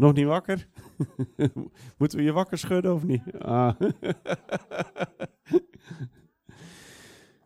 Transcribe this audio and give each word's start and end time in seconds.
Nog 0.00 0.12
niet 0.12 0.26
wakker? 0.26 0.66
Moeten 1.98 2.18
we 2.18 2.24
je 2.24 2.32
wakker 2.32 2.58
schudden 2.58 2.94
of 2.94 3.04
niet? 3.04 3.22
Ah. 3.38 3.72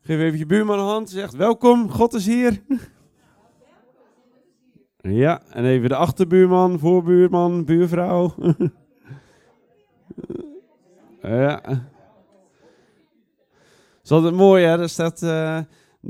Geef 0.03 0.19
even 0.19 0.39
je 0.39 0.47
buurman 0.47 0.79
een 0.79 0.85
hand. 0.85 1.11
Zegt 1.11 1.35
welkom, 1.35 1.91
God 1.91 2.15
is 2.15 2.27
hier. 2.27 2.63
Ja, 5.07 5.43
en 5.51 5.65
even 5.65 5.89
de 5.89 5.97
achterbuurman, 5.97 6.79
voorbuurman, 6.79 7.65
buurvrouw. 7.65 8.35
ja. 11.21 11.63
is 14.03 14.11
altijd 14.11 14.35
mooi, 14.35 14.65
hè? 14.65 14.81
Er 14.81 14.89
staat, 14.89 15.23
uh, 15.23 15.57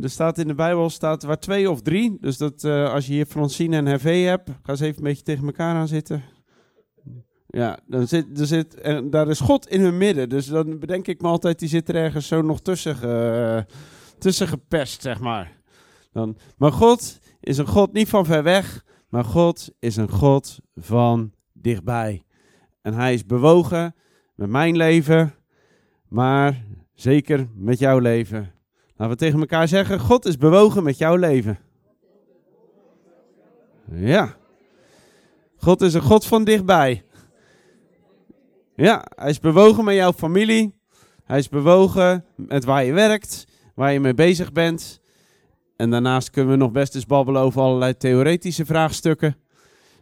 er 0.01 0.11
staat 0.11 0.39
in 0.39 0.47
de 0.47 0.55
Bijbel 0.55 0.91
staat 0.91 1.23
waar 1.23 1.39
twee 1.39 1.71
of 1.71 1.83
drie. 1.83 2.17
Dus 2.21 2.37
dat 2.37 2.65
uh, 2.65 2.93
als 2.93 3.07
je 3.07 3.13
hier 3.13 3.27
Francine 3.27 3.77
en 3.77 3.87
Hervé 3.87 4.15
hebt, 4.15 4.51
ga 4.63 4.71
eens 4.71 4.81
even 4.81 4.97
een 4.97 5.03
beetje 5.03 5.23
tegen 5.23 5.47
elkaar 5.47 5.75
aan 5.75 5.89
zitten. 5.89 6.34
Ja, 7.55 7.79
dan 7.87 8.07
zit, 8.09 8.39
er 8.41 8.47
zit, 8.47 8.75
en 8.75 9.11
daar 9.11 9.29
is 9.29 9.41
God 9.41 9.69
in 9.69 9.81
hun 9.81 9.97
midden. 9.97 10.29
Dus 10.29 10.47
dan 10.47 10.79
bedenk 10.79 11.07
ik 11.07 11.21
me 11.21 11.29
altijd, 11.29 11.59
die 11.59 11.69
zit 11.69 11.89
er 11.89 11.95
ergens 11.95 12.27
zo 12.27 12.43
nog 12.43 12.61
tussen, 12.61 13.67
tussen 14.19 14.49
gepest, 14.49 15.03
zeg 15.03 15.21
maar. 15.21 15.53
Dan, 16.13 16.37
maar 16.57 16.73
God 16.73 17.19
is 17.41 17.59
een 17.59 17.67
God 17.67 17.93
niet 17.93 18.09
van 18.09 18.25
ver 18.25 18.43
weg, 18.43 18.85
maar 19.09 19.25
God 19.25 19.71
is 19.79 19.97
een 19.97 20.11
God 20.11 20.59
van 20.75 21.33
dichtbij. 21.53 22.25
En 22.83 22.95
hij 22.95 23.15
is 23.15 23.27
bewogen 23.27 23.95
met 24.35 24.49
mijn 24.49 24.77
leven, 24.77 25.35
maar 26.09 26.65
zeker 26.95 27.49
met 27.55 27.79
jouw 27.79 27.99
leven. 27.99 28.53
Laten 28.97 29.15
we 29.15 29.21
tegen 29.21 29.41
elkaar 29.41 29.69
zeggen, 29.69 30.01
God 30.01 30.25
is 30.25 30.37
bewogen 30.37 30.83
met 30.83 30.99
jouw 30.99 31.17
leven. 31.17 31.59
Ja. 33.91 34.37
God 35.57 35.81
is 35.81 35.95
een 35.95 36.03
God 36.03 36.27
van 36.27 36.45
dichtbij. 36.45 37.05
Ja, 38.77 39.05
hij 39.15 39.31
is 39.31 39.41
bewogen 39.41 39.85
met 39.85 39.95
jouw 39.95 40.13
familie. 40.13 40.75
Hij 41.25 41.39
is 41.39 41.49
bewogen 41.49 42.25
met 42.37 42.65
waar 42.65 42.85
je 42.85 42.93
werkt, 42.93 43.47
waar 43.75 43.93
je 43.93 44.01
mee 44.01 44.15
bezig 44.15 44.53
bent. 44.53 45.01
En 45.77 45.91
daarnaast 45.91 46.31
kunnen 46.31 46.53
we 46.53 46.59
nog 46.59 46.73
best 46.73 46.95
eens 46.95 47.07
babbelen 47.07 47.43
over 47.43 47.61
allerlei 47.61 47.97
theoretische 47.97 48.65
vraagstukken. 48.65 49.37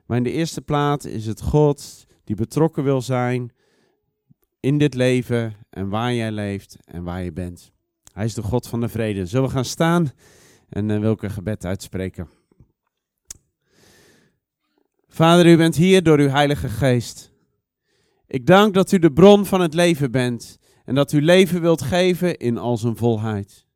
Maar 0.06 0.16
in 0.16 0.22
de 0.22 0.32
eerste 0.32 0.62
plaats 0.62 1.04
is 1.04 1.26
het 1.26 1.42
God 1.42 2.06
die 2.24 2.36
betrokken 2.36 2.84
wil 2.84 3.02
zijn 3.02 3.52
in 4.60 4.78
dit 4.78 4.94
leven 4.94 5.54
en 5.70 5.88
waar 5.88 6.14
jij 6.14 6.30
leeft 6.30 6.76
en 6.84 7.02
waar 7.02 7.22
je 7.22 7.32
bent. 7.32 7.72
Hij 8.12 8.24
is 8.24 8.34
de 8.34 8.42
God 8.42 8.68
van 8.68 8.80
de 8.80 8.88
vrede. 8.88 9.26
Zullen 9.26 9.48
we 9.48 9.54
gaan 9.54 9.64
staan 9.64 10.10
en 10.68 10.88
uh, 10.88 11.00
wil 11.00 11.12
ik 11.12 11.22
een 11.22 11.30
gebed 11.30 11.64
uitspreken. 11.64 12.28
Vader, 15.08 15.46
u 15.46 15.56
bent 15.56 15.76
hier 15.76 16.02
door 16.02 16.18
uw 16.18 16.28
Heilige 16.28 16.68
Geest. 16.68 17.31
Ik 18.32 18.46
dank 18.46 18.74
dat 18.74 18.92
u 18.92 18.98
de 18.98 19.12
bron 19.12 19.46
van 19.46 19.60
het 19.60 19.74
leven 19.74 20.10
bent 20.10 20.58
en 20.84 20.94
dat 20.94 21.12
u 21.12 21.22
leven 21.22 21.60
wilt 21.60 21.82
geven 21.82 22.36
in 22.36 22.58
al 22.58 22.76
zijn 22.76 22.96
volheid. 22.96 23.66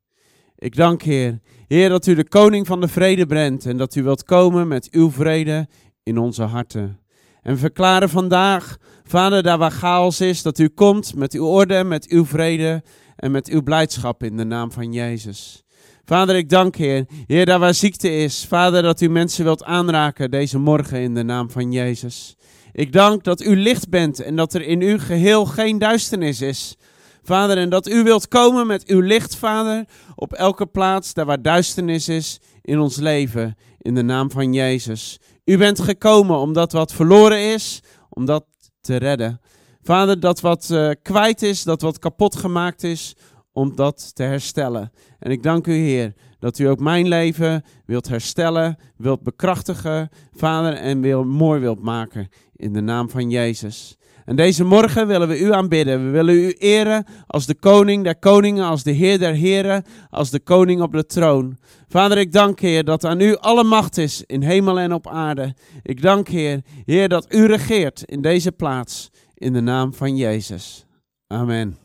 Ik 0.57 0.77
dank, 0.77 1.03
Heer, 1.03 1.41
Heer, 1.67 1.89
dat 1.89 2.07
u 2.07 2.15
de 2.15 2.29
koning 2.29 2.67
van 2.67 2.81
de 2.81 2.89
vrede 2.89 3.27
bent 3.27 3.67
en 3.67 3.77
dat 3.77 3.95
u 3.95 4.03
wilt 4.03 4.23
komen 4.23 4.69
met 4.69 4.91
uw 4.91 5.11
vrede 5.11 5.69
in 6.03 6.19
onze 6.19 6.43
harten. 6.43 7.01
En 7.43 7.59
verklaren 7.59 8.09
vandaag, 8.09 8.77
Vader, 9.05 9.43
daar 9.43 9.59
waar 9.59 9.71
chaos 9.71 10.21
is, 10.21 10.43
dat 10.43 10.59
u 10.59 10.69
komt 10.69 11.15
met 11.15 11.33
uw 11.33 11.47
orde, 11.47 11.85
met 11.85 12.09
uw 12.09 12.25
vrede 12.25 12.83
en 13.17 13.31
met 13.31 13.49
uw 13.49 13.63
blijdschap 13.63 14.23
in 14.23 14.37
de 14.37 14.45
naam 14.45 14.73
van 14.73 14.93
Jezus. 14.93 15.65
Vader, 16.05 16.37
ik 16.37 16.49
dank 16.49 16.77
Heer. 16.77 17.07
Heer, 17.27 17.47
daar 17.47 17.59
waar 17.59 17.75
ziekte 17.75 18.11
is. 18.11 18.45
Vader, 18.49 18.83
dat 18.83 19.01
u 19.01 19.09
mensen 19.09 19.45
wilt 19.45 19.65
aanraken 19.65 20.31
deze 20.31 20.59
morgen 20.59 21.01
in 21.01 21.15
de 21.15 21.23
naam 21.23 21.51
van 21.51 21.73
Jezus. 21.73 22.36
Ik 22.77 22.93
dank 22.93 23.25
dat 23.25 23.41
u 23.41 23.57
licht 23.57 23.89
bent 23.89 24.21
en 24.21 24.37
dat 24.37 24.55
er 24.55 24.63
in 24.63 24.81
uw 24.81 24.99
geheel 24.99 25.45
geen 25.45 25.79
duisternis 25.79 26.41
is. 26.41 26.77
Vader, 27.23 27.59
en 27.59 27.69
dat 27.69 27.89
u 27.89 28.03
wilt 28.03 28.29
komen 28.29 28.67
met 28.67 28.87
uw 28.87 29.01
licht, 29.01 29.37
Vader, 29.37 29.85
op 30.15 30.33
elke 30.33 30.67
plaats 30.67 31.15
daar 31.15 31.25
waar 31.25 31.43
duisternis 31.43 32.09
is 32.09 32.41
in 32.63 32.79
ons 32.79 32.97
leven, 32.97 33.57
in 33.79 33.95
de 33.95 34.03
naam 34.03 34.31
van 34.31 34.53
Jezus. 34.53 35.21
U 35.45 35.59
bent 35.59 35.81
gekomen 35.81 36.39
omdat 36.39 36.73
wat 36.73 36.93
verloren 36.93 37.53
is, 37.53 37.81
om 38.09 38.25
dat 38.25 38.45
te 38.81 38.97
redden. 38.97 39.41
Vader, 39.83 40.21
dat 40.21 40.41
wat 40.41 40.69
uh, 40.73 40.91
kwijt 41.03 41.43
is, 41.43 41.63
dat 41.63 41.81
wat 41.81 41.99
kapot 41.99 42.37
gemaakt 42.37 42.83
is, 42.83 43.15
om 43.53 43.77
dat 43.77 44.15
te 44.15 44.23
herstellen. 44.23 44.93
En 45.19 45.31
ik 45.31 45.43
dank 45.43 45.67
u, 45.67 45.73
Heer, 45.73 46.15
dat 46.39 46.59
u 46.59 46.65
ook 46.65 46.81
mijn 46.81 47.09
leven 47.09 47.65
wilt 47.87 48.09
herstellen, 48.09 48.77
wilt 48.97 49.23
bekrachtigen, 49.23 50.09
Vader, 50.33 50.75
en 50.75 51.01
wil, 51.01 51.25
mooi 51.25 51.61
wilt 51.61 51.83
maken 51.83 52.29
in 52.57 52.73
de 52.73 52.81
naam 52.81 53.11
van 53.11 53.31
Jezus. 53.31 53.97
En 54.27 54.37
deze 54.37 54.65
morgen 54.65 55.07
willen 55.07 55.29
we 55.29 55.41
u 55.41 55.53
aanbidden. 55.53 56.05
We 56.05 56.11
willen 56.11 56.35
u 56.35 56.51
eren 56.51 57.05
als 57.27 57.47
de 57.47 57.55
koning 57.55 58.05
der 58.05 58.17
koningen, 58.17 58.65
als 58.65 58.83
de 58.83 58.91
heer 58.91 59.19
der 59.19 59.35
heren, 59.35 59.85
als 60.11 60.31
de 60.31 60.41
koning 60.41 60.81
op 60.81 60.93
de 60.93 61.07
troon. 61.07 61.57
Vader, 61.89 62.19
ik 62.19 62.33
dank 62.33 62.61
Heer 62.61 62.85
dat 62.85 63.05
aan 63.05 63.21
u 63.21 63.37
alle 63.37 63.65
macht 63.65 63.97
is 63.97 64.23
in 64.27 64.43
hemel 64.43 64.79
en 64.79 64.93
op 64.93 65.09
aarde. 65.09 65.55
Ik 65.83 66.03
dank 66.03 66.29
Heer, 66.29 66.61
Heer 66.85 67.09
dat 67.09 67.35
u 67.35 67.47
regeert 67.47 68.03
in 68.03 68.23
deze 68.23 68.53
plaats 68.53 69.11
in 69.35 69.53
de 69.53 69.61
naam 69.61 69.95
van 69.95 70.17
Jezus. 70.17 70.87
Amen. 71.27 71.77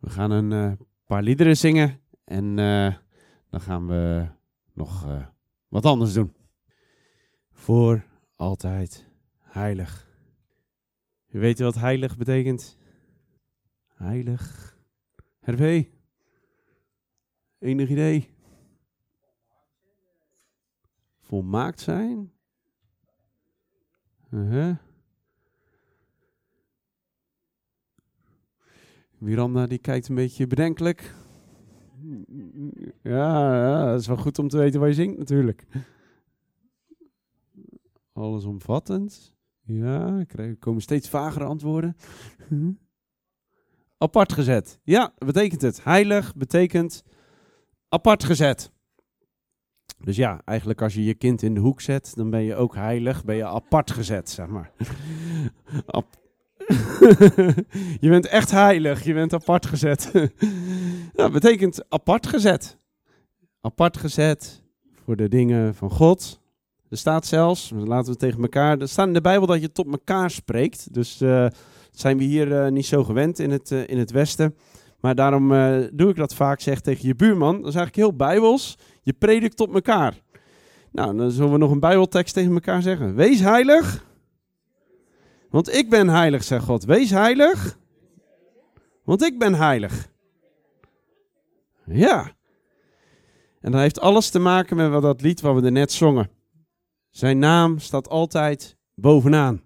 We 0.00 0.10
gaan 0.10 0.30
een 0.30 0.50
uh, 0.50 0.72
paar 1.06 1.22
liederen 1.22 1.56
zingen 1.56 2.00
en 2.24 2.58
uh, 2.58 2.96
dan 3.50 3.60
gaan 3.60 3.86
we 3.86 4.28
nog 4.72 5.06
uh, 5.06 5.26
wat 5.68 5.84
anders 5.84 6.12
doen. 6.12 6.34
Voor 7.50 8.04
altijd 8.36 9.10
heilig. 9.40 10.12
U 11.28 11.38
weet 11.38 11.58
wat 11.58 11.74
heilig 11.74 12.16
betekent? 12.16 12.78
Heilig. 13.86 14.76
Hervé? 15.40 15.88
Enig 17.58 17.88
idee? 17.88 18.30
Volmaakt 21.20 21.80
zijn? 21.80 22.32
Uh 24.30 24.50
-huh. 24.50 24.76
Miranda 29.18 29.66
die 29.66 29.78
kijkt 29.78 30.08
een 30.08 30.14
beetje 30.14 30.46
bedenkelijk. 30.46 31.14
Ja, 33.02 33.54
ja, 33.56 33.90
dat 33.90 34.00
is 34.00 34.06
wel 34.06 34.16
goed 34.16 34.38
om 34.38 34.48
te 34.48 34.58
weten 34.58 34.80
waar 34.80 34.88
je 34.88 34.94
zingt 34.94 35.18
natuurlijk. 35.18 35.66
Allesomvattend. 38.12 39.34
Ja, 39.62 40.24
er 40.34 40.56
komen 40.56 40.82
steeds 40.82 41.08
vagere 41.08 41.44
antwoorden. 41.44 41.96
Apart 43.98 44.32
gezet. 44.32 44.80
Ja, 44.82 45.14
betekent 45.18 45.62
het. 45.62 45.84
Heilig 45.84 46.34
betekent 46.34 47.04
apart 47.88 48.24
gezet. 48.24 48.72
Dus 49.98 50.16
ja, 50.16 50.40
eigenlijk 50.44 50.82
als 50.82 50.94
je 50.94 51.04
je 51.04 51.14
kind 51.14 51.42
in 51.42 51.54
de 51.54 51.60
hoek 51.60 51.80
zet, 51.80 52.12
dan 52.16 52.30
ben 52.30 52.42
je 52.42 52.54
ook 52.54 52.74
heilig, 52.74 53.24
ben 53.24 53.36
je 53.36 53.46
apart 53.46 53.90
gezet, 53.90 54.30
zeg 54.30 54.46
maar. 54.46 54.72
je 58.00 58.08
bent 58.08 58.26
echt 58.26 58.50
heilig, 58.50 59.04
je 59.04 59.14
bent 59.14 59.32
apart 59.32 59.66
gezet. 59.66 60.10
dat 61.12 61.32
betekent 61.38 61.84
apart 61.88 62.26
gezet. 62.26 62.78
Apart 63.60 63.96
gezet 63.96 64.62
voor 65.04 65.16
de 65.16 65.28
dingen 65.28 65.74
van 65.74 65.90
God. 65.90 66.40
Er 66.88 66.96
staat 66.96 67.26
zelfs, 67.26 67.72
laten 67.74 68.12
we 68.12 68.18
tegen 68.18 68.42
elkaar, 68.42 68.78
er 68.78 68.88
staat 68.88 69.06
in 69.06 69.12
de 69.12 69.20
Bijbel 69.20 69.46
dat 69.46 69.60
je 69.60 69.72
tot 69.72 69.86
elkaar 69.86 70.30
spreekt. 70.30 70.94
Dus 70.94 71.22
uh, 71.22 71.46
zijn 71.90 72.18
we 72.18 72.24
hier 72.24 72.48
uh, 72.48 72.68
niet 72.68 72.86
zo 72.86 73.04
gewend 73.04 73.38
in 73.38 73.50
het, 73.50 73.70
uh, 73.70 73.88
in 73.88 73.98
het 73.98 74.10
Westen. 74.10 74.54
Maar 75.00 75.14
daarom 75.14 75.48
doe 75.92 76.10
ik 76.10 76.16
dat 76.16 76.34
vaak, 76.34 76.60
zeg 76.60 76.80
tegen 76.80 77.06
je 77.06 77.14
buurman. 77.14 77.60
Dat 77.60 77.68
is 77.68 77.74
eigenlijk 77.74 77.96
heel 77.96 78.16
bijbels. 78.16 78.78
Je 79.02 79.12
predikt 79.12 79.56
tot 79.56 79.74
elkaar. 79.74 80.22
Nou, 80.92 81.16
dan 81.16 81.30
zullen 81.30 81.52
we 81.52 81.58
nog 81.58 81.70
een 81.70 81.80
bijbeltekst 81.80 82.34
tegen 82.34 82.52
elkaar 82.52 82.82
zeggen. 82.82 83.14
Wees 83.14 83.40
heilig, 83.40 84.04
want 85.54 85.74
ik 85.74 85.90
ben 85.90 86.08
heilig, 86.08 86.44
zegt 86.44 86.64
God. 86.64 86.84
Wees 86.84 87.10
heilig, 87.10 87.78
want 89.04 89.22
ik 89.22 89.38
ben 89.38 89.54
heilig. 89.54 90.08
Ja. 91.86 92.32
En 93.60 93.72
dat 93.72 93.80
heeft 93.80 94.00
alles 94.00 94.30
te 94.30 94.38
maken 94.38 94.76
met 94.76 94.90
wat 94.90 95.02
dat 95.02 95.20
lied 95.20 95.40
wat 95.40 95.54
we 95.54 95.66
er 95.66 95.72
net 95.72 95.92
zongen. 95.92 96.30
Zijn 97.10 97.38
naam 97.38 97.78
staat 97.78 98.08
altijd 98.08 98.76
bovenaan. 98.94 99.62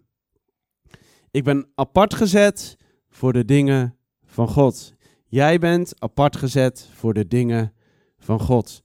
Ik 1.30 1.44
ben 1.44 1.70
apart 1.74 2.14
gezet 2.14 2.76
voor 3.08 3.32
de 3.32 3.44
dingen 3.44 3.96
van 4.24 4.48
God. 4.48 4.94
Jij 5.26 5.58
bent 5.58 6.00
apart 6.00 6.36
gezet 6.36 6.88
voor 6.92 7.14
de 7.14 7.26
dingen 7.26 7.72
van 8.18 8.40
God. 8.40 8.82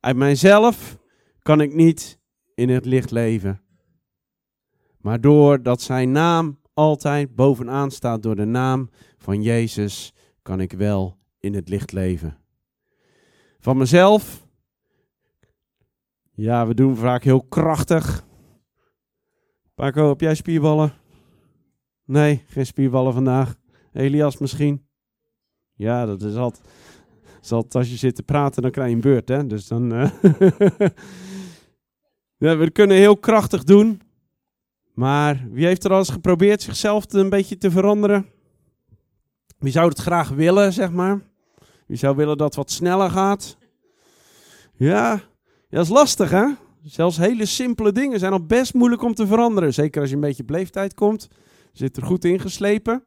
Uit 0.00 0.16
mijzelf 0.16 0.98
kan 1.42 1.60
ik 1.60 1.74
niet 1.74 2.18
in 2.54 2.68
het 2.68 2.84
licht 2.84 3.10
leven. 3.10 3.65
Maar 5.06 5.20
doordat 5.20 5.82
zijn 5.82 6.10
naam 6.10 6.58
altijd 6.74 7.34
bovenaan 7.34 7.90
staat, 7.90 8.22
door 8.22 8.36
de 8.36 8.44
naam 8.44 8.90
van 9.18 9.42
Jezus, 9.42 10.12
kan 10.42 10.60
ik 10.60 10.72
wel 10.72 11.18
in 11.40 11.54
het 11.54 11.68
licht 11.68 11.92
leven. 11.92 12.38
Van 13.58 13.76
mezelf 13.76 14.46
ja, 16.32 16.66
we 16.66 16.74
doen 16.74 16.96
vaak 16.96 17.22
heel 17.22 17.42
krachtig. 17.42 18.24
Paco, 19.74 20.08
heb 20.08 20.20
jij 20.20 20.34
spierballen? 20.34 20.92
Nee, 22.04 22.44
geen 22.46 22.66
spierballen 22.66 23.12
vandaag. 23.12 23.54
Elias 23.92 24.38
misschien? 24.38 24.86
Ja, 25.74 26.06
dat 26.06 26.22
is 26.22 26.36
altijd... 26.36 27.74
als 27.74 27.90
je 27.90 27.96
zit 27.96 28.14
te 28.14 28.22
praten, 28.22 28.62
dan 28.62 28.70
krijg 28.70 28.88
je 28.88 28.94
een 28.94 29.00
beurt, 29.00 29.28
hè. 29.28 29.46
Dus 29.46 29.68
dan... 29.68 29.92
Uh 29.92 30.10
ja, 32.44 32.56
we 32.56 32.70
kunnen 32.70 32.96
heel 32.96 33.16
krachtig 33.16 33.64
doen. 33.64 34.04
Maar 34.96 35.46
wie 35.50 35.66
heeft 35.66 35.84
er 35.84 35.90
al 35.90 35.98
eens 35.98 36.10
geprobeerd 36.10 36.62
zichzelf 36.62 37.12
een 37.12 37.28
beetje 37.28 37.58
te 37.58 37.70
veranderen? 37.70 38.26
Wie 39.58 39.72
zou 39.72 39.88
het 39.88 39.98
graag 39.98 40.28
willen, 40.28 40.72
zeg 40.72 40.92
maar? 40.92 41.20
Wie 41.86 41.96
zou 41.96 42.16
willen 42.16 42.36
dat 42.36 42.46
het 42.46 42.56
wat 42.56 42.70
sneller 42.70 43.10
gaat? 43.10 43.56
Ja, 44.72 45.20
dat 45.68 45.84
is 45.84 45.90
lastig, 45.90 46.30
hè? 46.30 46.46
Zelfs 46.82 47.16
hele 47.16 47.46
simpele 47.46 47.92
dingen 47.92 48.18
zijn 48.18 48.32
al 48.32 48.46
best 48.46 48.74
moeilijk 48.74 49.02
om 49.02 49.14
te 49.14 49.26
veranderen. 49.26 49.74
Zeker 49.74 50.00
als 50.00 50.10
je 50.10 50.14
een 50.14 50.20
beetje 50.20 50.42
op 50.42 50.94
komt. 50.94 51.28
Zit 51.72 51.96
er 51.96 52.02
goed 52.02 52.24
ingeslepen. 52.24 53.04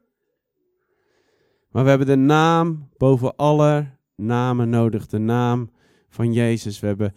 Maar 1.70 1.82
we 1.82 1.88
hebben 1.88 2.06
de 2.06 2.16
naam 2.16 2.88
boven 2.96 3.36
alle 3.36 3.86
namen 4.16 4.68
nodig. 4.68 5.06
De 5.06 5.18
naam 5.18 5.70
van 6.08 6.32
Jezus. 6.32 6.80
We 6.80 6.86
hebben 6.86 7.14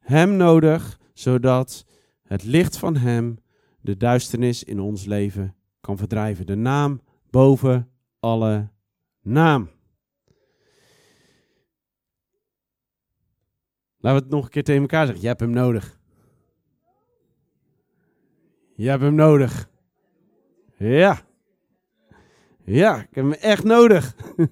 Hem 0.00 0.36
nodig, 0.36 0.98
zodat 1.12 1.84
het 2.22 2.44
licht 2.44 2.76
van 2.76 2.96
Hem 2.96 3.44
de 3.86 3.96
duisternis 3.96 4.64
in 4.64 4.80
ons 4.80 5.04
leven 5.04 5.54
kan 5.80 5.96
verdrijven. 5.96 6.46
De 6.46 6.54
naam 6.54 7.00
boven 7.30 7.90
alle 8.20 8.70
naam. 9.20 9.70
Laten 13.98 14.18
we 14.18 14.24
het 14.24 14.28
nog 14.28 14.44
een 14.44 14.50
keer 14.50 14.64
tegen 14.64 14.80
elkaar 14.80 15.04
zeggen. 15.04 15.22
Je 15.22 15.28
hebt 15.28 15.40
hem 15.40 15.50
nodig. 15.50 15.98
Je 18.74 18.88
hebt 18.88 19.02
hem 19.02 19.14
nodig. 19.14 19.70
Ja. 20.76 21.24
Ja, 22.64 22.96
ik 23.00 23.14
heb 23.14 23.24
hem 23.24 23.32
echt 23.32 23.64
nodig. 23.64 24.16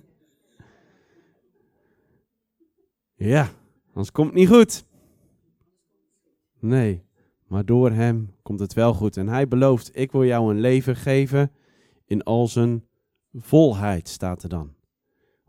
ja, 3.32 3.48
anders 3.86 4.12
komt 4.12 4.26
het 4.26 4.36
niet 4.36 4.48
goed. 4.48 4.86
Nee, 6.60 7.03
maar 7.54 7.64
door 7.64 7.90
hem 7.90 8.34
komt 8.42 8.60
het 8.60 8.72
wel 8.72 8.94
goed. 8.94 9.16
En 9.16 9.28
hij 9.28 9.48
belooft, 9.48 9.96
ik 9.96 10.12
wil 10.12 10.24
jou 10.24 10.50
een 10.50 10.60
leven 10.60 10.96
geven 10.96 11.52
in 12.04 12.22
al 12.22 12.48
zijn 12.48 12.84
volheid, 13.32 14.08
staat 14.08 14.42
er 14.42 14.48
dan. 14.48 14.74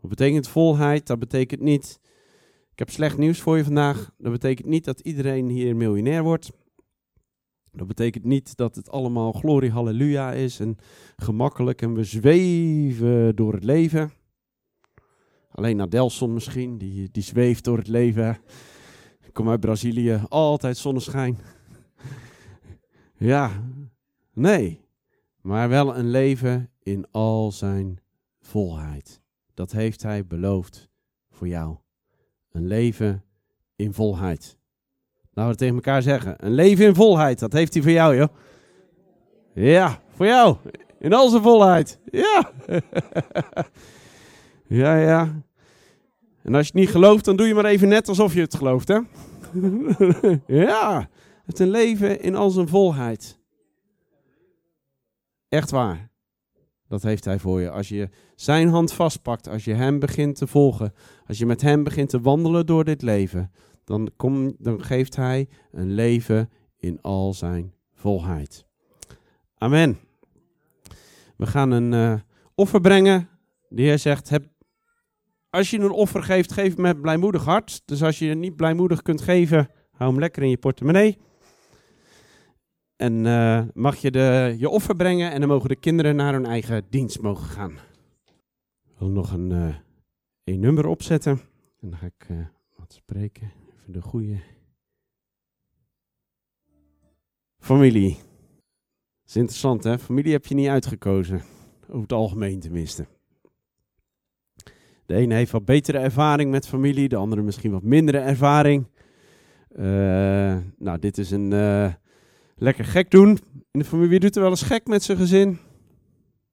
Wat 0.00 0.10
betekent 0.10 0.48
volheid? 0.48 1.06
Dat 1.06 1.18
betekent 1.18 1.60
niet, 1.60 2.00
ik 2.72 2.78
heb 2.78 2.90
slecht 2.90 3.18
nieuws 3.18 3.40
voor 3.40 3.56
je 3.56 3.64
vandaag. 3.64 4.10
Dat 4.18 4.32
betekent 4.32 4.68
niet 4.68 4.84
dat 4.84 5.00
iedereen 5.00 5.48
hier 5.48 5.76
miljonair 5.76 6.22
wordt. 6.22 6.50
Dat 7.72 7.86
betekent 7.86 8.24
niet 8.24 8.56
dat 8.56 8.76
het 8.76 8.90
allemaal 8.90 9.32
glorie 9.32 9.70
halleluja 9.70 10.32
is 10.32 10.60
en 10.60 10.76
gemakkelijk 11.16 11.82
en 11.82 11.94
we 11.94 12.04
zweven 12.04 13.36
door 13.36 13.52
het 13.52 13.64
leven. 13.64 14.10
Alleen 15.50 15.76
Nadelson 15.76 16.32
misschien, 16.32 16.78
die, 16.78 17.10
die 17.10 17.22
zweeft 17.22 17.64
door 17.64 17.78
het 17.78 17.88
leven. 17.88 18.38
Ik 19.26 19.32
kom 19.32 19.48
uit 19.48 19.60
Brazilië, 19.60 20.22
altijd 20.28 20.76
zonneschijn. 20.76 21.38
Ja, 23.16 23.50
nee. 24.32 24.84
Maar 25.40 25.68
wel 25.68 25.96
een 25.96 26.10
leven 26.10 26.70
in 26.82 27.06
al 27.10 27.52
zijn 27.52 27.98
volheid. 28.40 29.20
Dat 29.54 29.72
heeft 29.72 30.02
hij 30.02 30.26
beloofd 30.26 30.88
voor 31.30 31.48
jou. 31.48 31.76
Een 32.50 32.66
leven 32.66 33.24
in 33.76 33.92
volheid. 33.92 34.58
Laten 35.32 35.52
we 35.52 35.58
tegen 35.58 35.74
elkaar 35.74 36.02
zeggen. 36.02 36.34
Een 36.38 36.54
leven 36.54 36.84
in 36.84 36.94
volheid, 36.94 37.38
dat 37.38 37.52
heeft 37.52 37.74
hij 37.74 37.82
voor 37.82 37.92
jou, 37.92 38.16
joh. 38.16 38.28
Ja, 39.54 40.00
voor 40.08 40.26
jou. 40.26 40.56
In 40.98 41.12
al 41.12 41.28
zijn 41.28 41.42
volheid. 41.42 42.00
Ja. 42.10 42.50
ja, 44.66 44.96
ja. 44.96 45.42
En 46.42 46.54
als 46.54 46.66
je 46.66 46.72
het 46.72 46.80
niet 46.80 46.90
gelooft, 46.90 47.24
dan 47.24 47.36
doe 47.36 47.46
je 47.46 47.54
maar 47.54 47.64
even 47.64 47.88
net 47.88 48.08
alsof 48.08 48.34
je 48.34 48.40
het 48.40 48.54
gelooft, 48.54 48.88
hè? 48.88 48.98
ja. 50.64 51.08
Het 51.46 51.58
een 51.58 51.70
leven 51.70 52.20
in 52.20 52.34
al 52.34 52.50
zijn 52.50 52.68
volheid. 52.68 53.38
Echt 55.48 55.70
waar. 55.70 56.10
Dat 56.88 57.02
heeft 57.02 57.24
hij 57.24 57.38
voor 57.38 57.60
je. 57.60 57.70
Als 57.70 57.88
je 57.88 58.08
zijn 58.34 58.68
hand 58.68 58.92
vastpakt, 58.92 59.48
als 59.48 59.64
je 59.64 59.74
hem 59.74 59.98
begint 59.98 60.36
te 60.36 60.46
volgen, 60.46 60.92
als 61.26 61.38
je 61.38 61.46
met 61.46 61.60
hem 61.60 61.84
begint 61.84 62.08
te 62.08 62.20
wandelen 62.20 62.66
door 62.66 62.84
dit 62.84 63.02
leven, 63.02 63.52
dan, 63.84 64.10
kom, 64.16 64.54
dan 64.58 64.84
geeft 64.84 65.16
hij 65.16 65.48
een 65.70 65.92
leven 65.92 66.50
in 66.76 66.98
al 67.02 67.34
zijn 67.34 67.74
volheid. 67.92 68.66
Amen. 69.58 69.98
We 71.36 71.46
gaan 71.46 71.70
een 71.70 71.92
uh, 71.92 72.20
offer 72.54 72.80
brengen. 72.80 73.28
De 73.68 73.82
Heer 73.82 73.98
zegt, 73.98 74.28
heb, 74.28 74.44
als 75.50 75.70
je 75.70 75.78
een 75.78 75.90
offer 75.90 76.22
geeft, 76.22 76.52
geef 76.52 76.76
met 76.76 77.00
blijmoedig 77.00 77.44
hart. 77.44 77.82
Dus 77.84 78.02
als 78.02 78.18
je 78.18 78.34
niet 78.34 78.56
blijmoedig 78.56 79.02
kunt 79.02 79.20
geven, 79.20 79.70
hou 79.90 80.10
hem 80.10 80.20
lekker 80.20 80.42
in 80.42 80.50
je 80.50 80.58
portemonnee. 80.58 81.18
En 82.96 83.24
uh, 83.24 83.62
mag 83.74 83.96
je 83.96 84.10
de, 84.10 84.54
je 84.58 84.68
offer 84.68 84.96
brengen 84.96 85.32
en 85.32 85.40
dan 85.40 85.48
mogen 85.48 85.68
de 85.68 85.76
kinderen 85.76 86.16
naar 86.16 86.32
hun 86.32 86.46
eigen 86.46 86.86
dienst 86.90 87.20
mogen 87.20 87.46
gaan. 87.46 87.72
Ik 88.84 88.98
wil 88.98 89.08
nog 89.08 89.32
een, 89.32 89.50
uh, 89.50 89.74
een 90.44 90.60
nummer 90.60 90.86
opzetten. 90.86 91.32
En 91.80 91.90
dan 91.90 91.98
ga 91.98 92.06
ik 92.06 92.28
uh, 92.30 92.46
wat 92.76 92.92
spreken. 92.92 93.52
Even 93.78 93.92
de 93.92 94.02
goede. 94.02 94.40
Familie. 97.58 98.14
Dat 98.14 99.34
is 99.34 99.36
interessant 99.36 99.84
hè. 99.84 99.98
Familie 99.98 100.32
heb 100.32 100.46
je 100.46 100.54
niet 100.54 100.68
uitgekozen. 100.68 101.42
Over 101.86 102.00
het 102.00 102.12
algemeen 102.12 102.60
tenminste. 102.60 103.06
De 105.06 105.14
ene 105.14 105.34
heeft 105.34 105.52
wat 105.52 105.64
betere 105.64 105.98
ervaring 105.98 106.50
met 106.50 106.68
familie. 106.68 107.08
De 107.08 107.16
andere 107.16 107.42
misschien 107.42 107.70
wat 107.70 107.82
mindere 107.82 108.18
ervaring. 108.18 108.86
nou, 110.78 110.98
dit 110.98 111.18
is 111.18 111.30
een 111.30 111.52
lekker 112.56 112.84
gek 112.84 113.10
doen. 113.10 113.38
In 113.70 113.78
de 113.78 113.84
familie, 113.84 114.10
wie 114.10 114.20
doet 114.20 114.36
er 114.36 114.42
wel 114.42 114.50
eens 114.50 114.62
gek 114.62 114.86
met 114.86 115.02
zijn 115.02 115.18
gezin? 115.18 115.58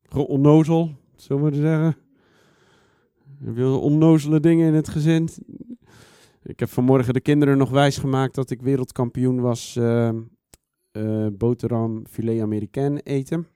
Onnozel, 0.10 0.92
zullen 1.16 1.44
we 1.44 1.56
zeggen. 1.56 1.96
Je 3.56 3.66
onnozele 3.66 4.40
dingen 4.40 4.68
in 4.68 4.74
het 4.74 4.90
gezin? 4.90 5.30
Ik 6.44 6.60
heb 6.60 6.70
vanmorgen 6.70 7.14
de 7.14 7.22
kinderen 7.22 7.58
nog 7.58 7.70
wijs 7.70 7.98
gemaakt 7.98 8.36
dat 8.36 8.50
ik 8.50 8.62
wereldkampioen 8.62 9.42
was 9.42 9.76
uh, 9.76 10.10
boterham 11.32 12.06
filet 12.10 12.42
américain 12.42 12.98
eten. 12.98 13.48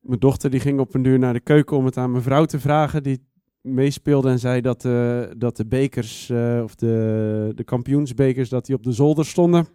Mijn 0.00 0.20
dochter 0.20 0.50
die 0.50 0.60
ging 0.60 0.80
op 0.80 0.94
een 0.94 1.02
duur 1.02 1.18
naar 1.18 1.32
de 1.32 1.40
keuken 1.40 1.76
om 1.76 1.84
het 1.84 1.96
aan 1.96 2.10
mijn 2.10 2.22
vrouw 2.22 2.44
te 2.44 2.60
vragen. 2.60 3.02
Die 3.02 3.26
meespeelde 3.62 4.28
en 4.28 4.38
zei 4.38 4.60
dat, 4.60 4.84
uh, 4.84 5.22
dat 5.36 5.56
de 5.56 5.66
bekers, 5.66 6.28
uh, 6.28 6.60
of 6.62 6.74
de, 6.74 7.52
de 7.54 7.64
kampioensbekers, 7.64 8.48
dat 8.48 8.66
die 8.66 8.74
op 8.74 8.82
de 8.82 8.92
zolder 8.92 9.26
stonden. 9.26 9.66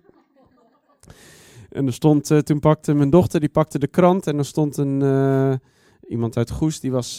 En 1.70 1.86
er 1.86 1.94
stond, 1.94 2.30
uh, 2.30 2.38
toen 2.38 2.60
pakte 2.60 2.94
mijn 2.94 3.10
dochter, 3.10 3.40
die 3.40 3.50
pakte 3.50 3.80
de 3.80 3.88
krant 3.88 4.28
en 4.28 4.38
er 4.38 4.46
stond 4.46 4.78
een, 4.78 5.60
iemand 6.08 6.38
uit 6.38 6.52
Goes, 6.52 6.80
die 6.80 6.92
was 6.92 7.18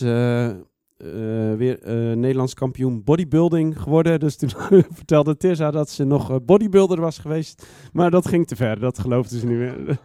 weer 1.56 1.78
Nederlands 2.16 2.54
kampioen 2.54 3.04
bodybuilding 3.04 3.80
geworden. 3.80 4.20
Dus 4.20 4.36
toen 4.36 4.50
vertelde 5.00 5.36
Tirza 5.36 5.70
dat 5.70 5.90
ze 5.90 6.04
nog 6.04 6.44
bodybuilder 6.44 7.00
was 7.00 7.18
geweest. 7.18 7.66
Maar 7.92 8.10
dat 8.10 8.28
ging 8.28 8.46
te 8.46 8.56
ver, 8.56 8.80
dat 8.80 8.98
geloofde 8.98 9.38
ze 9.38 9.46
niet 9.46 9.58
meer. 9.58 9.98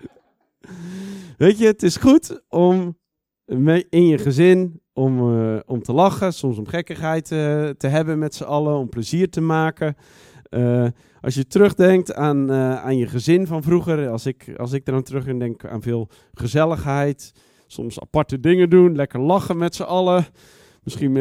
Weet 1.37 1.57
je, 1.57 1.65
het 1.65 1.83
is 1.83 1.95
goed 1.95 2.43
om 2.49 2.97
in 3.89 4.07
je 4.07 4.17
gezin 4.17 4.82
om, 4.93 5.37
uh, 5.37 5.59
om 5.65 5.83
te 5.83 5.93
lachen, 5.93 6.33
soms 6.33 6.57
om 6.57 6.67
gekkigheid 6.67 7.31
uh, 7.31 7.69
te 7.69 7.87
hebben 7.87 8.19
met 8.19 8.35
z'n 8.35 8.43
allen, 8.43 8.77
om 8.77 8.89
plezier 8.89 9.29
te 9.29 9.41
maken. 9.41 9.95
Uh, 10.49 10.87
als 11.21 11.33
je 11.33 11.47
terugdenkt 11.47 12.13
aan, 12.13 12.51
aan 12.53 12.97
je 12.97 13.07
gezin 13.07 13.47
van 13.47 13.63
vroeger, 13.63 14.09
als 14.09 14.25
ik, 14.25 14.53
als 14.57 14.71
ik 14.71 14.87
eraan 14.87 15.03
terug 15.03 15.25
denk 15.25 15.65
aan 15.65 15.81
veel 15.81 16.09
gezelligheid, 16.33 17.33
soms 17.67 17.99
aparte 17.99 18.39
dingen 18.39 18.69
doen, 18.69 18.95
lekker 18.95 19.19
lachen 19.19 19.57
met 19.57 19.75
z'n 19.75 19.83
allen. 19.83 20.25
Misschien, 20.83 21.11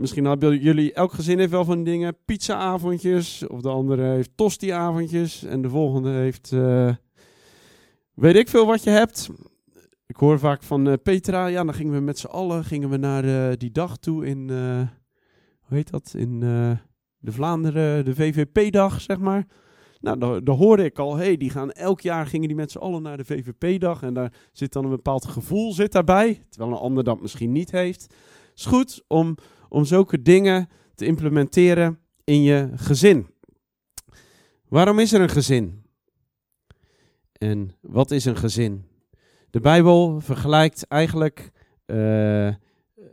misschien 0.00 0.24
hebben 0.24 0.58
jullie, 0.58 0.92
elk 0.92 1.12
gezin 1.12 1.38
heeft 1.38 1.50
wel 1.50 1.64
van 1.64 1.84
dingen, 1.84 2.16
pizzaavondjes, 2.24 3.46
of 3.46 3.60
de 3.60 3.68
andere 3.68 4.02
heeft 4.02 4.30
tosti-avondjes 4.34 5.44
en 5.44 5.62
de 5.62 5.68
volgende 5.68 6.10
heeft, 6.10 6.50
weet 8.14 8.36
ik 8.36 8.48
veel 8.48 8.66
wat 8.66 8.82
je 8.82 8.90
hebt. 8.90 9.30
Ik 10.08 10.16
hoor 10.16 10.38
vaak 10.38 10.62
van 10.62 10.88
uh, 10.88 10.94
Petra, 11.02 11.46
ja, 11.46 11.64
dan 11.64 11.74
gingen 11.74 11.92
we 11.92 12.00
met 12.00 12.18
z'n 12.18 12.26
allen 12.26 12.64
gingen 12.64 12.90
we 12.90 12.96
naar 12.96 13.24
uh, 13.24 13.52
die 13.56 13.70
dag 13.70 13.96
toe 13.96 14.26
in, 14.26 14.48
uh, 14.48 14.80
hoe 15.60 15.76
heet 15.76 15.90
dat, 15.90 16.14
in 16.16 16.40
de 17.18 17.32
Vlaanderen, 17.32 18.04
de 18.04 18.14
VVP-dag, 18.14 19.00
zeg 19.00 19.18
maar. 19.18 19.46
Nou, 20.00 20.18
daar, 20.18 20.44
daar 20.44 20.54
hoorde 20.54 20.84
ik 20.84 20.98
al, 20.98 21.16
hey, 21.16 21.36
die 21.36 21.50
gaan 21.50 21.70
elk 21.70 22.00
jaar 22.00 22.26
gingen 22.26 22.48
die 22.48 22.56
met 22.56 22.70
z'n 22.70 22.78
allen 22.78 23.02
naar 23.02 23.16
de 23.16 23.24
VVP-dag 23.24 24.02
en 24.02 24.14
daar 24.14 24.32
zit 24.52 24.72
dan 24.72 24.84
een 24.84 24.90
bepaald 24.90 25.26
gevoel 25.26 25.72
zit 25.72 25.92
daarbij, 25.92 26.44
terwijl 26.48 26.72
een 26.72 26.82
ander 26.82 27.04
dat 27.04 27.20
misschien 27.20 27.52
niet 27.52 27.70
heeft. 27.70 28.02
Het 28.02 28.52
is 28.54 28.64
goed 28.64 29.04
om, 29.06 29.36
om 29.68 29.84
zulke 29.84 30.22
dingen 30.22 30.68
te 30.94 31.06
implementeren 31.06 31.98
in 32.24 32.42
je 32.42 32.70
gezin. 32.74 33.26
Waarom 34.68 34.98
is 34.98 35.12
er 35.12 35.20
een 35.20 35.28
gezin? 35.28 35.82
En 37.32 37.70
wat 37.80 38.10
is 38.10 38.24
een 38.24 38.36
gezin? 38.36 38.87
De 39.50 39.60
Bijbel 39.60 40.20
vergelijkt 40.20 40.86
eigenlijk. 40.86 41.50
eh, 41.86 41.96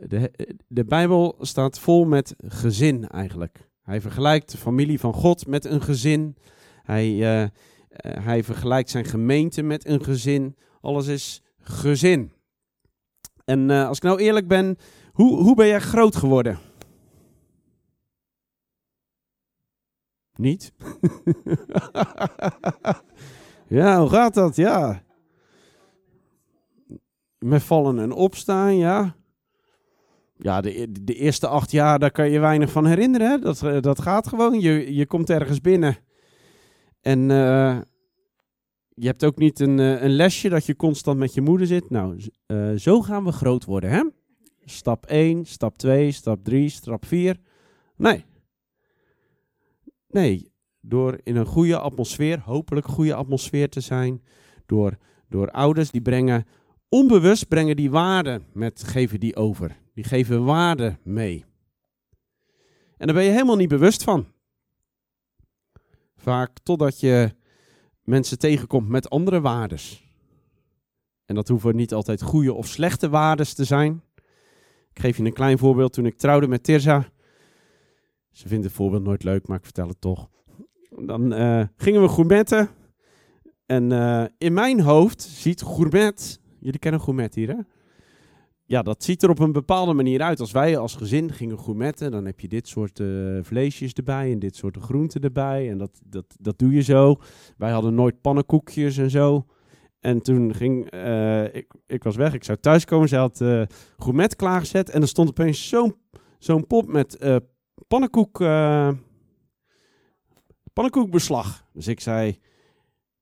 de, 0.00 0.30
de 0.68 0.84
Bijbel 0.84 1.36
staat 1.40 1.78
vol 1.78 2.04
met 2.04 2.34
gezin 2.38 3.08
eigenlijk. 3.08 3.70
Hij 3.82 4.00
vergelijkt 4.00 4.50
de 4.50 4.58
familie 4.58 5.00
van 5.00 5.12
God 5.12 5.46
met 5.46 5.64
een 5.64 5.82
gezin. 5.82 6.36
Hij, 6.82 7.04
eh, 7.04 7.42
eh, 7.42 7.50
hij 8.24 8.44
vergelijkt 8.44 8.90
zijn 8.90 9.04
gemeente 9.04 9.62
met 9.62 9.86
een 9.86 10.04
gezin. 10.04 10.56
Alles 10.80 11.06
is 11.06 11.42
gezin. 11.60 12.32
En 13.44 13.70
als 13.70 13.96
ik 13.96 14.02
nou 14.02 14.20
eerlijk 14.20 14.48
ben, 14.48 14.76
hoe, 15.12 15.42
hoe 15.42 15.54
ben 15.54 15.66
jij 15.66 15.80
groot 15.80 16.16
geworden? 16.16 16.58
Niet? 20.34 20.72
ja, 23.68 24.00
hoe 24.00 24.08
gaat 24.08 24.34
dat? 24.34 24.56
Ja. 24.56 25.04
Met 27.46 27.62
vallen 27.62 27.98
en 27.98 28.12
opstaan, 28.12 28.76
ja. 28.76 29.16
Ja, 30.36 30.60
de, 30.60 30.80
e-, 30.80 30.86
de 31.02 31.14
eerste 31.14 31.46
acht 31.46 31.70
jaar, 31.70 31.98
daar 31.98 32.10
kan 32.10 32.30
je 32.30 32.38
weinig 32.38 32.70
van 32.70 32.86
herinneren. 32.86 33.30
Hè? 33.30 33.38
Dat, 33.38 33.62
eh, 33.62 33.80
dat 33.80 34.00
gaat 34.00 34.28
gewoon. 34.28 34.60
Je, 34.60 34.94
je 34.94 35.06
komt 35.06 35.30
ergens 35.30 35.60
binnen. 35.60 35.96
En 37.00 37.30
eh, 37.30 37.78
je 38.94 39.06
hebt 39.06 39.24
ook 39.24 39.36
niet 39.36 39.60
een, 39.60 39.78
eh, 39.78 40.02
een 40.02 40.10
lesje 40.10 40.48
dat 40.48 40.66
je 40.66 40.76
constant 40.76 41.18
met 41.18 41.34
je 41.34 41.40
moeder 41.40 41.66
zit. 41.66 41.90
Nou, 41.90 42.20
zo 42.76 43.02
gaan 43.02 43.24
we 43.24 43.32
groot 43.32 43.64
worden, 43.64 43.90
hè? 43.90 44.02
Stap 44.64 45.06
1, 45.06 45.44
stap 45.44 45.78
2, 45.78 46.12
stap 46.12 46.44
3, 46.44 46.68
stap 46.68 47.04
4. 47.04 47.36
Nee. 47.96 48.24
Nee, 50.08 50.52
door 50.80 51.18
in 51.22 51.36
een 51.36 51.46
goede 51.46 51.78
atmosfeer, 51.78 52.40
hopelijk 52.40 52.86
goede 52.86 53.14
atmosfeer 53.14 53.68
te 53.68 53.80
zijn. 53.80 54.22
Door, 54.66 54.96
door 55.28 55.50
ouders 55.50 55.90
die 55.90 56.02
brengen, 56.02 56.46
onbewust 56.88 57.48
brengen 57.48 57.76
die 57.76 57.90
waarden 57.90 58.46
met, 58.52 58.84
geven 58.84 59.20
die 59.20 59.36
over. 59.36 59.76
Die 59.94 60.04
geven 60.04 60.44
waarde 60.44 60.98
mee. 61.02 61.44
En 62.96 63.06
daar 63.06 63.14
ben 63.14 63.24
je 63.24 63.30
helemaal 63.30 63.56
niet 63.56 63.68
bewust 63.68 64.02
van. 64.02 64.26
Vaak 66.16 66.58
totdat 66.62 67.00
je 67.00 67.34
mensen 68.02 68.38
tegenkomt 68.38 68.88
met 68.88 69.10
andere 69.10 69.40
waardes. 69.40 70.04
En 71.24 71.34
dat 71.34 71.48
hoeven 71.48 71.76
niet 71.76 71.94
altijd 71.94 72.22
goede 72.22 72.52
of 72.52 72.66
slechte 72.66 73.08
waardes 73.08 73.54
te 73.54 73.64
zijn. 73.64 74.02
Ik 74.90 75.02
geef 75.02 75.16
je 75.16 75.24
een 75.24 75.32
klein 75.32 75.58
voorbeeld. 75.58 75.92
Toen 75.92 76.06
ik 76.06 76.18
trouwde 76.18 76.48
met 76.48 76.62
Tirza. 76.62 77.08
Ze 78.30 78.48
vindt 78.48 78.64
het 78.64 78.74
voorbeeld 78.74 79.02
nooit 79.02 79.22
leuk, 79.24 79.46
maar 79.46 79.58
ik 79.58 79.64
vertel 79.64 79.88
het 79.88 80.00
toch. 80.00 80.28
Dan 80.90 81.32
eh, 81.32 81.62
gingen 81.76 82.02
we 82.02 82.08
gourmetten. 82.08 82.68
En 83.66 83.92
eh, 83.92 84.24
in 84.38 84.52
mijn 84.52 84.80
hoofd 84.80 85.22
ziet 85.22 85.62
gourmet... 85.62 86.40
Jullie 86.66 86.80
kennen 86.80 87.00
gourmet 87.00 87.34
hier, 87.34 87.48
hè? 87.48 87.56
Ja, 88.64 88.82
dat 88.82 89.04
ziet 89.04 89.22
er 89.22 89.30
op 89.30 89.38
een 89.38 89.52
bepaalde 89.52 89.92
manier 89.92 90.22
uit. 90.22 90.40
Als 90.40 90.52
wij 90.52 90.76
als 90.76 90.94
gezin 90.94 91.32
gingen 91.32 91.58
gourmetten, 91.58 92.10
dan 92.10 92.24
heb 92.24 92.40
je 92.40 92.48
dit 92.48 92.68
soort 92.68 93.00
eh, 93.00 93.06
vleesjes 93.42 93.92
erbij 93.92 94.32
en 94.32 94.38
dit 94.38 94.56
soort 94.56 94.76
groenten 94.76 95.20
erbij. 95.20 95.70
En 95.70 95.78
dat, 95.78 96.00
dat, 96.04 96.24
dat 96.40 96.58
doe 96.58 96.72
je 96.72 96.80
zo. 96.80 97.16
Wij 97.56 97.70
hadden 97.70 97.94
nooit 97.94 98.20
pannenkoekjes 98.20 98.96
en 98.96 99.10
zo. 99.10 99.46
En 100.00 100.22
toen 100.22 100.54
ging, 100.54 100.90
eh, 100.90 101.54
ik, 101.54 101.74
ik 101.86 102.02
was 102.02 102.16
weg, 102.16 102.34
ik 102.34 102.44
zou 102.44 102.58
thuiskomen. 102.58 103.08
Ze 103.08 103.16
had 103.16 103.40
eh 103.40 103.62
gourmet 103.96 104.36
klaargezet 104.36 104.90
en 104.90 105.02
er 105.02 105.08
stond 105.08 105.28
opeens 105.28 105.68
zo'n 105.68 105.94
zo'n 106.38 106.66
pop 106.66 106.86
met 106.86 107.16
eh, 107.16 107.36
pannenkoek, 107.88 108.38
pannenkoekbeslag. 110.72 111.66
Dus 111.72 111.86
ik 111.86 112.00
zei, 112.00 112.38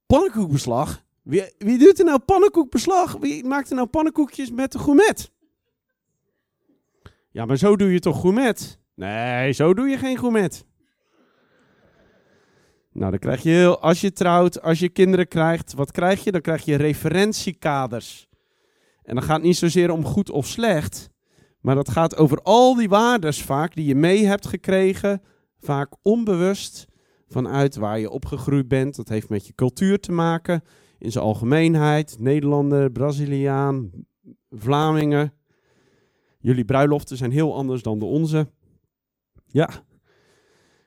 pannenkoekbeslag? 0.07 1.04
Wie, 1.25 1.55
wie 1.59 1.79
doet 1.79 1.99
er 1.99 2.05
nou 2.05 2.19
pannenkoekbeslag? 2.19 3.17
Wie 3.21 3.45
maakt 3.45 3.71
er 3.71 3.77
nou 3.77 3.89
pannenkoekjes 3.89 4.51
met 4.51 4.73
de 4.73 4.79
gourmet? 4.79 5.31
Ja, 7.31 7.45
maar 7.45 7.57
zo 7.57 7.77
doe 7.77 7.93
je 7.93 8.01
toch 8.01 8.21
gourmet? 8.21 8.79
Nee, 8.95 9.53
zo 9.53 9.75
doe 9.75 9.89
je 9.89 9.99
geen 9.99 10.19
gourmet. 10.19 10.65
Nou, 12.93 13.11
dan 13.11 13.19
krijg 13.19 13.43
je 13.43 13.51
heel, 13.51 13.81
als 13.81 14.01
je 14.01 14.13
trouwt, 14.13 14.63
als 14.63 14.79
je 14.79 14.89
kinderen 14.89 15.29
krijgt, 15.29 15.73
wat 15.73 15.91
krijg 15.91 16.25
je? 16.25 16.33
Dan 16.33 16.41
krijg 16.41 16.65
je 16.65 16.77
referentiekaders. 16.77 18.29
En 19.03 19.15
dan 19.15 19.25
gaat 19.25 19.37
het 19.37 19.47
niet 19.47 19.57
zozeer 19.57 19.91
om 19.91 20.05
goed 20.05 20.31
of 20.31 20.47
slecht, 20.47 21.11
maar 21.61 21.75
dat 21.75 21.91
gaat 21.91 22.17
over 22.17 22.43
al 22.43 22.75
die 22.75 22.89
waardes 22.89 23.43
vaak 23.43 23.75
die 23.75 23.87
je 23.87 23.95
mee 23.95 24.27
hebt 24.27 24.47
gekregen, 24.47 25.23
vaak 25.61 25.93
onbewust 26.03 26.87
vanuit 27.29 27.77
waar 27.77 27.99
je 27.99 28.11
opgegroeid 28.11 28.69
bent. 28.69 28.97
Dat 28.97 29.09
heeft 29.09 29.29
met 29.29 29.47
je 29.47 29.55
cultuur 29.55 30.01
te 30.01 30.13
maken, 30.13 30.65
in 31.05 31.13
zijn 31.13 31.25
algemeenheid. 31.25 32.17
Nederlander, 32.19 32.91
Braziliaan, 32.91 33.91
Vlamingen. 34.51 35.33
Jullie 36.39 36.65
bruiloften 36.65 37.17
zijn 37.17 37.31
heel 37.31 37.55
anders 37.55 37.83
dan 37.83 37.99
de 37.99 38.05
onze. 38.05 38.49
Ja, 39.47 39.69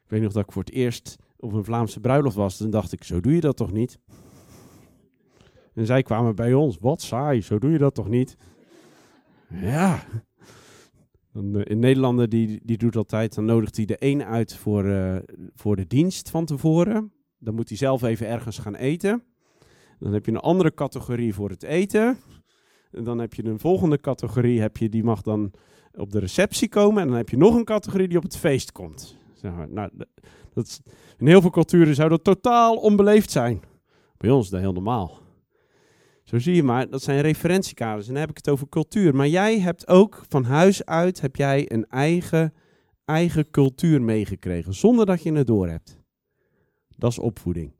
ik 0.03 0.07
weet 0.07 0.21
nog 0.21 0.33
dat 0.33 0.43
ik 0.43 0.51
voor 0.51 0.63
het 0.63 0.73
eerst 0.73 1.15
op 1.37 1.53
een 1.53 1.63
Vlaamse 1.63 1.99
bruiloft 1.99 2.35
was. 2.35 2.57
Toen 2.57 2.69
dacht 2.69 2.91
ik, 2.91 3.03
zo 3.03 3.19
doe 3.19 3.33
je 3.33 3.41
dat 3.41 3.57
toch 3.57 3.71
niet? 3.71 3.99
En 5.73 5.85
zij 5.85 6.03
kwamen 6.03 6.35
bij 6.35 6.53
ons. 6.53 6.77
Wat 6.77 7.01
saai, 7.01 7.41
zo 7.41 7.59
doe 7.59 7.71
je 7.71 7.77
dat 7.77 7.95
toch 7.95 8.09
niet? 8.09 8.37
Ja. 9.49 10.03
Dan, 11.33 11.55
eh, 11.55 11.71
in 11.71 11.79
Nederlander, 11.79 12.29
die, 12.29 12.59
die 12.63 12.77
doet 12.77 12.95
altijd, 12.95 13.35
dan 13.35 13.45
nodigt 13.45 13.75
hij 13.75 13.85
de 13.85 13.95
een 13.99 14.23
uit 14.23 14.55
voor, 14.55 14.85
eh, 14.85 15.17
voor 15.55 15.75
de 15.75 15.87
dienst 15.87 16.29
van 16.29 16.45
tevoren. 16.45 17.11
Dan 17.37 17.55
moet 17.55 17.69
hij 17.69 17.77
zelf 17.77 18.03
even 18.03 18.27
ergens 18.27 18.57
gaan 18.57 18.75
eten. 18.75 19.23
Dan 19.99 20.13
heb 20.13 20.25
je 20.25 20.31
een 20.31 20.37
andere 20.37 20.73
categorie 20.73 21.33
voor 21.33 21.49
het 21.49 21.63
eten. 21.63 22.17
En 22.91 23.03
dan 23.03 23.17
heb 23.19 23.33
je 23.33 23.45
een 23.45 23.59
volgende 23.59 23.99
categorie, 23.99 24.61
heb 24.61 24.77
je, 24.77 24.89
die 24.89 25.03
mag 25.03 25.21
dan 25.21 25.51
op 25.93 26.11
de 26.11 26.19
receptie 26.19 26.69
komen. 26.69 27.01
En 27.01 27.07
dan 27.07 27.17
heb 27.17 27.29
je 27.29 27.37
nog 27.37 27.55
een 27.55 27.65
categorie 27.65 28.07
die 28.07 28.17
op 28.17 28.23
het 28.23 28.37
feest 28.37 28.71
komt. 28.71 29.17
Nou, 29.41 29.89
dat- 29.93 30.07
dat 30.53 30.65
is, 30.67 30.79
in 31.17 31.27
heel 31.27 31.41
veel 31.41 31.49
culturen 31.49 31.95
zou 31.95 32.09
dat 32.09 32.23
totaal 32.23 32.75
onbeleefd 32.75 33.31
zijn. 33.31 33.61
Bij 34.17 34.29
ons 34.29 34.45
is 34.45 34.51
dat 34.51 34.59
heel 34.59 34.73
normaal. 34.73 35.19
Zo 36.23 36.39
zie 36.39 36.55
je 36.55 36.63
maar, 36.63 36.89
dat 36.89 37.01
zijn 37.01 37.21
referentiekaders. 37.21 38.07
En 38.07 38.11
dan 38.13 38.21
heb 38.21 38.29
ik 38.29 38.37
het 38.37 38.49
over 38.49 38.69
cultuur. 38.69 39.15
Maar 39.15 39.27
jij 39.27 39.59
hebt 39.59 39.87
ook 39.87 40.23
van 40.29 40.43
huis 40.43 40.85
uit 40.85 41.21
heb 41.21 41.35
jij 41.35 41.71
een 41.71 41.85
eigen, 41.89 42.53
eigen 43.05 43.49
cultuur 43.49 44.01
meegekregen. 44.01 44.73
Zonder 44.73 45.05
dat 45.05 45.23
je 45.23 45.33
het 45.33 45.47
door 45.47 45.67
hebt. 45.67 45.99
Dat 46.97 47.11
is 47.11 47.19
opvoeding. 47.19 47.71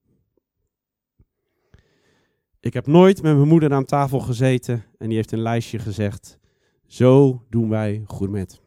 Ik 2.68 2.74
heb 2.74 2.88
nooit 2.88 3.22
met 3.22 3.36
mijn 3.36 3.48
moeder 3.48 3.74
aan 3.74 3.86
tafel 3.86 4.20
gezeten 4.20 4.84
en 4.98 5.08
die 5.08 5.16
heeft 5.16 5.32
een 5.32 5.42
lijstje 5.42 5.80
gezegd. 5.80 6.40
Zo 6.86 7.44
doen 7.50 7.70
wij 7.70 8.04
gourmet. 8.08 8.62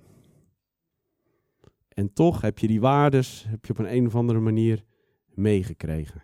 En 1.89 2.13
toch 2.13 2.41
heb 2.41 2.59
je 2.59 2.67
die 2.67 2.81
waardes 2.81 3.45
heb 3.49 3.65
je 3.65 3.73
op 3.73 3.79
een, 3.79 3.95
een 3.95 4.07
of 4.07 4.15
andere 4.15 4.39
manier 4.39 4.85
meegekregen. 5.27 6.23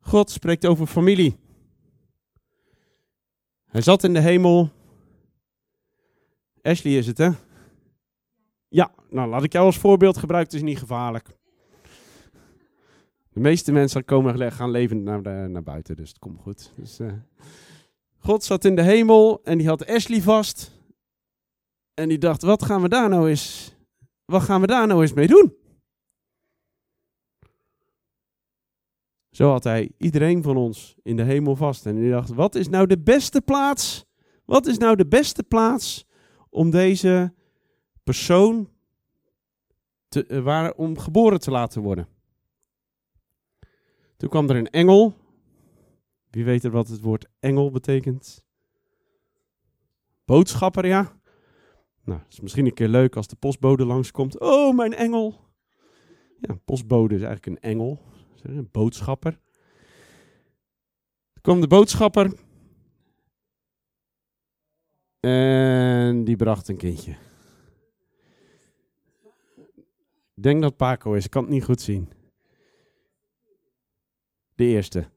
God 0.00 0.30
spreekt 0.30 0.66
over 0.66 0.86
familie. 0.86 1.36
Hij 3.64 3.80
zat 3.80 4.04
in 4.04 4.12
de 4.12 4.20
hemel. 4.20 4.70
Ashley 6.62 6.96
is 6.96 7.06
het, 7.06 7.18
hè? 7.18 7.30
Ja, 8.68 8.94
nou 9.10 9.28
laat 9.28 9.44
ik 9.44 9.52
jou 9.52 9.66
als 9.66 9.78
voorbeeld 9.78 10.16
gebruiken, 10.16 10.52
het 10.52 10.62
is 10.62 10.68
niet 10.70 10.78
gevaarlijk. 10.78 11.40
De 13.32 13.40
meeste 13.40 13.72
mensen 13.72 14.04
komen, 14.04 14.52
gaan 14.52 14.70
levend 14.70 15.02
naar, 15.02 15.22
de- 15.22 15.46
naar 15.50 15.62
buiten, 15.62 15.96
dus 15.96 16.08
het 16.08 16.18
komt 16.18 16.40
goed. 16.40 16.72
Dus, 16.76 16.98
eh, 16.98 17.12
God 18.18 18.44
zat 18.44 18.64
in 18.64 18.76
de 18.76 18.82
hemel 18.82 19.40
en 19.44 19.58
die 19.58 19.66
had 19.68 19.86
Ashley 19.86 20.20
vast. 20.20 20.80
En 21.94 22.08
die 22.08 22.18
dacht, 22.18 22.42
wat 22.42 22.64
gaan 22.64 22.82
we 22.82 22.88
daar 22.88 23.08
nou 23.08 23.28
eens, 23.28 23.74
wat 24.24 24.42
gaan 24.42 24.60
we 24.60 24.66
daar 24.66 24.86
nou 24.86 25.00
eens 25.02 25.12
mee 25.12 25.26
doen? 25.26 25.54
Zo 29.30 29.50
had 29.50 29.64
hij 29.64 29.92
iedereen 29.98 30.42
van 30.42 30.56
ons 30.56 30.96
in 31.02 31.16
de 31.16 31.22
hemel 31.22 31.56
vast. 31.56 31.86
En 31.86 31.96
die 31.96 32.10
dacht, 32.10 32.28
wat 32.30 32.54
is 32.54 32.68
nou 32.68 32.86
de 32.86 32.98
beste 32.98 33.40
plaats? 33.40 34.04
Wat 34.44 34.66
is 34.66 34.78
nou 34.78 34.96
de 34.96 35.06
beste 35.06 35.42
plaats 35.42 36.06
om 36.50 36.70
deze 36.70 37.34
persoon 38.02 38.70
te, 40.08 40.26
eh, 40.26 40.42
waar, 40.42 40.72
om 40.74 40.98
geboren 40.98 41.40
te 41.40 41.50
laten 41.50 41.82
worden? 41.82 42.08
Toen 44.22 44.30
kwam 44.30 44.50
er 44.50 44.56
een 44.56 44.70
engel. 44.70 45.14
Wie 46.30 46.44
weet 46.44 46.64
er 46.64 46.70
wat 46.70 46.88
het 46.88 47.00
woord 47.00 47.28
engel 47.40 47.70
betekent? 47.70 48.44
Boodschapper, 50.24 50.86
ja. 50.86 51.20
Nou, 52.04 52.20
is 52.28 52.40
misschien 52.40 52.66
een 52.66 52.74
keer 52.74 52.88
leuk 52.88 53.16
als 53.16 53.26
de 53.26 53.36
postbode 53.36 53.84
langskomt. 53.84 54.40
Oh, 54.40 54.76
mijn 54.76 54.94
engel. 54.94 55.40
Ja, 56.40 56.54
postbode 56.64 57.14
is 57.14 57.22
eigenlijk 57.22 57.46
een 57.46 57.70
engel. 57.70 58.00
Een 58.42 58.68
boodschapper. 58.70 59.32
Toen 61.32 61.42
kwam 61.42 61.60
de 61.60 61.66
boodschapper. 61.66 62.32
En 65.20 66.24
die 66.24 66.36
bracht 66.36 66.68
een 66.68 66.76
kindje. 66.76 67.16
Ik 70.34 70.42
denk 70.42 70.62
dat 70.62 70.76
Paco 70.76 71.12
is, 71.12 71.24
ik 71.24 71.30
kan 71.30 71.42
het 71.42 71.52
niet 71.52 71.64
goed 71.64 71.80
zien. 71.80 72.20
De 74.62 74.68
eerste. 74.68 75.10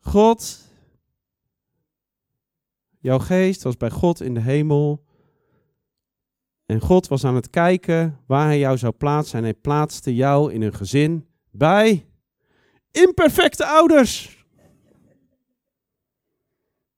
God, 0.00 0.64
jouw 2.98 3.18
geest 3.18 3.62
was 3.62 3.76
bij 3.76 3.90
God 3.90 4.20
in 4.20 4.34
de 4.34 4.40
hemel. 4.40 5.04
En 6.66 6.80
God 6.80 7.08
was 7.08 7.24
aan 7.24 7.34
het 7.34 7.50
kijken 7.50 8.20
waar 8.26 8.46
hij 8.46 8.58
jou 8.58 8.78
zou 8.78 8.92
plaatsen. 8.92 9.38
En 9.38 9.44
hij 9.44 9.54
plaatste 9.54 10.14
jou 10.14 10.52
in 10.52 10.62
een 10.62 10.74
gezin 10.74 11.28
bij 11.50 12.06
imperfecte 12.90 13.66
ouders. 13.66 14.44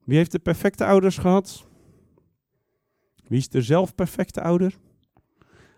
Wie 0.04 0.16
heeft 0.16 0.32
de 0.32 0.38
perfecte 0.38 0.84
ouders 0.84 1.18
gehad? 1.18 1.66
Wie 3.26 3.38
is 3.38 3.48
de 3.48 3.62
zelf 3.62 3.94
perfecte 3.94 4.40
ouder? 4.40 4.78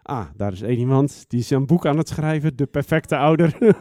Ah, 0.02 0.26
daar 0.36 0.52
is 0.52 0.62
één 0.62 0.78
iemand 0.78 1.24
die 1.28 1.44
een 1.48 1.66
boek 1.66 1.86
aan 1.86 1.98
het 1.98 2.08
schrijven, 2.08 2.56
De 2.56 2.66
Perfecte 2.66 3.16
Ouder. 3.16 3.56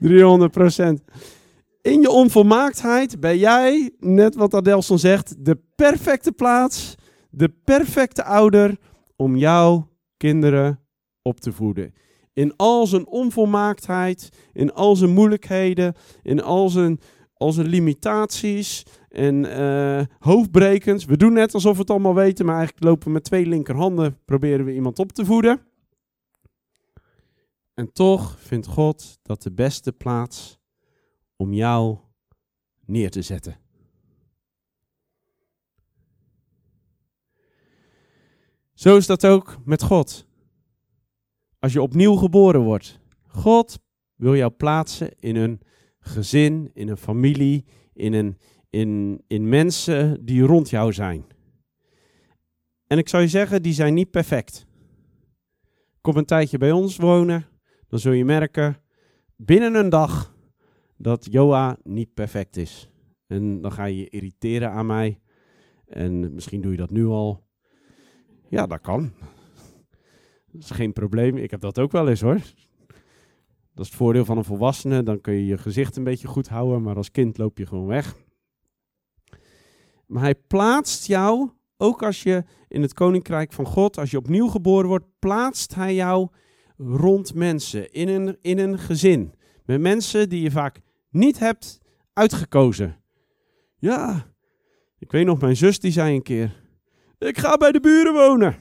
300 0.00 0.50
procent. 0.50 1.02
In 1.82 2.00
je 2.00 2.10
onvolmaaktheid 2.10 3.20
ben 3.20 3.38
jij, 3.38 3.90
net 3.98 4.34
wat 4.34 4.54
Adelson 4.54 4.98
zegt, 4.98 5.44
de 5.44 5.58
perfecte 5.74 6.32
plaats, 6.32 6.94
de 7.30 7.48
perfecte 7.64 8.24
ouder 8.24 8.76
om 9.16 9.36
jouw 9.36 9.88
kinderen 10.16 10.80
op 11.22 11.40
te 11.40 11.52
voeden. 11.52 11.94
In 12.32 12.56
al 12.56 12.86
zijn 12.86 13.06
onvolmaaktheid, 13.06 14.28
in 14.52 14.72
al 14.72 14.96
zijn 14.96 15.10
moeilijkheden, 15.10 15.94
in 16.22 16.42
al 16.42 16.68
zijn, 16.68 17.00
zijn 17.48 17.66
limitaties 17.66 18.82
en 19.08 19.44
uh, 19.44 20.02
hoofdbrekens. 20.18 21.04
We 21.04 21.16
doen 21.16 21.32
net 21.32 21.54
alsof 21.54 21.72
we 21.72 21.80
het 21.80 21.90
allemaal 21.90 22.14
weten, 22.14 22.46
maar 22.46 22.56
eigenlijk 22.56 22.84
lopen 22.84 23.06
we 23.06 23.12
met 23.12 23.24
twee 23.24 23.46
linkerhanden, 23.46 24.18
proberen 24.24 24.64
we 24.64 24.74
iemand 24.74 24.98
op 24.98 25.12
te 25.12 25.24
voeden. 25.24 25.60
En 27.74 27.92
toch 27.92 28.38
vindt 28.38 28.66
God 28.66 29.18
dat 29.22 29.42
de 29.42 29.52
beste 29.52 29.92
plaats 29.92 30.58
om 31.36 31.52
jou 31.52 31.98
neer 32.86 33.10
te 33.10 33.22
zetten. 33.22 33.58
Zo 38.74 38.96
is 38.96 39.06
dat 39.06 39.26
ook 39.26 39.56
met 39.64 39.82
God. 39.82 40.26
Als 41.58 41.72
je 41.72 41.82
opnieuw 41.82 42.14
geboren 42.14 42.60
wordt, 42.60 42.98
God 43.26 43.78
wil 44.14 44.36
jou 44.36 44.50
plaatsen 44.50 45.18
in 45.18 45.36
een 45.36 45.60
gezin, 46.10 46.70
in 46.74 46.88
een 46.88 46.96
familie, 46.96 47.64
in, 47.92 48.12
een, 48.12 48.38
in, 48.70 49.22
in 49.26 49.48
mensen 49.48 50.24
die 50.24 50.42
rond 50.42 50.70
jou 50.70 50.92
zijn. 50.92 51.24
En 52.86 52.98
ik 52.98 53.08
zou 53.08 53.22
je 53.22 53.28
zeggen, 53.28 53.62
die 53.62 53.72
zijn 53.72 53.94
niet 53.94 54.10
perfect. 54.10 54.66
Kom 56.00 56.16
een 56.16 56.24
tijdje 56.24 56.58
bij 56.58 56.72
ons 56.72 56.96
wonen, 56.96 57.46
dan 57.88 57.98
zul 57.98 58.12
je 58.12 58.24
merken, 58.24 58.76
binnen 59.36 59.74
een 59.74 59.88
dag 59.88 60.34
dat 60.96 61.26
Joa 61.30 61.78
niet 61.82 62.14
perfect 62.14 62.56
is. 62.56 62.90
En 63.26 63.60
dan 63.60 63.72
ga 63.72 63.84
je 63.84 63.96
je 63.96 64.08
irriteren 64.08 64.70
aan 64.70 64.86
mij. 64.86 65.20
En 65.86 66.34
misschien 66.34 66.60
doe 66.60 66.70
je 66.70 66.76
dat 66.76 66.90
nu 66.90 67.06
al. 67.06 67.46
Ja, 68.48 68.66
dat 68.66 68.80
kan. 68.80 69.12
Dat 70.52 70.62
is 70.62 70.70
geen 70.70 70.92
probleem. 70.92 71.36
Ik 71.36 71.50
heb 71.50 71.60
dat 71.60 71.78
ook 71.78 71.92
wel 71.92 72.08
eens 72.08 72.20
hoor. 72.20 72.40
Dat 73.80 73.88
is 73.88 73.94
het 73.94 74.04
voordeel 74.04 74.24
van 74.24 74.38
een 74.38 74.44
volwassene. 74.44 75.02
Dan 75.02 75.20
kun 75.20 75.34
je 75.34 75.46
je 75.46 75.58
gezicht 75.58 75.96
een 75.96 76.04
beetje 76.04 76.28
goed 76.28 76.48
houden. 76.48 76.82
Maar 76.82 76.96
als 76.96 77.10
kind 77.10 77.38
loop 77.38 77.58
je 77.58 77.66
gewoon 77.66 77.86
weg. 77.86 78.16
Maar 80.06 80.22
hij 80.22 80.34
plaatst 80.34 81.06
jou, 81.06 81.50
ook 81.76 82.02
als 82.02 82.22
je 82.22 82.44
in 82.68 82.82
het 82.82 82.94
koninkrijk 82.94 83.52
van 83.52 83.66
God, 83.66 83.98
als 83.98 84.10
je 84.10 84.16
opnieuw 84.16 84.48
geboren 84.48 84.88
wordt, 84.88 85.04
plaatst 85.18 85.74
hij 85.74 85.94
jou 85.94 86.28
rond 86.76 87.34
mensen, 87.34 87.92
in 87.92 88.08
een, 88.08 88.38
in 88.40 88.58
een 88.58 88.78
gezin. 88.78 89.34
Met 89.64 89.80
mensen 89.80 90.28
die 90.28 90.42
je 90.42 90.50
vaak 90.50 90.80
niet 91.10 91.38
hebt 91.38 91.80
uitgekozen. 92.12 93.02
Ja, 93.78 94.32
ik 94.98 95.12
weet 95.12 95.26
nog, 95.26 95.40
mijn 95.40 95.56
zus 95.56 95.80
die 95.80 95.92
zei 95.92 96.14
een 96.14 96.22
keer: 96.22 96.62
Ik 97.18 97.38
ga 97.38 97.56
bij 97.56 97.72
de 97.72 97.80
buren 97.80 98.12
wonen. 98.12 98.56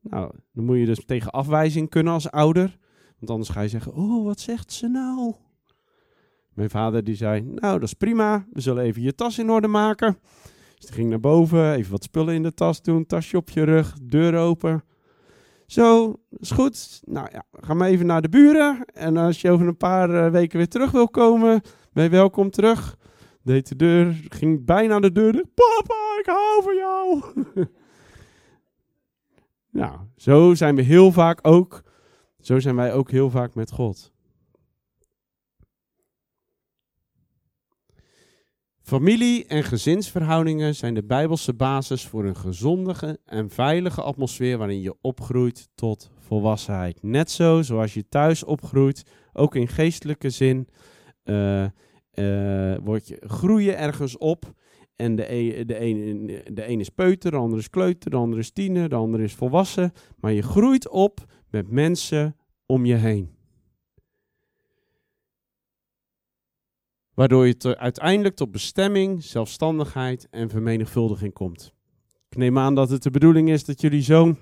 Nou, 0.00 0.32
dan 0.52 0.64
moet 0.64 0.78
je 0.78 0.86
dus 0.86 1.04
tegen 1.04 1.30
afwijzing 1.30 1.88
kunnen 1.88 2.12
als 2.12 2.30
ouder. 2.30 2.80
Want 3.22 3.34
anders 3.34 3.50
ga 3.50 3.60
je 3.60 3.68
zeggen: 3.68 3.94
Oh, 3.94 4.24
wat 4.24 4.40
zegt 4.40 4.72
ze 4.72 4.88
nou? 4.88 5.34
Mijn 6.52 6.70
vader 6.70 7.04
die 7.04 7.14
zei: 7.14 7.40
Nou, 7.40 7.78
dat 7.78 7.82
is 7.82 7.94
prima. 7.94 8.46
We 8.52 8.60
zullen 8.60 8.84
even 8.84 9.02
je 9.02 9.14
tas 9.14 9.38
in 9.38 9.50
orde 9.50 9.68
maken. 9.68 10.18
Dus 10.74 10.86
die 10.86 10.92
ging 10.92 11.10
naar 11.10 11.20
boven, 11.20 11.72
even 11.72 11.90
wat 11.90 12.02
spullen 12.02 12.34
in 12.34 12.42
de 12.42 12.54
tas 12.54 12.82
doen, 12.82 13.06
tasje 13.06 13.36
op 13.36 13.50
je 13.50 13.62
rug, 13.62 13.96
deur 14.02 14.36
open. 14.36 14.84
Zo, 15.66 16.16
is 16.30 16.50
goed. 16.50 17.02
Nou 17.04 17.28
ja, 17.32 17.44
ga 17.52 17.74
maar 17.74 17.88
even 17.88 18.06
naar 18.06 18.22
de 18.22 18.28
buren. 18.28 18.84
En 18.84 19.16
als 19.16 19.40
je 19.40 19.50
over 19.50 19.66
een 19.66 19.76
paar 19.76 20.24
eh, 20.24 20.30
weken 20.30 20.58
weer 20.58 20.68
terug 20.68 20.90
wil 20.90 21.08
komen, 21.08 21.60
ben 21.92 22.04
je 22.04 22.10
welkom 22.10 22.50
terug. 22.50 22.96
Deed 23.42 23.68
de 23.68 23.76
deur, 23.76 24.20
ging 24.28 24.64
bijna 24.64 25.00
de 25.00 25.12
deur. 25.12 25.32
Papa, 25.32 26.18
ik 26.18 26.26
hou 26.26 26.62
van 26.62 26.76
jou. 26.76 27.22
nou, 29.82 29.98
zo 30.16 30.54
zijn 30.54 30.76
we 30.76 30.82
heel 30.82 31.12
vaak 31.12 31.38
ook. 31.42 31.82
Zo 32.42 32.60
zijn 32.60 32.76
wij 32.76 32.92
ook 32.92 33.10
heel 33.10 33.30
vaak 33.30 33.54
met 33.54 33.70
God. 33.70 34.12
Familie- 38.82 39.44
en 39.46 39.62
gezinsverhoudingen 39.62 40.74
zijn 40.74 40.94
de 40.94 41.04
Bijbelse 41.04 41.54
basis 41.54 42.06
voor 42.06 42.24
een 42.24 42.36
gezondige 42.36 43.18
en 43.24 43.50
veilige 43.50 44.02
atmosfeer 44.02 44.58
waarin 44.58 44.80
je 44.80 44.94
opgroeit 45.00 45.68
tot 45.74 46.10
volwassenheid. 46.18 47.02
Net 47.02 47.30
zo 47.30 47.62
zoals 47.62 47.94
je 47.94 48.08
thuis 48.08 48.44
opgroeit, 48.44 49.02
ook 49.32 49.54
in 49.54 49.68
geestelijke 49.68 50.30
zin, 50.30 50.68
uh, 51.24 51.66
je, 52.14 53.16
groei 53.20 53.64
je 53.64 53.72
ergens 53.72 54.18
op. 54.18 54.52
En 54.96 55.16
de, 55.16 55.32
e, 55.32 55.64
de, 55.64 56.42
de 56.52 56.68
een 56.68 56.80
is 56.80 56.88
peuter, 56.88 57.30
de 57.30 57.36
ander 57.36 57.58
is 57.58 57.70
kleuter, 57.70 58.10
de 58.10 58.16
ander 58.16 58.38
is 58.38 58.50
tiener, 58.50 58.88
de 58.88 58.94
ander 58.94 59.20
is 59.20 59.34
volwassen. 59.34 59.92
Maar 60.20 60.32
je 60.32 60.42
groeit 60.42 60.88
op 60.88 61.24
met 61.52 61.70
mensen 61.70 62.36
om 62.66 62.84
je 62.84 62.94
heen. 62.94 63.40
waardoor 67.14 67.46
je 67.46 67.76
uiteindelijk 67.78 68.34
tot 68.34 68.50
bestemming, 68.50 69.24
zelfstandigheid 69.24 70.28
en 70.30 70.50
vermenigvuldiging 70.50 71.32
komt. 71.32 71.72
Ik 72.28 72.36
neem 72.36 72.58
aan 72.58 72.74
dat 72.74 72.90
het 72.90 73.02
de 73.02 73.10
bedoeling 73.10 73.50
is 73.50 73.64
dat 73.64 73.80
jullie 73.80 74.02
zoon 74.02 74.36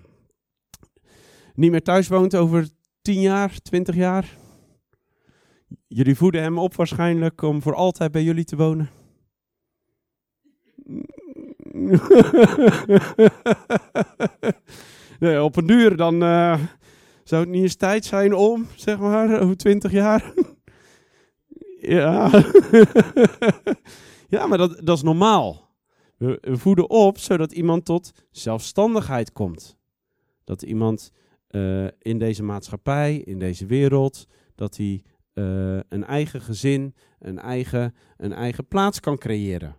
niet 1.55 1.70
meer 1.70 1.83
thuis 1.83 2.09
woont 2.09 2.37
over 2.37 2.68
10 3.03 3.20
jaar, 3.20 3.59
20 3.62 3.94
jaar. 3.94 4.37
Jullie 5.87 6.14
voeden 6.14 6.42
hem 6.42 6.59
op 6.59 6.75
waarschijnlijk 6.75 7.42
om 7.42 7.62
voor 7.62 7.75
altijd 7.75 8.12
bij 8.12 8.23
jullie 8.23 8.44
te 8.44 8.57
wonen. 8.57 8.90
nee, 15.20 15.42
op 15.42 15.57
een 15.57 15.66
duur 15.66 15.96
dan 15.96 16.23
uh, 16.23 16.61
zou 17.30 17.42
het 17.42 17.50
niet 17.50 17.62
eens 17.62 17.74
tijd 17.74 18.04
zijn 18.04 18.34
om, 18.34 18.66
zeg 18.76 18.98
maar, 18.98 19.36
over 19.42 19.56
20 19.56 19.92
jaar. 19.92 20.32
Ja, 21.82 22.30
ja 24.34 24.46
maar 24.46 24.58
dat, 24.58 24.80
dat 24.84 24.96
is 24.96 25.02
normaal. 25.02 25.74
We, 26.16 26.38
voeden 26.42 26.90
op 26.90 27.18
zodat 27.18 27.52
iemand 27.52 27.84
tot 27.84 28.12
zelfstandigheid 28.30 29.32
komt. 29.32 29.76
Dat 30.44 30.62
iemand 30.62 31.12
uh, 31.50 31.86
in 31.98 32.18
deze 32.18 32.42
maatschappij, 32.42 33.16
in 33.16 33.38
deze 33.38 33.66
wereld, 33.66 34.26
dat 34.54 34.76
hij 34.76 35.02
uh, 35.34 35.80
een 35.88 36.04
eigen 36.04 36.40
gezin, 36.40 36.94
een 37.18 37.38
eigen, 37.38 37.94
een 38.16 38.32
eigen 38.32 38.66
plaats 38.66 39.00
kan 39.00 39.18
creëren. 39.18 39.76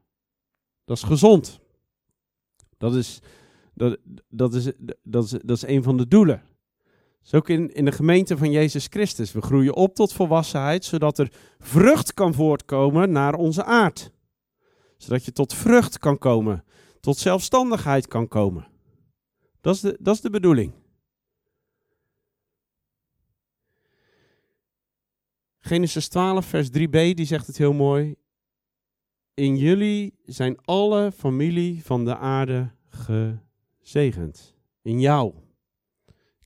Dat 0.85 0.97
is 0.97 1.03
gezond. 1.03 1.59
Dat 2.77 2.95
is, 2.95 3.19
dat, 3.73 3.97
dat, 4.29 4.53
is, 4.53 4.71
dat, 5.03 5.23
is, 5.23 5.31
dat 5.31 5.57
is 5.57 5.67
een 5.67 5.83
van 5.83 5.97
de 5.97 6.07
doelen. 6.07 6.43
Zo 7.21 7.38
ook 7.38 7.49
in, 7.49 7.73
in 7.73 7.86
de 7.86 7.91
gemeente 7.91 8.38
van 8.38 8.51
Jezus 8.51 8.88
Christus. 8.89 9.31
We 9.31 9.41
groeien 9.41 9.75
op 9.75 9.95
tot 9.95 10.13
volwassenheid, 10.13 10.86
zodat 10.86 11.19
er 11.19 11.31
vrucht 11.60 12.13
kan 12.13 12.34
voortkomen 12.34 13.12
naar 13.12 13.34
onze 13.34 13.63
aard. 13.63 14.12
Zodat 14.97 15.25
je 15.25 15.31
tot 15.31 15.53
vrucht 15.53 15.97
kan 15.97 16.17
komen, 16.17 16.63
tot 16.99 17.17
zelfstandigheid 17.17 18.07
kan 18.07 18.27
komen. 18.27 18.67
Dat 19.62 19.75
is 19.75 19.81
de, 19.81 19.97
dat 19.99 20.15
is 20.15 20.21
de 20.21 20.29
bedoeling. 20.29 20.73
Genesis 25.60 26.07
12, 26.07 26.45
vers 26.45 26.69
3b, 26.69 26.89
die 26.91 27.25
zegt 27.25 27.47
het 27.47 27.57
heel 27.57 27.73
mooi. 27.73 28.15
In 29.34 29.57
jullie 29.57 30.13
zijn 30.25 30.62
alle 30.62 31.12
familie 31.12 31.84
van 31.84 32.05
de 32.05 32.17
aarde 32.17 32.71
gezegend. 32.89 34.55
In 34.81 34.99
jou. 34.99 35.34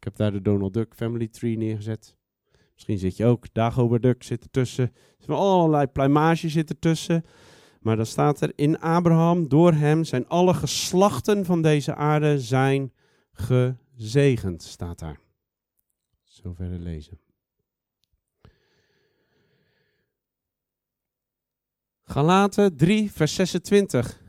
Ik 0.05 0.11
heb 0.11 0.19
daar 0.19 0.41
de 0.41 0.49
Donald 0.49 0.73
Duck 0.73 0.93
Family 0.95 1.27
Tree 1.27 1.57
neergezet. 1.57 2.15
Misschien 2.73 2.97
zit 2.97 3.17
je 3.17 3.25
ook, 3.25 3.53
Dagobert 3.53 4.01
Duck 4.01 4.23
zit 4.23 4.43
ertussen. 4.43 4.93
Er 5.25 5.33
allerlei 5.33 5.87
pluimage 5.87 6.49
zit 6.49 6.69
ertussen. 6.69 7.25
Maar 7.79 7.95
dan 7.95 8.05
staat 8.05 8.41
er, 8.41 8.51
in 8.55 8.79
Abraham, 8.79 9.47
door 9.47 9.73
hem 9.73 10.03
zijn 10.03 10.27
alle 10.27 10.53
geslachten 10.53 11.45
van 11.45 11.61
deze 11.61 11.95
aarde 11.95 12.39
zijn 12.39 12.93
gezegend, 13.31 14.63
staat 14.63 14.99
daar. 14.99 15.19
zo 16.23 16.53
verder 16.53 16.79
lezen. 16.79 17.19
Galaten 22.03 22.77
3, 22.77 23.11
vers 23.11 23.33
26. 23.33 24.23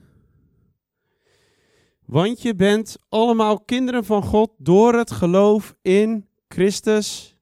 Want 2.06 2.42
je 2.42 2.54
bent 2.54 2.98
allemaal 3.08 3.60
kinderen 3.60 4.04
van 4.04 4.22
God 4.22 4.50
door 4.58 4.94
het 4.94 5.10
geloof 5.10 5.76
in 5.82 6.28
Christus 6.48 7.36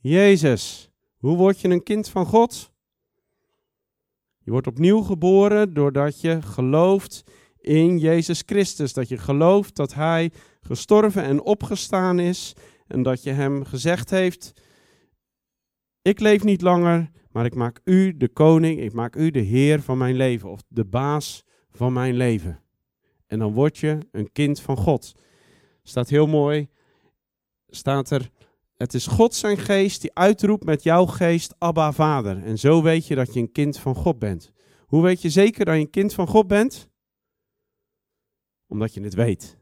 Jezus. 0.00 0.90
Hoe 1.16 1.36
word 1.36 1.60
je 1.60 1.68
een 1.68 1.82
kind 1.82 2.08
van 2.08 2.26
God? 2.26 2.72
Je 4.38 4.50
wordt 4.50 4.66
opnieuw 4.66 5.00
geboren 5.00 5.74
doordat 5.74 6.20
je 6.20 6.42
gelooft 6.42 7.22
in 7.60 7.98
Jezus 7.98 8.42
Christus. 8.46 8.92
Dat 8.92 9.08
je 9.08 9.18
gelooft 9.18 9.76
dat 9.76 9.94
Hij 9.94 10.32
gestorven 10.60 11.22
en 11.22 11.42
opgestaan 11.42 12.18
is. 12.18 12.52
En 12.86 13.02
dat 13.02 13.22
je 13.22 13.30
Hem 13.30 13.64
gezegd 13.64 14.10
heeft: 14.10 14.52
Ik 16.02 16.20
leef 16.20 16.44
niet 16.44 16.62
langer, 16.62 17.10
maar 17.30 17.44
ik 17.44 17.54
maak 17.54 17.80
U 17.84 18.16
de 18.16 18.28
koning, 18.28 18.80
ik 18.80 18.92
maak 18.92 19.16
U 19.16 19.30
de 19.30 19.40
Heer 19.40 19.82
van 19.82 19.98
mijn 19.98 20.16
leven. 20.16 20.50
Of 20.50 20.62
de 20.68 20.84
baas 20.84 21.44
van 21.70 21.92
mijn 21.92 22.14
leven. 22.14 22.61
En 23.32 23.38
dan 23.38 23.52
word 23.52 23.78
je 23.78 23.98
een 24.10 24.32
kind 24.32 24.60
van 24.60 24.76
God. 24.76 25.14
Staat 25.82 26.08
heel 26.08 26.26
mooi. 26.26 26.68
Staat 27.68 28.10
er. 28.10 28.30
Het 28.76 28.94
is 28.94 29.06
God 29.06 29.34
zijn 29.34 29.58
geest 29.58 30.00
die 30.00 30.14
uitroept 30.14 30.64
met 30.64 30.82
jouw 30.82 31.06
geest, 31.06 31.54
Abba 31.58 31.92
Vader. 31.92 32.44
En 32.44 32.58
zo 32.58 32.82
weet 32.82 33.06
je 33.06 33.14
dat 33.14 33.34
je 33.34 33.40
een 33.40 33.52
kind 33.52 33.78
van 33.78 33.94
God 33.94 34.18
bent. 34.18 34.52
Hoe 34.86 35.02
weet 35.02 35.22
je 35.22 35.30
zeker 35.30 35.64
dat 35.64 35.74
je 35.74 35.80
een 35.80 35.90
kind 35.90 36.14
van 36.14 36.26
God 36.26 36.46
bent? 36.46 36.88
Omdat 38.66 38.94
je 38.94 39.02
het 39.02 39.14
weet. 39.14 39.58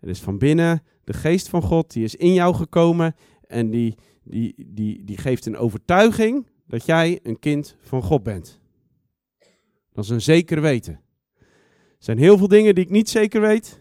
Het 0.00 0.10
is 0.10 0.20
van 0.20 0.38
binnen 0.38 0.82
de 1.04 1.12
geest 1.12 1.48
van 1.48 1.62
God, 1.62 1.92
die 1.92 2.04
is 2.04 2.14
in 2.14 2.32
jou 2.32 2.54
gekomen 2.54 3.14
en 3.46 3.70
die, 3.70 3.94
die, 4.24 4.54
die, 4.66 5.04
die 5.04 5.16
geeft 5.16 5.46
een 5.46 5.56
overtuiging 5.56 6.46
dat 6.66 6.86
jij 6.86 7.20
een 7.22 7.38
kind 7.38 7.76
van 7.80 8.02
God 8.02 8.22
bent. 8.22 8.60
Dat 9.92 10.04
is 10.04 10.10
een 10.10 10.22
zeker 10.22 10.60
weten. 10.60 11.01
Er 12.02 12.08
zijn 12.08 12.18
heel 12.18 12.38
veel 12.38 12.48
dingen 12.48 12.74
die 12.74 12.84
ik 12.84 12.90
niet 12.90 13.08
zeker 13.08 13.40
weet. 13.40 13.80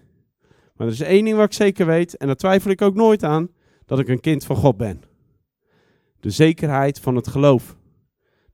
Maar 0.75 0.88
er 0.88 0.93
is 0.93 1.01
één 1.01 1.25
ding 1.25 1.36
wat 1.36 1.45
ik 1.45 1.53
zeker 1.53 1.86
weet, 1.86 2.17
en 2.17 2.27
daar 2.27 2.36
twijfel 2.36 2.71
ik 2.71 2.81
ook 2.81 2.95
nooit 2.95 3.23
aan, 3.23 3.49
dat 3.86 3.99
ik 3.99 4.07
een 4.07 4.19
kind 4.19 4.45
van 4.45 4.55
God 4.55 4.77
ben. 4.77 5.01
De 6.19 6.29
zekerheid 6.29 6.99
van 6.99 7.15
het 7.15 7.27
geloof. 7.27 7.77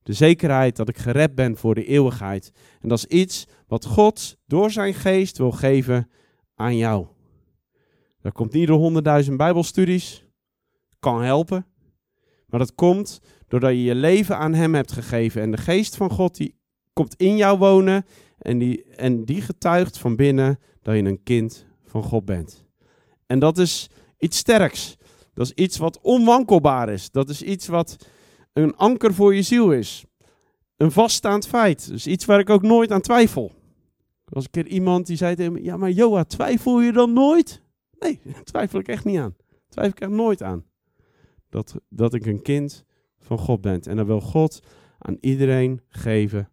De 0.03 0.13
zekerheid 0.13 0.75
dat 0.75 0.89
ik 0.89 0.97
gered 0.97 1.35
ben 1.35 1.57
voor 1.57 1.75
de 1.75 1.85
eeuwigheid. 1.85 2.51
En 2.81 2.89
dat 2.89 2.97
is 2.97 3.05
iets 3.05 3.47
wat 3.67 3.85
God 3.85 4.37
door 4.45 4.71
zijn 4.71 4.93
geest 4.93 5.37
wil 5.37 5.51
geven 5.51 6.09
aan 6.55 6.77
jou. 6.77 7.07
Dat 8.21 8.33
komt 8.33 8.53
niet 8.53 8.67
door 8.67 8.79
honderdduizend 8.79 9.37
bijbelstudies. 9.37 10.25
Kan 10.99 11.23
helpen. 11.23 11.65
Maar 12.45 12.59
dat 12.59 12.75
komt 12.75 13.21
doordat 13.47 13.71
je 13.71 13.83
je 13.83 13.95
leven 13.95 14.37
aan 14.37 14.53
hem 14.53 14.75
hebt 14.75 14.91
gegeven. 14.91 15.41
En 15.41 15.51
de 15.51 15.57
geest 15.57 15.95
van 15.95 16.09
God 16.09 16.35
die 16.37 16.55
komt 16.93 17.15
in 17.15 17.37
jou 17.37 17.57
wonen. 17.57 18.05
En 18.37 18.57
die, 18.57 18.83
en 18.83 19.25
die 19.25 19.41
getuigt 19.41 19.97
van 19.97 20.15
binnen 20.15 20.59
dat 20.81 20.95
je 20.95 21.03
een 21.03 21.23
kind 21.23 21.65
van 21.83 22.03
God 22.03 22.25
bent. 22.25 22.65
En 23.25 23.39
dat 23.39 23.57
is 23.57 23.89
iets 24.17 24.37
sterks. 24.37 24.97
Dat 25.33 25.45
is 25.45 25.51
iets 25.53 25.77
wat 25.77 25.99
onwankelbaar 26.01 26.89
is. 26.89 27.11
Dat 27.11 27.29
is 27.29 27.41
iets 27.41 27.67
wat 27.67 28.07
een 28.53 28.75
anker 28.75 29.13
voor 29.13 29.35
je 29.35 29.41
ziel 29.41 29.71
is. 29.71 30.05
Een 30.77 30.91
vaststaand 30.91 31.47
feit. 31.47 31.87
Dus 31.87 32.07
iets 32.07 32.25
waar 32.25 32.39
ik 32.39 32.49
ook 32.49 32.61
nooit 32.61 32.91
aan 32.91 33.01
twijfel. 33.01 33.51
Er 34.25 34.33
was 34.33 34.43
een 34.43 34.49
keer 34.49 34.67
iemand 34.67 35.07
die 35.07 35.17
zei 35.17 35.35
tegen 35.35 35.51
me: 35.51 35.63
Ja, 35.63 35.77
maar 35.77 35.91
Joa, 35.91 36.23
twijfel 36.23 36.81
je 36.81 36.91
dan 36.91 37.13
nooit? 37.13 37.61
Nee, 37.99 38.19
twijfel 38.43 38.79
ik 38.79 38.87
echt 38.87 39.05
niet 39.05 39.19
aan. 39.19 39.35
Twijfel 39.69 39.93
ik 39.93 39.99
echt 39.99 40.11
nooit 40.11 40.43
aan. 40.43 40.65
Dat, 41.49 41.75
dat 41.89 42.13
ik 42.13 42.25
een 42.25 42.41
kind 42.41 42.85
van 43.19 43.37
God 43.37 43.61
ben. 43.61 43.81
En 43.81 43.95
dat 43.95 44.05
wil 44.05 44.21
God 44.21 44.59
aan 44.97 45.17
iedereen 45.21 45.81
geven 45.89 46.49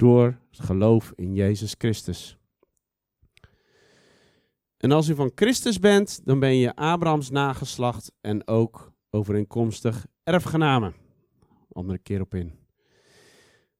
door 0.00 0.38
het 0.50 0.60
geloof 0.60 1.12
in 1.16 1.34
Jezus 1.34 1.74
Christus. 1.78 2.38
En 4.76 4.92
als 4.92 5.08
u 5.08 5.14
van 5.14 5.32
Christus 5.34 5.78
bent, 5.78 6.20
dan 6.24 6.38
ben 6.38 6.54
je 6.54 6.76
Abrahams 6.76 7.30
nageslacht 7.30 8.12
en 8.20 8.46
ook 8.46 8.92
overeenkomstig 9.10 10.06
erfgenamen. 10.22 10.94
Andere 11.72 11.98
keer 11.98 12.20
op 12.20 12.34
in. 12.34 12.52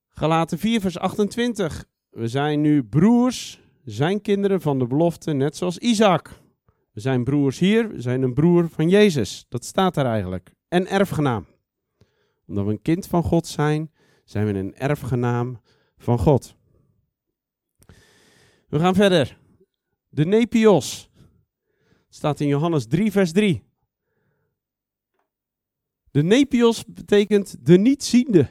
Galaten 0.09 0.59
4, 0.59 0.81
vers 0.81 0.99
28. 0.99 1.85
We 2.11 2.29
zijn 2.29 2.61
nu 2.61 2.85
broers, 2.85 3.61
zijn 3.85 4.21
kinderen 4.21 4.61
van 4.61 4.79
de 4.79 4.87
belofte, 4.87 5.33
net 5.33 5.57
zoals 5.57 5.79
Isaac. 5.79 6.41
We 6.93 7.01
zijn 7.01 7.25
broers 7.25 7.59
hier, 7.59 7.89
we 7.89 8.01
zijn 8.01 8.23
een 8.23 8.35
broer 8.35 8.69
van 8.69 8.89
Jezus. 8.89 9.47
Dat 9.49 9.65
staat 9.65 9.97
er 9.97 10.07
eigenlijk. 10.07 10.55
En 10.69 10.87
erfgenaam. 10.87 11.47
Omdat 12.47 12.65
we 12.65 12.71
een 12.71 12.83
kind 12.83 13.07
van 13.07 13.23
God 13.23 13.47
zijn, 13.47 13.91
zijn 14.25 14.47
we 14.47 14.53
een 14.53 14.75
erfgenaam 14.75 15.61
van 16.01 16.19
God. 16.19 16.55
We 18.69 18.79
gaan 18.79 18.95
verder. 18.95 19.39
De 20.09 20.25
nepios. 20.25 21.11
Staat 22.09 22.41
in 22.41 22.47
Johannes 22.47 22.87
3, 22.87 23.13
vers 23.13 23.33
3. 23.33 23.63
De 26.11 26.23
nepios 26.23 26.85
betekent 26.87 27.67
de 27.67 27.79
nietziende. 27.79 28.49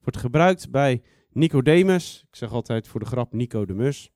Wordt 0.00 0.16
gebruikt 0.16 0.70
bij 0.70 1.02
Nicodemus. 1.32 2.24
Ik 2.28 2.36
zeg 2.36 2.52
altijd 2.52 2.88
voor 2.88 3.00
de 3.00 3.06
grap 3.06 3.32
Nicodemus. 3.32 4.10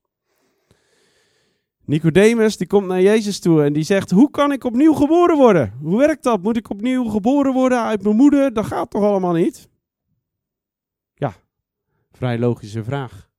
Nicodemus 1.85 2.57
die 2.57 2.67
komt 2.67 2.87
naar 2.87 3.01
Jezus 3.01 3.39
toe 3.39 3.63
en 3.63 3.73
die 3.73 3.83
zegt: 3.83 4.11
Hoe 4.11 4.31
kan 4.31 4.51
ik 4.51 4.63
opnieuw 4.63 4.93
geboren 4.93 5.37
worden? 5.37 5.73
Hoe 5.81 5.97
werkt 5.97 6.23
dat? 6.23 6.41
Moet 6.41 6.57
ik 6.57 6.69
opnieuw 6.69 7.03
geboren 7.03 7.53
worden 7.53 7.83
uit 7.83 8.03
mijn 8.03 8.15
moeder? 8.15 8.53
Dat 8.53 8.65
gaat 8.65 8.89
toch 8.89 9.03
allemaal 9.03 9.33
niet? 9.33 9.69
Vrij 12.15 12.39
logische 12.39 12.83
vraag. 12.83 13.29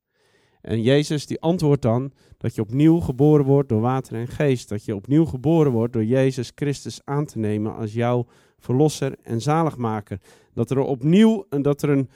En 0.61 0.83
Jezus 0.83 1.27
die 1.27 1.41
antwoordt 1.41 1.83
dan 1.83 2.13
dat 2.37 2.55
je 2.55 2.61
opnieuw 2.61 3.01
geboren 3.01 3.45
wordt 3.45 3.69
door 3.69 3.81
water 3.81 4.17
en 4.17 4.29
geest. 4.29 4.69
Dat 4.69 4.85
je 4.85 4.95
opnieuw 4.95 5.25
geboren 5.25 5.73
wordt 5.73 5.93
door 5.93 6.05
Jezus 6.05 6.53
Christus 6.55 7.01
aan 7.05 7.25
te 7.25 7.39
nemen 7.39 7.77
als 7.77 7.93
jouw 7.93 8.27
verlosser 8.59 9.17
en 9.23 9.41
zaligmaker. 9.41 10.21
Dat 10.55 10.71
er 10.71 10.79
opnieuw 10.79 11.47
dat 11.49 11.83
er 11.83 11.89
een, 11.89 12.11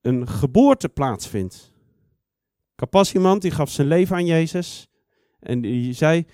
een 0.00 0.28
geboorte 0.28 0.88
plaatsvindt. 0.88 1.72
Kapas 2.74 3.14
iemand 3.14 3.42
die 3.42 3.50
gaf 3.50 3.70
zijn 3.70 3.86
leven 3.86 4.16
aan 4.16 4.26
Jezus. 4.26 4.88
En 5.40 5.60
die 5.60 5.92
zei, 5.92 6.26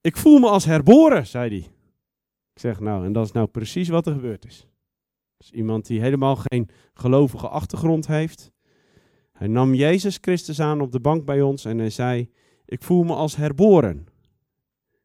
ik 0.00 0.16
voel 0.16 0.38
me 0.38 0.48
als 0.48 0.64
herboren, 0.64 1.26
zei 1.26 1.48
hij. 1.48 1.68
Ik 2.52 2.60
zeg 2.60 2.80
nou, 2.80 3.04
en 3.04 3.12
dat 3.12 3.24
is 3.24 3.32
nou 3.32 3.46
precies 3.46 3.88
wat 3.88 4.06
er 4.06 4.12
gebeurd 4.12 4.44
is. 4.44 4.66
Dus 5.36 5.50
iemand 5.50 5.86
die 5.86 6.00
helemaal 6.00 6.36
geen 6.36 6.68
gelovige 6.94 7.48
achtergrond 7.48 8.06
heeft. 8.06 8.52
Hij 9.40 9.48
nam 9.48 9.74
Jezus 9.74 10.18
Christus 10.20 10.60
aan 10.60 10.80
op 10.80 10.92
de 10.92 11.00
bank 11.00 11.24
bij 11.24 11.42
ons 11.42 11.64
en 11.64 11.78
hij 11.78 11.90
zei, 11.90 12.30
ik 12.64 12.82
voel 12.82 13.02
me 13.02 13.14
als 13.14 13.36
herboren. 13.36 14.06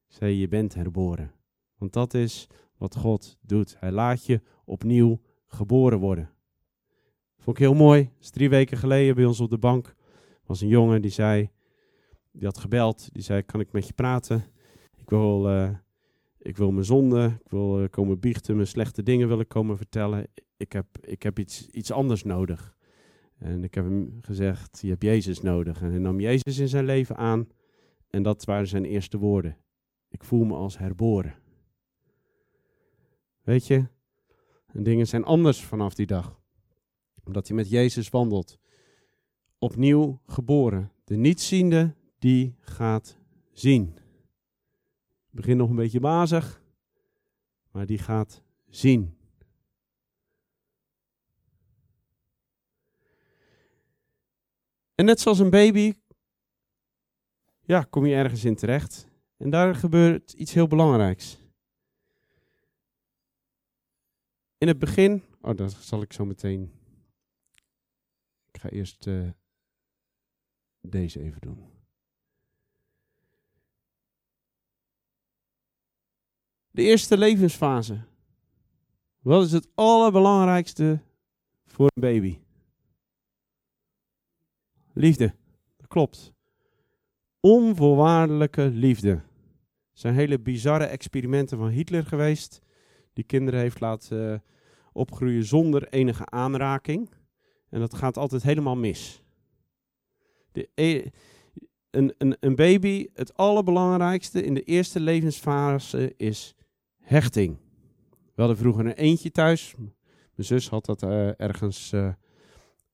Zei, 0.07 0.35
je 0.35 0.47
bent 0.47 0.73
herboren. 0.73 1.31
Want 1.77 1.93
dat 1.93 2.13
is 2.13 2.47
wat 2.77 2.95
God 2.95 3.37
doet. 3.41 3.75
Hij 3.79 3.91
laat 3.91 4.25
je 4.25 4.41
opnieuw 4.65 5.21
geboren 5.45 5.99
worden. 5.99 6.29
Vond 7.37 7.57
ik 7.57 7.63
heel 7.63 7.73
mooi. 7.73 8.11
is 8.19 8.29
drie 8.29 8.49
weken 8.49 8.77
geleden 8.77 9.15
bij 9.15 9.25
ons 9.25 9.39
op 9.39 9.49
de 9.49 9.57
bank. 9.57 9.95
was 10.45 10.61
een 10.61 10.67
jongen 10.67 11.01
die 11.01 11.11
zei, 11.11 11.49
die 12.31 12.45
had 12.45 12.57
gebeld. 12.57 13.09
Die 13.13 13.23
zei, 13.23 13.41
kan 13.41 13.59
ik 13.59 13.71
met 13.71 13.87
je 13.87 13.93
praten? 13.93 14.45
Ik 14.97 15.09
wil, 15.09 15.49
uh, 15.49 15.69
ik 16.37 16.57
wil 16.57 16.71
mijn 16.71 16.85
zonde, 16.85 17.39
ik 17.43 17.51
wil 17.51 17.81
uh, 17.81 17.89
komen 17.89 18.19
biechten, 18.19 18.55
mijn 18.55 18.67
slechte 18.67 19.03
dingen 19.03 19.27
wil 19.27 19.39
ik 19.39 19.47
komen 19.47 19.77
vertellen. 19.77 20.27
Ik 20.57 20.71
heb, 20.71 20.85
ik 21.01 21.23
heb 21.23 21.39
iets, 21.39 21.69
iets 21.69 21.91
anders 21.91 22.23
nodig. 22.23 22.75
En 23.37 23.63
ik 23.63 23.73
heb 23.73 23.83
hem 23.83 24.17
gezegd, 24.21 24.79
je 24.81 24.89
hebt 24.89 25.03
Jezus 25.03 25.41
nodig. 25.41 25.81
En 25.81 25.89
hij 25.89 25.99
nam 25.99 26.19
Jezus 26.19 26.57
in 26.57 26.67
zijn 26.67 26.85
leven 26.85 27.17
aan. 27.17 27.47
En 28.09 28.23
dat 28.23 28.45
waren 28.45 28.67
zijn 28.67 28.85
eerste 28.85 29.17
woorden. 29.17 29.57
Ik 30.09 30.23
voel 30.23 30.43
me 30.43 30.53
als 30.53 30.77
herboren. 30.77 31.35
Weet 33.41 33.67
je, 33.67 33.87
en 34.65 34.83
dingen 34.83 35.07
zijn 35.07 35.23
anders 35.23 35.63
vanaf 35.63 35.93
die 35.93 36.05
dag. 36.05 36.39
Omdat 37.23 37.47
hij 37.47 37.55
met 37.55 37.69
Jezus 37.69 38.09
wandelt. 38.09 38.59
Opnieuw 39.57 40.19
geboren. 40.25 40.91
De 41.03 41.15
nietziende 41.15 41.95
die 42.19 42.55
gaat 42.59 43.17
zien. 43.51 43.97
Begin 45.29 45.57
nog 45.57 45.69
een 45.69 45.75
beetje 45.75 45.99
bazig, 45.99 46.61
maar 47.71 47.85
die 47.85 47.97
gaat 47.97 48.41
zien. 48.69 49.17
En 54.95 55.05
net 55.05 55.19
zoals 55.19 55.39
een 55.39 55.49
baby, 55.49 55.93
ja, 57.61 57.83
kom 57.83 58.05
je 58.05 58.15
ergens 58.15 58.45
in 58.45 58.55
terecht. 58.55 59.07
En 59.37 59.49
daar 59.49 59.75
gebeurt 59.75 60.33
iets 60.33 60.53
heel 60.53 60.67
belangrijks. 60.67 61.37
In 64.57 64.67
het 64.67 64.79
begin, 64.79 65.23
oh, 65.41 65.55
dat 65.55 65.71
zal 65.73 66.01
ik 66.01 66.13
zo 66.13 66.25
meteen. 66.25 66.71
Ik 68.51 68.61
ga 68.61 68.69
eerst 68.69 69.07
uh, 69.07 69.29
deze 70.81 71.19
even 71.19 71.41
doen. 71.41 71.73
De 76.71 76.81
eerste 76.81 77.17
levensfase 77.17 78.01
Wat 79.19 79.45
is 79.45 79.51
het 79.51 79.67
allerbelangrijkste 79.73 80.99
voor 81.65 81.91
een 81.93 82.01
baby? 82.01 82.44
Liefde. 84.97 85.33
Dat 85.77 85.87
klopt. 85.87 86.33
Onvoorwaardelijke 87.39 88.69
liefde. 88.69 89.09
Er 89.09 89.21
zijn 89.93 90.13
hele 90.13 90.39
bizarre 90.39 90.85
experimenten 90.85 91.57
van 91.57 91.69
Hitler 91.69 92.05
geweest. 92.05 92.61
Die 93.13 93.23
kinderen 93.23 93.59
heeft 93.59 93.79
laten 93.79 94.33
eh, 94.33 94.39
opgroeien 94.91 95.43
zonder 95.43 95.87
enige 95.89 96.25
aanraking. 96.25 97.09
En 97.69 97.79
dat 97.79 97.93
gaat 97.93 98.17
altijd 98.17 98.43
helemaal 98.43 98.75
mis. 98.75 99.23
De, 100.51 100.69
e- 100.75 101.09
een, 101.89 102.13
een, 102.17 102.37
een 102.39 102.55
baby, 102.55 103.07
het 103.13 103.37
allerbelangrijkste 103.37 104.43
in 104.43 104.53
de 104.53 104.63
eerste 104.63 104.99
levensfase 104.99 106.13
is 106.17 106.55
hechting. 106.97 107.57
We 108.09 108.41
hadden 108.41 108.57
vroeger 108.57 108.85
een 108.85 108.93
eentje 108.93 109.31
thuis. 109.31 109.75
Mijn 110.35 110.47
zus 110.47 110.69
had 110.69 110.85
dat 110.85 111.03
eh, 111.03 111.39
ergens 111.39 111.91
eh, 111.91 112.13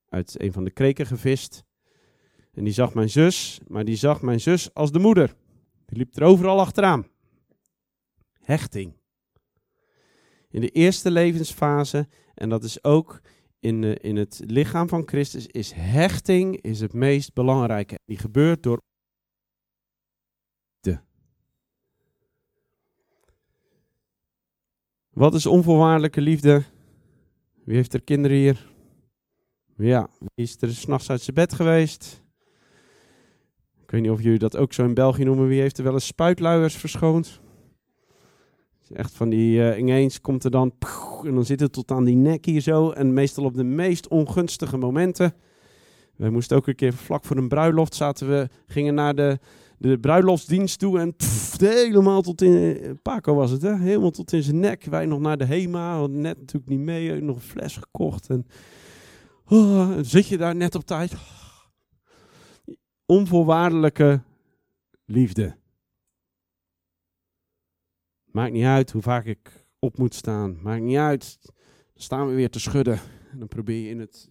uit 0.09 0.41
een 0.41 0.51
van 0.51 0.63
de 0.63 0.71
kreken 0.71 1.05
gevist. 1.05 1.63
En 2.53 2.63
die 2.63 2.73
zag 2.73 2.93
mijn 2.93 3.09
zus, 3.09 3.59
maar 3.67 3.85
die 3.85 3.95
zag 3.95 4.21
mijn 4.21 4.39
zus 4.39 4.73
als 4.73 4.91
de 4.91 4.99
moeder. 4.99 5.35
Die 5.85 5.97
liep 5.97 6.15
er 6.15 6.23
overal 6.23 6.59
achteraan. 6.59 7.07
Hechting. 8.39 8.99
In 10.49 10.61
de 10.61 10.69
eerste 10.69 11.11
levensfase, 11.11 12.07
en 12.33 12.49
dat 12.49 12.63
is 12.63 12.83
ook 12.83 13.21
in, 13.59 13.81
uh, 13.81 13.95
in 14.01 14.15
het 14.15 14.41
lichaam 14.45 14.87
van 14.87 15.07
Christus, 15.07 15.47
is 15.47 15.71
hechting 15.71 16.61
is 16.61 16.79
het 16.79 16.93
meest 16.93 17.33
belangrijke. 17.33 17.99
Die 18.05 18.17
gebeurt 18.17 18.63
door 18.63 18.81
de. 20.79 20.99
Wat 25.09 25.33
is 25.33 25.45
onvoorwaardelijke 25.45 26.21
liefde? 26.21 26.63
Wie 27.63 27.75
heeft 27.75 27.93
er 27.93 28.03
kinderen 28.03 28.37
hier? 28.37 28.69
Ja, 29.77 30.09
wie 30.19 30.45
is 30.45 30.61
er 30.61 30.73
s'nachts 30.73 31.09
uit 31.09 31.21
zijn 31.21 31.35
bed 31.35 31.53
geweest? 31.53 32.23
Ik 33.91 33.97
weet 33.97 34.06
niet 34.06 34.15
of 34.15 34.23
jullie 34.23 34.39
dat 34.39 34.58
ook 34.58 34.73
zo 34.73 34.84
in 34.84 34.93
België 34.93 35.23
noemen. 35.23 35.47
Wie 35.47 35.62
heeft 35.62 35.77
er 35.77 35.84
wel 35.84 35.93
eens 35.93 36.06
spuitluiers 36.06 36.75
verschoond? 36.75 37.39
Echt 38.93 39.13
van 39.13 39.30
die, 39.30 39.60
uh, 39.60 39.77
ineens 39.77 40.21
komt 40.21 40.43
er 40.43 40.51
dan, 40.51 40.73
en 41.23 41.34
dan 41.34 41.45
zit 41.45 41.60
het 41.60 41.73
tot 41.73 41.91
aan 41.91 42.04
die 42.04 42.15
nek 42.15 42.45
hier 42.45 42.62
zo. 42.62 42.91
En 42.91 43.13
meestal 43.13 43.43
op 43.43 43.54
de 43.54 43.63
meest 43.63 44.08
ongunstige 44.08 44.77
momenten. 44.77 45.34
Wij 46.15 46.30
moesten 46.30 46.58
ook 46.58 46.67
een 46.67 46.75
keer 46.75 46.93
vlak 46.93 47.25
voor 47.25 47.38
een 47.38 47.47
bruiloft 47.47 47.95
zaten 47.95 48.30
we, 48.30 48.49
gingen 48.67 48.93
naar 48.93 49.15
de, 49.15 49.39
de 49.77 49.97
bruiloftsdienst 49.99 50.80
toe 50.80 50.99
en 50.99 51.15
helemaal 51.58 52.21
tot 52.21 52.41
in, 52.41 52.99
Paco 53.01 53.36
was 53.36 53.51
het 53.51 53.62
hè, 53.62 53.77
helemaal 53.77 54.12
tot 54.12 54.34
in 54.34 54.43
zijn 54.43 54.60
nek. 54.60 54.84
Wij 54.84 55.06
nog 55.06 55.19
naar 55.19 55.38
de 55.38 55.45
HEMA, 55.45 56.08
net 56.08 56.39
natuurlijk 56.39 56.71
niet 56.71 56.80
mee, 56.80 57.21
nog 57.21 57.36
een 57.36 57.41
fles 57.41 57.77
gekocht. 57.77 58.30
En 58.30 58.47
oh, 59.47 59.91
zit 60.01 60.27
je 60.27 60.38
daar 60.38 60.56
net 60.56 60.75
op 60.75 60.86
tijd. 60.86 61.13
Onvoorwaardelijke 63.12 64.21
liefde. 65.06 65.56
Maakt 68.26 68.52
niet 68.52 68.65
uit 68.65 68.91
hoe 68.91 69.02
vaak 69.02 69.26
ik 69.26 69.65
op 69.80 69.97
moet 69.97 70.13
staan. 70.13 70.58
Maakt 70.62 70.82
niet 70.82 70.97
uit. 70.97 71.39
Dan 71.93 72.04
staan 72.04 72.28
we 72.28 72.34
weer 72.34 72.50
te 72.50 72.60
schudden. 72.60 73.00
En 73.32 73.39
dan 73.39 73.47
probeer 73.47 73.84
je 73.84 73.89
in 73.89 74.00
het, 74.00 74.30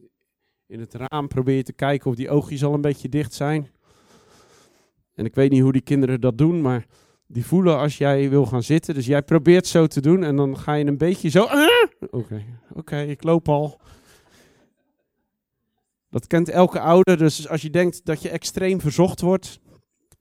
in 0.66 0.80
het 0.80 0.94
raam 0.94 1.28
probeer 1.28 1.56
je 1.56 1.62
te 1.62 1.72
kijken 1.72 2.10
of 2.10 2.16
die 2.16 2.30
oogjes 2.30 2.64
al 2.64 2.74
een 2.74 2.80
beetje 2.80 3.08
dicht 3.08 3.34
zijn. 3.34 3.70
En 5.14 5.24
ik 5.24 5.34
weet 5.34 5.50
niet 5.50 5.62
hoe 5.62 5.72
die 5.72 5.82
kinderen 5.82 6.20
dat 6.20 6.38
doen, 6.38 6.60
maar 6.60 6.86
die 7.26 7.46
voelen 7.46 7.78
als 7.78 7.98
jij 7.98 8.30
wil 8.30 8.46
gaan 8.46 8.62
zitten. 8.62 8.94
Dus 8.94 9.06
jij 9.06 9.22
probeert 9.22 9.66
zo 9.66 9.86
te 9.86 10.00
doen 10.00 10.24
en 10.24 10.36
dan 10.36 10.58
ga 10.58 10.74
je 10.74 10.84
een 10.84 10.98
beetje 10.98 11.28
zo. 11.28 11.42
Oké, 11.42 12.10
oké, 12.10 12.44
okay, 12.72 13.08
ik 13.08 13.22
loop 13.22 13.48
al. 13.48 13.80
Dat 16.10 16.26
kent 16.26 16.48
elke 16.48 16.80
ouder. 16.80 17.18
Dus 17.18 17.48
als 17.48 17.62
je 17.62 17.70
denkt 17.70 18.04
dat 18.04 18.22
je 18.22 18.28
extreem 18.28 18.80
verzocht 18.80 19.20
wordt, 19.20 19.60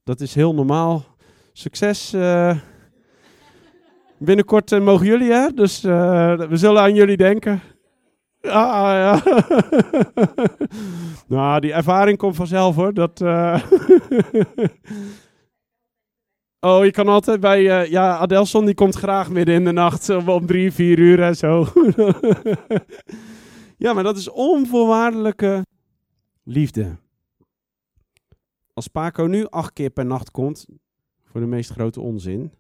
dat 0.04 0.22
is 0.22 0.36
heel 0.36 0.54
normaal. 0.54 1.06
Succes. 1.54 2.14
Uh, 2.14 2.58
Binnenkort 4.18 4.72
uh, 4.72 4.82
mogen 4.82 5.06
jullie, 5.06 5.32
hè? 5.32 5.54
Dus 5.54 5.84
uh, 5.84 6.38
we 6.38 6.58
zullen 6.58 6.82
aan 6.82 6.94
jullie 6.94 7.18
denken. 7.18 7.62
Ah, 8.42 8.94
ja. 8.94 9.24
nou, 11.36 11.60
die 11.60 11.74
ervaring 11.74 12.18
komt 12.18 12.36
vanzelf, 12.36 12.76
hoor. 12.76 12.94
Dat, 12.94 13.22
oh, 16.60 16.86
je 16.86 16.92
kan 16.92 17.08
altijd 17.08 17.40
bij... 17.40 17.90
ja, 17.90 18.18
Adelson 18.18 18.66
die 18.66 18.74
komt 18.74 18.96
graag 18.96 19.30
midden 19.30 19.56
in 19.56 19.64
de 19.64 19.72
nacht. 19.72 20.10
Om 20.10 20.46
drie, 20.46 20.72
vier 20.72 21.00
uur 21.00 21.22
en 21.22 21.36
zo. 21.36 21.68
ja, 23.84 23.94
maar 23.94 24.04
dat 24.04 24.18
is 24.18 24.30
onvoorwaardelijke 24.30 25.64
liefde. 26.50 26.98
Als 28.74 28.88
Paco 28.88 29.26
nu 29.26 29.46
acht 29.46 29.74
keer 29.74 29.90
per 29.90 30.06
nacht 30.06 30.32
komt... 30.32 30.68
Voor 31.24 31.42
de 31.42 31.48
meest 31.48 31.70
grote 31.70 32.02
onzin 32.02 32.52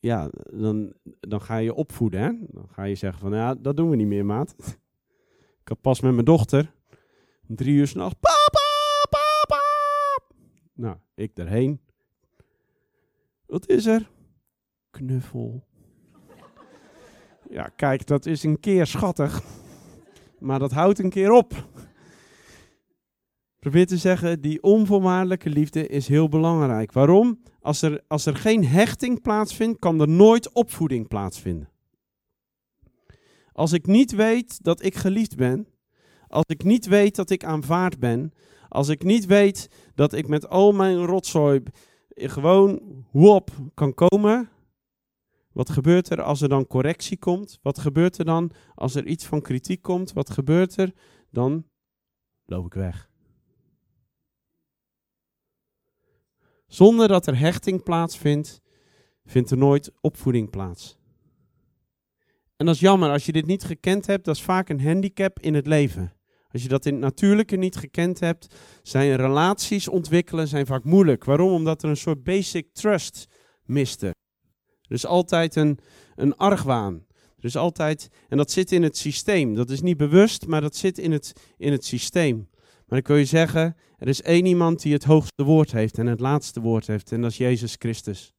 ja, 0.00 0.30
dan, 0.52 0.92
dan 1.20 1.42
ga 1.42 1.56
je 1.56 1.74
opvoeden. 1.74 2.20
Hè? 2.20 2.32
Dan 2.48 2.68
ga 2.68 2.82
je 2.82 2.94
zeggen 2.94 3.20
van, 3.20 3.32
ja, 3.32 3.54
dat 3.54 3.76
doen 3.76 3.90
we 3.90 3.96
niet 3.96 4.06
meer, 4.06 4.24
maat. 4.24 4.54
Ik 5.60 5.68
had 5.68 5.80
pas 5.80 6.00
met 6.00 6.12
mijn 6.12 6.24
dochter, 6.24 6.72
drie 7.46 7.74
uur 7.74 7.86
s'nachts, 7.86 8.18
papa, 8.20 9.06
papa. 9.10 9.62
Nou, 10.72 10.96
ik 11.14 11.36
daarheen. 11.36 11.80
Wat 13.46 13.68
is 13.68 13.86
er? 13.86 14.10
Knuffel. 14.90 15.66
Ja, 17.50 17.68
kijk, 17.76 18.06
dat 18.06 18.26
is 18.26 18.42
een 18.42 18.60
keer 18.60 18.86
schattig. 18.86 19.42
Maar 20.38 20.58
dat 20.58 20.72
houdt 20.72 20.98
een 20.98 21.10
keer 21.10 21.30
op. 21.30 21.68
Probeer 23.60 23.86
te 23.86 23.96
zeggen, 23.96 24.40
die 24.40 24.62
onvoorwaardelijke 24.62 25.50
liefde 25.50 25.86
is 25.86 26.08
heel 26.08 26.28
belangrijk. 26.28 26.92
Waarom? 26.92 27.42
Als 27.60 27.82
er, 27.82 28.02
als 28.08 28.26
er 28.26 28.36
geen 28.36 28.64
hechting 28.64 29.20
plaatsvindt, 29.20 29.78
kan 29.78 30.00
er 30.00 30.08
nooit 30.08 30.52
opvoeding 30.52 31.08
plaatsvinden. 31.08 31.68
Als 33.52 33.72
ik 33.72 33.86
niet 33.86 34.12
weet 34.12 34.64
dat 34.64 34.84
ik 34.84 34.94
geliefd 34.94 35.36
ben, 35.36 35.66
als 36.26 36.44
ik 36.46 36.62
niet 36.64 36.86
weet 36.86 37.16
dat 37.16 37.30
ik 37.30 37.44
aanvaard 37.44 37.98
ben, 37.98 38.32
als 38.68 38.88
ik 38.88 39.02
niet 39.02 39.26
weet 39.26 39.68
dat 39.94 40.12
ik 40.12 40.28
met 40.28 40.48
al 40.48 40.72
mijn 40.72 41.04
rotzooi 41.04 41.62
gewoon 42.08 42.80
wop 43.12 43.50
kan 43.74 43.94
komen, 43.94 44.48
wat 45.52 45.70
gebeurt 45.70 46.10
er 46.10 46.22
als 46.22 46.40
er 46.40 46.48
dan 46.48 46.66
correctie 46.66 47.18
komt? 47.18 47.58
Wat 47.62 47.78
gebeurt 47.78 48.18
er 48.18 48.24
dan 48.24 48.50
als 48.74 48.94
er 48.94 49.06
iets 49.06 49.26
van 49.26 49.40
kritiek 49.40 49.82
komt? 49.82 50.12
Wat 50.12 50.30
gebeurt 50.30 50.76
er? 50.76 50.92
Dan 51.30 51.64
loop 52.44 52.66
ik 52.66 52.74
weg. 52.74 53.09
Zonder 56.70 57.08
dat 57.08 57.26
er 57.26 57.38
hechting 57.38 57.82
plaatsvindt, 57.82 58.60
vindt 59.24 59.50
er 59.50 59.56
nooit 59.56 59.90
opvoeding 60.00 60.50
plaats. 60.50 60.98
En 62.56 62.66
dat 62.66 62.74
is 62.74 62.80
jammer, 62.80 63.10
als 63.10 63.26
je 63.26 63.32
dit 63.32 63.46
niet 63.46 63.64
gekend 63.64 64.06
hebt, 64.06 64.24
dat 64.24 64.36
is 64.36 64.42
vaak 64.42 64.68
een 64.68 64.82
handicap 64.82 65.40
in 65.40 65.54
het 65.54 65.66
leven. 65.66 66.12
Als 66.48 66.62
je 66.62 66.68
dat 66.68 66.86
in 66.86 66.92
het 66.92 67.02
natuurlijke 67.02 67.56
niet 67.56 67.76
gekend 67.76 68.20
hebt, 68.20 68.54
zijn 68.82 69.16
relaties 69.16 69.88
ontwikkelen 69.88 70.48
zijn 70.48 70.66
vaak 70.66 70.84
moeilijk. 70.84 71.24
Waarom? 71.24 71.52
Omdat 71.52 71.82
er 71.82 71.88
een 71.88 71.96
soort 71.96 72.22
basic 72.22 72.72
trust 72.72 73.26
miste. 73.64 74.06
Er 74.82 74.94
is 74.94 75.06
altijd 75.06 75.56
een, 75.56 75.78
een 76.14 76.36
argwaan. 76.36 77.06
Er 77.36 77.44
is 77.44 77.56
altijd, 77.56 78.08
en 78.28 78.36
dat 78.36 78.50
zit 78.50 78.72
in 78.72 78.82
het 78.82 78.96
systeem. 78.96 79.54
Dat 79.54 79.70
is 79.70 79.80
niet 79.80 79.96
bewust, 79.96 80.46
maar 80.46 80.60
dat 80.60 80.76
zit 80.76 80.98
in 80.98 81.12
het, 81.12 81.32
in 81.56 81.72
het 81.72 81.84
systeem. 81.84 82.48
Maar 82.90 82.98
ik 82.98 83.06
wil 83.06 83.16
je 83.16 83.24
zeggen, 83.24 83.76
er 83.98 84.08
is 84.08 84.22
één 84.22 84.46
iemand 84.46 84.82
die 84.82 84.92
het 84.92 85.04
hoogste 85.04 85.44
woord 85.44 85.72
heeft 85.72 85.98
en 85.98 86.06
het 86.06 86.20
laatste 86.20 86.60
woord 86.60 86.86
heeft. 86.86 87.12
En 87.12 87.20
dat 87.20 87.30
is 87.30 87.36
Jezus 87.36 87.74
Christus. 87.78 88.34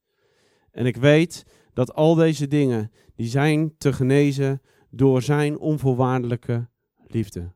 En 0.72 0.86
ik 0.86 0.96
weet 0.96 1.46
dat 1.74 1.94
al 1.94 2.16
deze 2.16 2.48
dingen, 2.48 2.92
die 3.16 3.28
zijn 3.28 3.78
te 3.78 3.94
genezen 3.94 4.62
door 4.90 5.22
zijn 5.22 5.60
onvoorwaardelijke 5.60 6.70
liefde. 7.08 7.54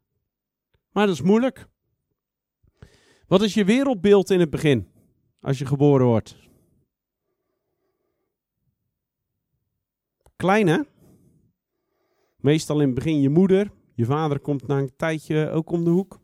Maar 0.92 1.06
dat 1.06 1.16
is 1.16 1.22
moeilijk. 1.22 1.68
Wat 3.28 3.42
is 3.42 3.54
je 3.54 3.66
wereldbeeld 3.66 4.30
in 4.30 4.40
het 4.40 4.50
begin, 4.50 4.88
als 5.40 5.58
je 5.58 5.66
geboren 5.66 6.06
wordt? 6.06 6.38
Klein 10.36 10.68
hè? 10.68 10.80
Meestal 12.38 12.80
in 12.80 12.86
het 12.86 12.96
begin 12.96 13.22
je 13.22 13.30
moeder, 13.30 13.72
je 13.94 14.06
vader 14.06 14.40
komt 14.40 14.68
na 14.68 14.78
een 14.80 14.96
tijdje 14.96 15.50
ook 15.50 15.72
om 15.72 15.84
de 15.84 15.90
hoek. 15.90 16.24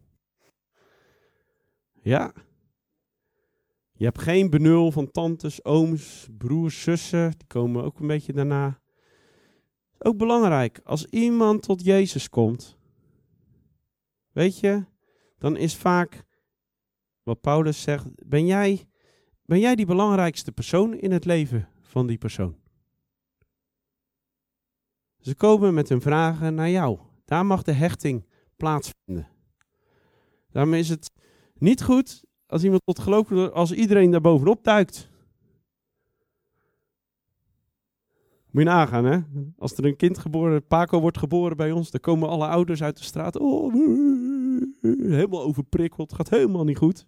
Ja. 2.01 2.33
Je 3.91 4.03
hebt 4.05 4.21
geen 4.21 4.49
benul 4.49 4.91
van 4.91 5.11
tantes, 5.11 5.63
ooms, 5.63 6.27
broers, 6.37 6.81
zussen. 6.81 7.31
Die 7.37 7.47
komen 7.47 7.83
ook 7.83 7.99
een 7.99 8.07
beetje 8.07 8.33
daarna. 8.33 8.81
Ook 9.97 10.17
belangrijk, 10.17 10.79
als 10.83 11.05
iemand 11.05 11.61
tot 11.61 11.83
Jezus 11.83 12.29
komt, 12.29 12.77
weet 14.31 14.59
je, 14.59 14.85
dan 15.37 15.57
is 15.57 15.75
vaak 15.75 16.25
wat 17.23 17.41
Paulus 17.41 17.81
zegt: 17.81 18.05
ben 18.27 18.45
jij, 18.45 18.89
ben 19.45 19.59
jij 19.59 19.75
die 19.75 19.85
belangrijkste 19.85 20.51
persoon 20.51 20.93
in 20.93 21.11
het 21.11 21.25
leven 21.25 21.69
van 21.81 22.07
die 22.07 22.17
persoon? 22.17 22.55
Ze 25.19 25.35
komen 25.35 25.73
met 25.73 25.89
hun 25.89 26.01
vragen 26.01 26.55
naar 26.55 26.69
jou. 26.69 26.99
Daar 27.25 27.45
mag 27.45 27.63
de 27.63 27.71
hechting 27.71 28.25
plaatsvinden. 28.57 29.27
Daarom 30.49 30.73
is 30.73 30.89
het 30.89 31.11
niet 31.62 31.84
goed 31.84 32.24
als 32.47 32.63
iemand 32.63 32.82
tot 32.86 33.00
geloof 33.00 33.32
als 33.32 33.71
iedereen 33.71 34.12
daar 34.12 34.21
bovenop 34.21 34.63
duikt. 34.63 35.10
Moet 38.52 38.63
je 38.63 38.69
nagaan, 38.69 39.06
hè? 39.06 39.19
Als 39.58 39.74
er 39.78 39.86
een 39.86 39.95
kind 39.95 40.17
geboren, 40.17 40.67
Paco 40.67 41.00
wordt 41.00 41.17
geboren 41.17 41.58
bij 41.58 41.71
ons, 41.71 41.91
dan 41.91 42.00
komen 42.00 42.30
alle 42.30 42.47
ouders 42.47 42.84
uit 42.84 42.97
de 42.97 43.04
straat. 43.04 43.38
Oh, 43.38 43.74
helemaal 44.82 45.43
overprikkeld, 45.43 46.13
gaat 46.13 46.30
helemaal 46.30 46.63
niet 46.63 46.78
goed. 46.78 47.06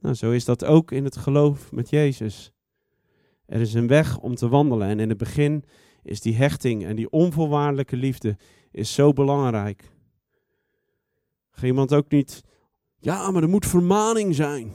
Nou, 0.00 0.14
zo 0.14 0.30
is 0.30 0.44
dat 0.44 0.64
ook 0.64 0.90
in 0.90 1.04
het 1.04 1.16
geloof 1.16 1.72
met 1.72 1.90
Jezus. 1.90 2.52
Er 3.46 3.60
is 3.60 3.74
een 3.74 3.86
weg 3.86 4.18
om 4.18 4.34
te 4.34 4.48
wandelen 4.48 4.88
en 4.88 5.00
in 5.00 5.08
het 5.08 5.18
begin 5.18 5.64
is 6.02 6.20
die 6.20 6.34
hechting 6.34 6.84
en 6.84 6.96
die 6.96 7.10
onvoorwaardelijke 7.10 7.96
liefde 7.96 8.36
is 8.70 8.94
zo 8.94 9.12
belangrijk. 9.12 9.92
Ga 11.50 11.66
iemand 11.66 11.94
ook 11.94 12.10
niet, 12.10 12.42
ja, 13.04 13.30
maar 13.30 13.42
er 13.42 13.48
moet 13.48 13.66
vermaning 13.66 14.34
zijn. 14.34 14.74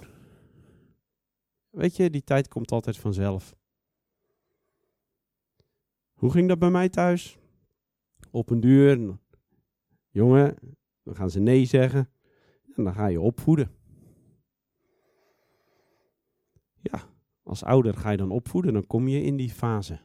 Weet 1.70 1.96
je, 1.96 2.10
die 2.10 2.24
tijd 2.24 2.48
komt 2.48 2.72
altijd 2.72 2.98
vanzelf. 2.98 3.56
Hoe 6.14 6.32
ging 6.32 6.48
dat 6.48 6.60
bij 6.60 6.70
mij 6.70 6.90
thuis? 6.90 7.40
Op 8.32 8.50
een 8.50 8.60
duur, 8.60 9.18
jongen, 10.10 10.56
dan 11.04 11.16
gaan 11.16 11.30
ze 11.30 11.40
nee 11.40 11.66
zeggen 11.66 12.10
en 12.76 12.84
dan 12.84 12.94
ga 12.94 13.08
je 13.08 13.22
opvoeden. 13.22 13.72
Ja, 16.82 17.10
als 17.44 17.64
ouder 17.64 17.94
ga 17.94 18.10
je 18.10 18.18
dan 18.18 18.32
opvoeden, 18.32 18.74
dan 18.74 18.88
kom 18.88 19.08
je 19.08 19.22
in 19.22 19.38
die 19.38 19.52
fase. 19.52 20.00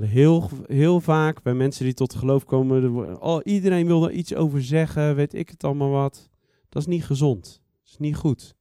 Heel, 0.00 0.50
heel 0.66 1.00
vaak 1.00 1.42
bij 1.42 1.54
mensen 1.54 1.84
die 1.84 1.94
tot 1.94 2.14
geloof 2.14 2.44
komen, 2.44 3.20
oh, 3.22 3.40
iedereen 3.42 3.86
wil 3.86 4.04
er 4.04 4.12
iets 4.12 4.34
over 4.34 4.62
zeggen, 4.62 5.14
weet 5.14 5.34
ik 5.34 5.48
het 5.48 5.64
allemaal 5.64 5.90
wat. 5.90 6.30
Dat 6.68 6.82
is 6.82 6.88
niet 6.88 7.04
gezond. 7.04 7.62
Dat 7.82 7.92
is 7.92 7.98
niet 7.98 8.16
goed. 8.16 8.56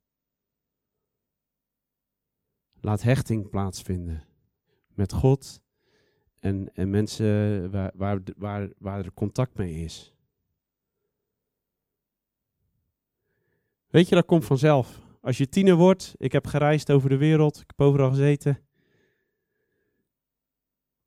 Laat 2.81 3.01
hechting 3.01 3.49
plaatsvinden 3.49 4.23
met 4.87 5.13
God 5.13 5.61
en, 6.39 6.73
en 6.73 6.89
mensen 6.89 7.71
waar, 7.71 7.91
waar, 7.95 8.19
waar, 8.37 8.69
waar 8.77 9.05
er 9.05 9.13
contact 9.13 9.57
mee 9.57 9.83
is. 9.83 10.13
Weet 13.87 14.09
je, 14.09 14.15
dat 14.15 14.25
komt 14.25 14.45
vanzelf. 14.45 15.01
Als 15.21 15.37
je 15.37 15.49
tiener 15.49 15.75
wordt, 15.75 16.15
ik 16.17 16.31
heb 16.31 16.47
gereisd 16.47 16.91
over 16.91 17.09
de 17.09 17.17
wereld, 17.17 17.55
ik 17.55 17.67
heb 17.67 17.81
overal 17.87 18.09
gezeten. 18.09 18.59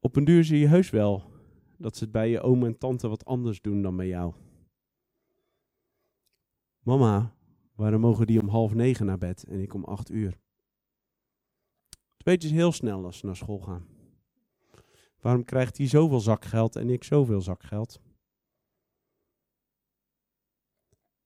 Op 0.07 0.17
een 0.17 0.25
duur 0.25 0.45
zie 0.45 0.59
je 0.59 0.67
heus 0.67 0.91
wel 0.91 1.25
dat 1.77 1.97
ze 1.97 2.03
het 2.03 2.13
bij 2.13 2.29
je 2.29 2.41
oom 2.41 2.65
en 2.65 2.79
tante 2.79 3.09
wat 3.09 3.25
anders 3.25 3.61
doen 3.61 3.83
dan 3.83 3.97
bij 3.97 4.07
jou. 4.07 4.35
Mama, 6.79 7.37
waarom 7.75 8.01
mogen 8.01 8.27
die 8.27 8.41
om 8.41 8.49
half 8.49 8.75
negen 8.75 9.07
naar 9.07 9.19
bed 9.19 9.45
en 9.45 9.61
ik 9.61 9.75
om 9.75 9.85
acht 9.85 10.11
uur? 10.11 10.31
Dat 11.89 12.25
weet 12.25 12.43
je 12.43 12.49
heel 12.49 12.73
snel 12.73 13.05
als 13.05 13.19
ze 13.19 13.27
naar 13.27 13.37
school 13.37 13.59
gaan. 13.59 13.87
Waarom 15.21 15.45
krijgt 15.45 15.77
hij 15.77 15.87
zoveel 15.87 16.21
zakgeld 16.21 16.77
en 16.77 16.91
ik 16.91 17.05
zoveel 17.05 17.41
zakgeld? 17.41 18.01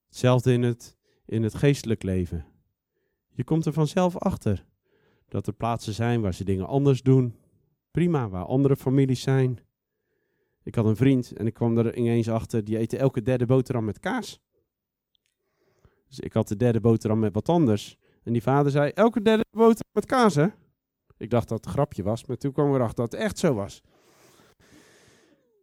Hetzelfde 0.06 0.52
in 0.52 0.62
het, 0.62 0.96
in 1.24 1.42
het 1.42 1.54
geestelijk 1.54 2.02
leven. 2.02 2.46
Je 3.28 3.44
komt 3.44 3.66
er 3.66 3.72
vanzelf 3.72 4.16
achter 4.16 4.66
dat 5.28 5.46
er 5.46 5.52
plaatsen 5.52 5.94
zijn 5.94 6.20
waar 6.20 6.34
ze 6.34 6.44
dingen 6.44 6.66
anders 6.66 7.02
doen. 7.02 7.39
Prima, 7.90 8.28
waar 8.28 8.44
andere 8.44 8.76
families 8.76 9.20
zijn. 9.20 9.58
Ik 10.62 10.74
had 10.74 10.84
een 10.84 10.96
vriend 10.96 11.32
en 11.32 11.46
ik 11.46 11.54
kwam 11.54 11.78
er 11.78 11.96
ineens 11.96 12.28
achter, 12.28 12.64
die 12.64 12.78
eten 12.78 12.98
elke 12.98 13.22
derde 13.22 13.46
boterham 13.46 13.84
met 13.84 13.98
kaas. 13.98 14.40
Dus 16.08 16.20
ik 16.20 16.32
had 16.32 16.48
de 16.48 16.56
derde 16.56 16.80
boterham 16.80 17.18
met 17.18 17.34
wat 17.34 17.48
anders. 17.48 17.96
En 18.22 18.32
die 18.32 18.42
vader 18.42 18.70
zei, 18.70 18.90
elke 18.90 19.22
derde 19.22 19.44
boterham 19.50 19.92
met 19.92 20.06
kaas 20.06 20.34
hè? 20.34 20.46
Ik 21.16 21.30
dacht 21.30 21.48
dat 21.48 21.58
het 21.58 21.66
een 21.66 21.72
grapje 21.72 22.02
was, 22.02 22.24
maar 22.24 22.36
toen 22.36 22.52
kwam 22.52 22.68
ik 22.68 22.74
erachter 22.74 23.04
dat 23.04 23.12
het 23.12 23.20
echt 23.20 23.38
zo 23.38 23.54
was. 23.54 23.82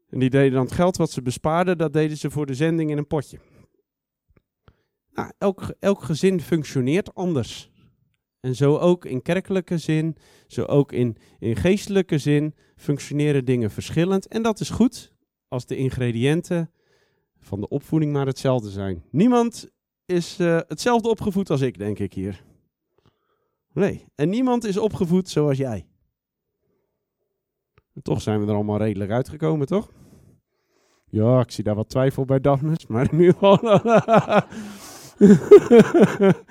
En 0.09 0.19
die 0.19 0.29
deden 0.29 0.51
dan 0.51 0.63
het 0.63 0.71
geld 0.71 0.97
wat 0.97 1.11
ze 1.11 1.21
bespaarden, 1.21 1.77
dat 1.77 1.93
deden 1.93 2.17
ze 2.17 2.31
voor 2.31 2.45
de 2.45 2.53
zending 2.53 2.91
in 2.91 2.97
een 2.97 3.07
potje. 3.07 3.39
Nou, 5.13 5.31
elk, 5.37 5.75
elk 5.79 6.03
gezin 6.03 6.41
functioneert 6.41 7.15
anders. 7.15 7.71
En 8.39 8.55
zo 8.55 8.77
ook 8.77 9.05
in 9.05 9.21
kerkelijke 9.21 9.77
zin, 9.77 10.17
zo 10.47 10.63
ook 10.63 10.91
in, 10.91 11.17
in 11.39 11.55
geestelijke 11.55 12.17
zin 12.17 12.55
functioneren 12.75 13.45
dingen 13.45 13.71
verschillend. 13.71 14.27
En 14.27 14.41
dat 14.41 14.59
is 14.59 14.69
goed 14.69 15.13
als 15.47 15.65
de 15.65 15.77
ingrediënten 15.77 16.71
van 17.39 17.59
de 17.59 17.67
opvoeding 17.67 18.13
maar 18.13 18.25
hetzelfde 18.25 18.69
zijn. 18.69 19.03
Niemand 19.11 19.69
is 20.05 20.39
uh, 20.39 20.59
hetzelfde 20.67 21.09
opgevoed 21.09 21.49
als 21.49 21.61
ik, 21.61 21.77
denk 21.77 21.99
ik 21.99 22.13
hier. 22.13 22.43
Nee, 23.73 24.05
en 24.15 24.29
niemand 24.29 24.63
is 24.63 24.77
opgevoed 24.77 25.29
zoals 25.29 25.57
jij. 25.57 25.87
Toch 28.01 28.21
zijn 28.21 28.39
we 28.39 28.47
er 28.47 28.53
allemaal 28.53 28.77
redelijk 28.77 29.11
uitgekomen, 29.11 29.67
toch? 29.67 29.91
Ja, 31.09 31.39
ik 31.39 31.51
zie 31.51 31.63
daar 31.63 31.75
wat 31.75 31.89
twijfel 31.89 32.25
bij 32.25 32.39
Daphnes, 32.39 32.87
maar 32.87 33.07
geval. 33.13 33.59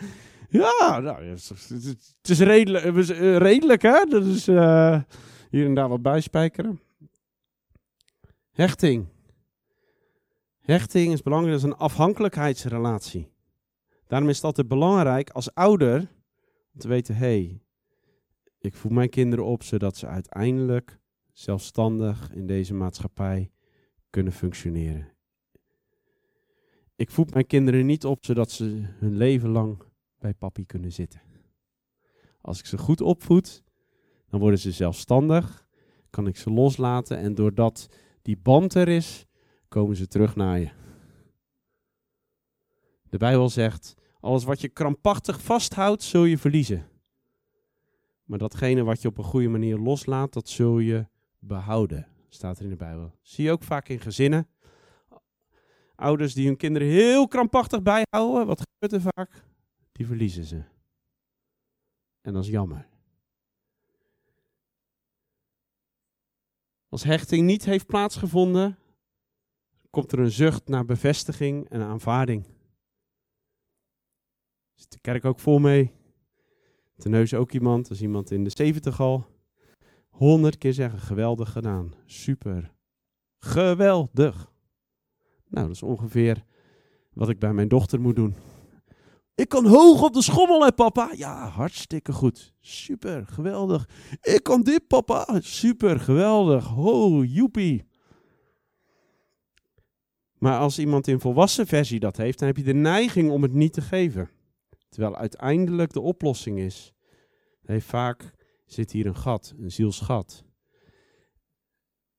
ja, 0.49 1.01
nou, 1.01 1.25
het 1.25 2.29
is 2.29 2.41
redelijk, 2.41 2.85
eh, 2.85 3.37
redelijk 3.37 3.83
hè? 3.83 4.05
Dat 4.05 4.25
is 4.25 4.49
uh, 4.49 5.03
hier 5.51 5.67
en 5.67 5.75
daar 5.75 5.89
wat 5.89 6.03
bijspijkeren. 6.03 6.81
Hechting. 8.51 9.07
Hechting 10.61 11.13
is 11.13 11.23
belangrijk, 11.23 11.53
dat 11.61 11.65
is 11.65 11.73
een 11.73 11.79
afhankelijkheidsrelatie. 11.79 13.29
Daarom 14.07 14.29
is 14.29 14.37
het 14.37 14.45
altijd 14.45 14.69
belangrijk 14.69 15.31
als 15.31 15.55
ouder 15.55 15.99
om 16.75 16.81
te 16.81 16.89
weten, 16.89 17.15
hé, 17.15 17.27
hey, 17.27 17.61
ik 18.59 18.75
voed 18.75 18.91
mijn 18.91 19.09
kinderen 19.09 19.45
op 19.45 19.63
zodat 19.63 19.97
ze 19.97 20.07
uiteindelijk 20.07 20.99
zelfstandig 21.33 22.33
in 22.33 22.47
deze 22.47 22.75
maatschappij 22.75 23.51
kunnen 24.11 24.33
functioneren. 24.33 25.09
Ik 26.97 27.11
voed 27.11 27.35
mijn 27.35 27.47
kinderen 27.47 27.87
niet 27.87 28.05
op 28.05 28.25
zodat 28.25 28.51
ze 28.51 28.65
hun 28.99 29.17
leven 29.17 29.49
lang 29.49 29.83
bij 30.19 30.35
papi 30.35 30.67
kunnen 30.67 30.93
zitten. 30.93 31.21
Als 32.41 32.59
ik 32.59 32.67
ze 32.67 32.79
goed 32.79 33.01
opvoed, 33.01 33.63
dan 34.29 34.41
worden 34.41 34.59
ze 34.59 34.71
zelfstandig, 34.73 35.69
kan 36.11 36.27
ik 36.27 36.37
ze 36.37 36.51
loslaten 36.51 37.19
en 37.19 37.35
doordat 37.35 37.89
die 38.23 38.37
band 38.37 38.75
er 38.75 38.89
is, 38.89 39.27
komen 39.69 39.97
ze 39.97 40.07
terug 40.07 40.37
naar 40.37 40.59
je. 40.59 40.71
De 43.09 43.19
Bijbel 43.19 43.49
zegt, 43.49 43.95
alles 44.21 44.45
wat 44.45 44.61
je 44.61 44.69
krampachtig 44.69 45.43
vasthoudt, 45.43 46.03
zul 46.03 46.25
je 46.25 46.39
verliezen. 46.39 46.89
Maar 48.25 48.39
datgene 48.39 48.83
wat 48.83 49.03
je 49.03 49.09
op 49.09 49.19
een 49.19 49.25
goede 49.25 49.49
manier 49.49 49.77
loslaat, 49.77 50.33
dat 50.33 50.49
zul 50.49 50.79
je 50.79 51.07
behouden, 51.39 52.09
staat 52.29 52.59
er 52.59 52.65
in 52.65 52.71
de 52.71 52.77
Bijbel. 52.77 53.15
Zie 53.23 53.45
je 53.45 53.51
ook 53.51 53.63
vaak 53.63 53.89
in 53.89 54.01
gezinnen. 54.01 54.49
Ouders 55.97 56.35
die 56.35 56.47
hun 56.47 56.57
kinderen 56.57 56.89
heel 56.89 57.29
krampachtig 57.29 57.83
bijhouden, 57.83 58.47
wat 58.47 58.61
gebeurt 58.61 59.05
er 59.05 59.13
vaak? 59.15 59.46
Die 59.97 60.07
verliezen 60.07 60.45
ze. 60.45 60.63
En 62.21 62.33
dat 62.33 62.45
is 62.45 62.51
jammer. 62.51 62.89
Als 66.89 67.05
hechting 67.05 67.47
niet 67.47 67.65
heeft 67.65 67.87
plaatsgevonden, 67.87 68.79
komt 69.91 70.13
er 70.13 70.19
een 70.19 70.31
zucht 70.31 70.69
naar 70.69 70.85
bevestiging 70.85 71.69
en 71.69 71.81
aanvaarding. 71.81 72.47
Zit 74.75 74.93
de 74.93 74.99
kerk 75.01 75.25
ook 75.25 75.41
vol 75.41 75.59
mee? 75.59 75.93
Ten 76.97 77.11
neus 77.11 77.35
ook 77.35 77.53
iemand, 77.53 77.89
als 77.89 78.03
iemand 78.03 78.31
in 78.31 78.45
de 78.45 78.51
70 78.51 79.01
al. 79.01 79.27
Honderd 80.09 80.59
keer 80.59 80.73
zeggen, 80.73 80.99
geweldig 80.99 81.53
gedaan. 81.53 81.95
Super. 82.05 82.73
Geweldig. 83.39 84.53
Nou, 85.49 85.67
dat 85.67 85.77
is 85.77 85.83
ongeveer 85.83 86.45
wat 87.13 87.29
ik 87.29 87.39
bij 87.39 87.53
mijn 87.53 87.69
dochter 87.69 88.01
moet 88.01 88.17
doen. 88.17 88.37
Ik 89.37 89.49
kan 89.49 89.67
hoog 89.67 90.03
op 90.03 90.13
de 90.13 90.23
schommel, 90.23 90.65
hè, 90.65 90.73
papa? 90.73 91.13
Ja, 91.17 91.49
hartstikke 91.49 92.13
goed. 92.13 92.55
Super, 92.61 93.27
geweldig. 93.27 93.89
Ik 94.21 94.43
kan 94.43 94.63
dit, 94.63 94.87
papa? 94.87 95.41
Super, 95.41 96.01
geweldig. 96.01 96.65
Ho, 96.65 97.25
joepie. 97.25 97.85
Maar 100.39 100.59
als 100.59 100.79
iemand 100.79 101.09
in 101.09 101.21
volwassen 101.21 101.67
versie 101.67 102.01
dat 102.01 102.17
heeft, 102.17 102.39
dan 102.39 102.49
heb 102.49 102.57
je 102.57 102.63
de 102.63 102.75
neiging 102.75 103.31
om 103.31 103.43
het 103.43 103.53
niet 103.53 103.73
te 103.73 103.81
geven. 103.81 104.31
Terwijl 104.89 105.17
uiteindelijk 105.17 105.93
de 105.93 106.01
oplossing 106.01 106.59
is. 106.59 106.93
Nee, 107.63 107.81
vaak 107.81 108.33
zit 108.67 108.93
hier 108.93 109.07
een 109.07 109.17
gat, 109.17 109.55
een 109.59 109.71
zielsgat. 109.71 110.45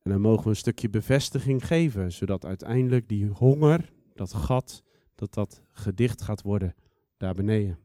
En 0.01 0.11
dan 0.11 0.21
mogen 0.21 0.43
we 0.43 0.49
een 0.49 0.55
stukje 0.55 0.89
bevestiging 0.89 1.67
geven, 1.67 2.11
zodat 2.11 2.45
uiteindelijk 2.45 3.07
die 3.07 3.27
honger, 3.27 3.93
dat 4.13 4.33
gat, 4.33 4.83
dat 5.15 5.33
dat 5.33 5.61
gedicht 5.71 6.21
gaat 6.21 6.41
worden 6.41 6.75
daar 7.17 7.33
beneden. 7.33 7.79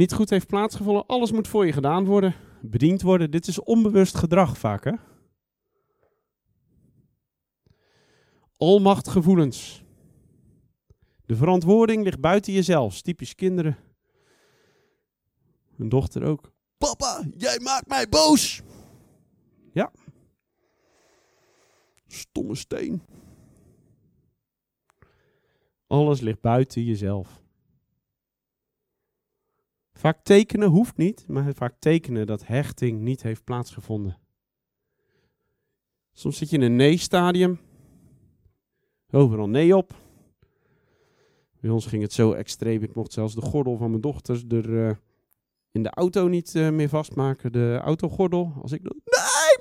niet 0.00 0.12
goed 0.12 0.30
heeft 0.30 0.46
plaatsgevonden. 0.46 1.06
Alles 1.06 1.32
moet 1.32 1.48
voor 1.48 1.66
je 1.66 1.72
gedaan 1.72 2.04
worden, 2.04 2.34
bediend 2.62 3.02
worden. 3.02 3.30
Dit 3.30 3.46
is 3.46 3.62
onbewust 3.62 4.16
gedrag 4.16 4.58
vaak, 4.58 4.84
hè? 4.84 4.92
Almachtgevoelens. 8.56 9.84
De 11.26 11.36
verantwoording 11.36 12.04
ligt 12.04 12.20
buiten 12.20 12.52
jezelf. 12.52 13.02
Typisch 13.02 13.34
kinderen. 13.34 13.76
Een 15.78 15.88
dochter 15.88 16.24
ook. 16.24 16.52
Papa, 16.78 17.24
jij 17.36 17.58
maakt 17.58 17.88
mij 17.88 18.08
boos. 18.08 18.62
Ja. 19.72 19.92
Stomme 22.06 22.54
steen. 22.54 23.02
Alles 25.90 26.20
ligt 26.20 26.40
buiten 26.40 26.84
jezelf. 26.84 27.42
Vaak 29.92 30.24
tekenen 30.24 30.68
hoeft 30.68 30.96
niet, 30.96 31.24
maar 31.28 31.54
vaak 31.54 31.74
tekenen 31.78 32.26
dat 32.26 32.46
hechting 32.46 33.00
niet 33.00 33.22
heeft 33.22 33.44
plaatsgevonden. 33.44 34.18
Soms 36.12 36.38
zit 36.38 36.50
je 36.50 36.56
in 36.56 36.62
een 36.62 36.76
nee-stadium. 36.76 37.60
Overal 39.10 39.48
nee 39.48 39.76
op. 39.76 39.94
Bij 41.60 41.70
ons 41.70 41.86
ging 41.86 42.02
het 42.02 42.12
zo 42.12 42.32
extreem. 42.32 42.82
Ik 42.82 42.94
mocht 42.94 43.12
zelfs 43.12 43.34
de 43.34 43.40
gordel 43.40 43.76
van 43.76 43.90
mijn 43.90 44.02
dochters 44.02 44.44
er 44.48 44.68
uh, 44.68 44.90
in 45.70 45.82
de 45.82 45.90
auto 45.90 46.28
niet 46.28 46.54
uh, 46.54 46.70
meer 46.70 46.88
vastmaken. 46.88 47.52
De 47.52 47.78
autogordel. 47.82 48.52
Als 48.62 48.72
ik. 48.72 48.82
Nee, 48.82 48.92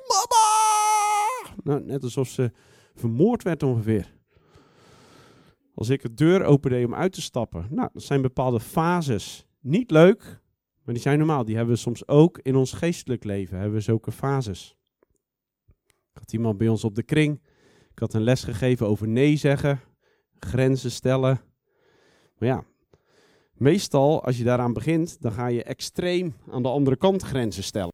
mama! 0.08 1.56
Nou, 1.64 1.86
net 1.86 2.04
alsof 2.04 2.28
ze 2.28 2.52
vermoord 2.96 3.44
werd 3.44 3.64
ongeveer. 3.64 4.18
Als 5.80 5.90
ik 5.90 6.02
de 6.02 6.14
deur 6.14 6.44
opende 6.44 6.86
om 6.86 6.96
uit 6.96 7.14
te 7.14 7.22
stappen. 7.22 7.68
Nou, 7.70 7.90
dat 7.94 8.04
zijn 8.04 8.22
bepaalde 8.22 8.60
fases. 8.60 9.48
Niet 9.60 9.92
leuk, 9.92 10.42
maar 10.84 10.94
die 10.94 11.04
zijn 11.04 11.18
normaal. 11.18 11.46
Die 11.46 11.56
hebben 11.56 11.74
we 11.74 11.80
soms 11.80 12.08
ook 12.08 12.40
in 12.40 12.56
ons 12.56 12.74
geestelijk 12.74 13.24
leven. 13.24 13.58
Hebben 13.58 13.78
we 13.78 13.84
zulke 13.84 14.12
fases. 14.12 14.78
Ik 15.88 16.18
had 16.18 16.34
iemand 16.34 16.58
bij 16.58 16.68
ons 16.68 16.84
op 16.84 16.96
de 16.96 17.04
kring. 17.04 17.42
Ik 17.92 18.00
had 18.00 18.14
een 18.14 18.22
les 18.22 18.44
gegeven 18.44 18.88
over 18.88 19.08
nee 19.08 19.36
zeggen, 19.36 19.80
grenzen 20.40 20.92
stellen. 20.92 21.42
Maar 22.38 22.50
ja, 22.50 22.64
meestal 23.54 24.24
als 24.24 24.38
je 24.38 24.44
daaraan 24.44 24.74
begint, 24.74 25.22
dan 25.22 25.32
ga 25.32 25.48
je 25.48 25.64
extreem 25.64 26.36
aan 26.50 26.64
de 26.64 26.70
andere 26.70 26.98
kant 26.98 27.22
grenzen 27.22 27.64
stellen. 27.64 27.94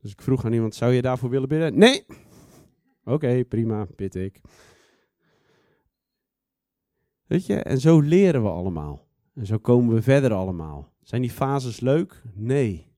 Dus 0.00 0.10
ik 0.12 0.22
vroeg 0.22 0.44
aan 0.44 0.52
iemand, 0.52 0.74
zou 0.74 0.92
je 0.92 1.02
daarvoor 1.02 1.30
willen 1.30 1.48
bidden? 1.48 1.78
Nee. 1.78 2.06
Oké, 3.04 3.44
prima, 3.44 3.86
bid 3.96 4.14
ik. 4.14 4.40
Weet 7.26 7.46
je, 7.46 7.56
en 7.56 7.80
zo 7.80 8.00
leren 8.00 8.42
we 8.42 8.48
allemaal. 8.48 9.06
En 9.34 9.46
zo 9.46 9.58
komen 9.58 9.94
we 9.94 10.02
verder 10.02 10.32
allemaal. 10.32 10.92
Zijn 11.02 11.20
die 11.22 11.30
fases 11.30 11.80
leuk? 11.80 12.22
Nee. 12.32 12.92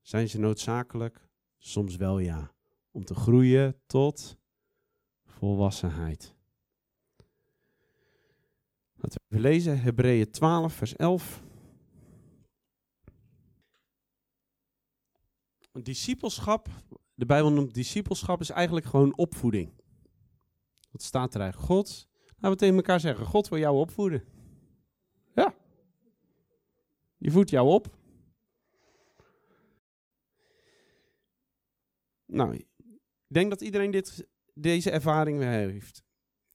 Zijn 0.00 0.28
ze 0.28 0.38
noodzakelijk? 0.38 1.28
Soms 1.58 1.96
wel 1.96 2.18
ja. 2.18 2.52
Om 2.90 3.04
te 3.04 3.14
groeien 3.14 3.80
tot 3.86 4.36
volwassenheid. 5.24 6.34
Laten 8.94 9.20
we 9.20 9.36
even 9.36 9.50
lezen, 9.50 9.80
Hebreeën 9.80 10.30
12, 10.30 10.72
vers 10.72 10.96
11. 10.96 11.42
Discipelschap, 15.72 16.68
de 17.14 17.26
Bijbel 17.26 17.52
noemt 17.52 17.74
discipelschap, 17.74 18.40
is 18.40 18.50
eigenlijk 18.50 18.86
gewoon 18.86 19.16
opvoeding. 19.16 19.72
Wat 20.90 21.02
staat 21.02 21.34
er 21.34 21.40
eigenlijk? 21.40 21.72
God 21.72 22.08
Laten 22.44 22.58
we 22.58 22.64
tegen 22.64 22.80
elkaar 22.82 23.00
zeggen, 23.00 23.26
God 23.26 23.48
wil 23.48 23.58
jou 23.58 23.76
opvoeden. 23.76 24.24
Ja. 25.34 25.54
Die 27.18 27.32
voedt 27.32 27.50
jou 27.50 27.68
op. 27.68 27.96
Nou, 32.26 32.54
ik 32.54 32.66
denk 33.26 33.50
dat 33.50 33.60
iedereen 33.60 33.90
dit, 33.90 34.26
deze 34.54 34.90
ervaring 34.90 35.38
weer 35.38 35.48
heeft. 35.48 36.02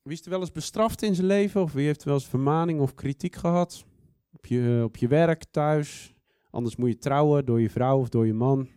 Wie 0.02 0.14
is 0.14 0.24
er 0.24 0.30
wel 0.30 0.40
eens 0.40 0.52
bestraft 0.52 1.02
in 1.02 1.16
zijn 1.16 1.28
leven? 1.28 1.62
Of 1.62 1.74
wie 1.74 1.86
heeft 1.86 2.04
wel 2.04 2.14
eens 2.14 2.28
vermaning 2.28 2.80
of 2.80 2.96
kritiek 2.96 3.36
gehad? 3.36 3.86
Op 4.32 4.46
je, 4.46 4.82
op 4.84 4.98
je 4.98 5.08
werk, 5.08 5.44
thuis. 5.44 6.16
Anders 6.50 6.76
moet 6.76 6.90
je 6.90 6.98
trouwen 6.98 7.46
door 7.46 7.62
je 7.62 7.70
vrouw 7.70 8.00
of 8.00 8.10
door 8.10 8.26
je 8.26 8.34
man. 8.34 8.70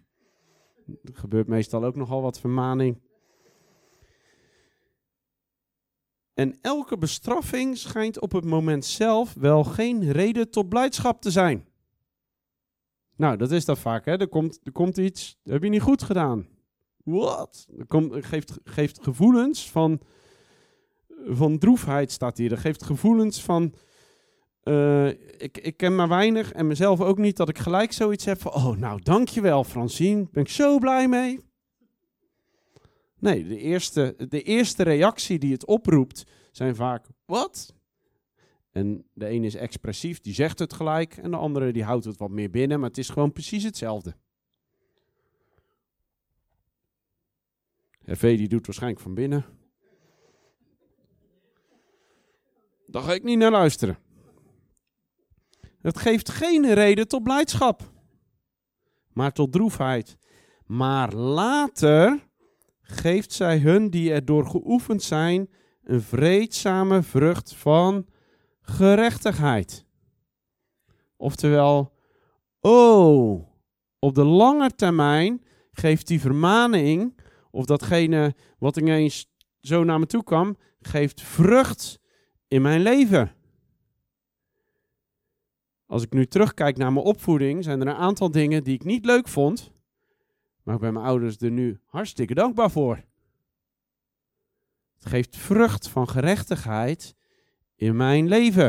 Er 0.87 1.15
gebeurt 1.15 1.47
meestal 1.47 1.85
ook 1.85 1.97
nogal 1.97 2.23
wat 2.23 2.41
vermaning. 2.41 3.01
En 6.35 6.59
elke 6.61 6.99
bestraffing 6.99 7.78
schijnt 7.78 8.20
op 8.20 8.33
het 8.33 8.45
moment 8.45 8.85
zelf 8.85 9.35
wel 9.35 9.64
geen 9.64 10.12
reden 10.12 10.51
tot 10.51 10.68
blijdschap 10.68 11.20
te 11.20 11.30
zijn. 11.30 11.66
Nou, 13.16 13.37
dat 13.37 13.51
is 13.51 13.64
dat 13.64 13.78
vaak. 13.78 14.05
Hè? 14.05 14.16
Er, 14.16 14.28
komt, 14.28 14.61
er 14.62 14.72
komt 14.72 14.97
iets, 14.97 15.39
dat 15.43 15.53
heb 15.53 15.62
je 15.62 15.68
niet 15.68 15.83
goed 15.83 16.03
gedaan. 16.03 16.47
Wat? 17.05 17.66
Komt, 17.87 18.26
geeft, 18.26 18.59
geeft 18.64 19.03
gevoelens 19.03 19.70
van, 19.70 20.01
van 21.26 21.59
droefheid, 21.59 22.12
staat 22.12 22.37
hier. 22.37 22.49
Dat 22.49 22.59
geeft 22.59 22.83
gevoelens 22.83 23.43
van, 23.43 23.74
uh, 24.64 25.09
ik, 25.39 25.59
ik 25.59 25.76
ken 25.76 25.95
maar 25.95 26.09
weinig 26.09 26.53
en 26.53 26.66
mezelf 26.66 27.01
ook 27.01 27.18
niet, 27.18 27.37
dat 27.37 27.49
ik 27.49 27.59
gelijk 27.59 27.93
zoiets 27.93 28.24
heb 28.24 28.41
van, 28.41 28.53
oh 28.53 28.76
nou 28.76 29.01
dankjewel 29.03 29.64
Francine, 29.64 30.28
ben 30.33 30.43
ik 30.43 30.49
zo 30.49 30.78
blij 30.78 31.09
mee. 31.09 31.41
Nee, 33.23 33.47
de 33.47 33.59
eerste, 33.59 34.14
de 34.29 34.43
eerste 34.43 34.83
reactie 34.83 35.39
die 35.39 35.53
het 35.53 35.66
oproept 35.66 36.25
zijn 36.51 36.75
vaak, 36.75 37.07
wat? 37.25 37.75
En 38.70 39.05
de 39.12 39.27
ene 39.27 39.47
is 39.47 39.55
expressief, 39.55 40.20
die 40.20 40.35
zegt 40.35 40.59
het 40.59 40.73
gelijk. 40.73 41.16
En 41.16 41.31
de 41.31 41.37
andere 41.37 41.73
die 41.73 41.85
houdt 41.85 42.05
het 42.05 42.16
wat 42.16 42.31
meer 42.31 42.51
binnen, 42.51 42.81
maar 42.81 42.89
het 42.89 42.99
is 42.99 43.09
gewoon 43.09 43.33
precies 43.33 43.62
hetzelfde. 43.62 44.16
Hervé 47.99 48.37
die 48.37 48.49
doet 48.49 48.66
waarschijnlijk 48.66 49.03
van 49.03 49.14
binnen. 49.14 49.45
Daar 52.87 53.03
ga 53.03 53.12
ik 53.12 53.23
niet 53.23 53.39
naar 53.39 53.51
luisteren. 53.51 53.99
Het 55.81 55.99
geeft 55.99 56.31
geen 56.31 56.75
reden 56.75 57.09
tot 57.09 57.23
blijdschap, 57.23 57.93
maar 59.12 59.33
tot 59.33 59.53
droefheid. 59.53 60.16
Maar 60.66 61.14
later 61.14 62.31
geeft 62.93 63.32
zij 63.32 63.59
hun 63.59 63.90
die 63.90 64.12
erdoor 64.12 64.47
geoefend 64.47 65.03
zijn 65.03 65.51
een 65.84 66.03
vreedzame 66.03 67.03
vrucht 67.03 67.55
van 67.55 68.07
gerechtigheid. 68.61 69.84
Oftewel, 71.16 71.93
oh, 72.61 73.49
op 73.99 74.14
de 74.14 74.24
lange 74.24 74.70
termijn 74.74 75.43
geeft 75.72 76.07
die 76.07 76.20
vermaning, 76.20 77.18
of 77.51 77.64
datgene 77.64 78.34
wat 78.59 78.76
ineens 78.76 79.30
zo 79.61 79.84
naar 79.84 79.99
me 79.99 80.07
toe 80.07 80.24
kwam, 80.24 80.57
geeft 80.80 81.20
vrucht 81.20 82.01
in 82.49 82.62
mijn 82.62 82.80
leven. 82.80 83.32
Als 85.86 86.03
ik 86.03 86.12
nu 86.12 86.26
terugkijk 86.26 86.76
naar 86.76 86.93
mijn 86.93 87.05
opvoeding, 87.05 87.64
zijn 87.64 87.80
er 87.80 87.86
een 87.86 87.95
aantal 87.95 88.30
dingen 88.30 88.64
die 88.64 88.74
ik 88.74 88.84
niet 88.84 89.05
leuk 89.05 89.28
vond. 89.28 89.72
Maar 90.63 90.75
ik 90.75 90.81
ben 90.81 90.93
mijn 90.93 91.05
ouders 91.05 91.37
er 91.37 91.51
nu 91.51 91.81
hartstikke 91.87 92.35
dankbaar 92.35 92.71
voor. 92.71 93.05
Het 94.95 95.07
geeft 95.07 95.37
vrucht 95.37 95.89
van 95.89 96.09
gerechtigheid 96.09 97.15
in 97.77 97.97
mijn 97.97 98.29
leven. 98.29 98.67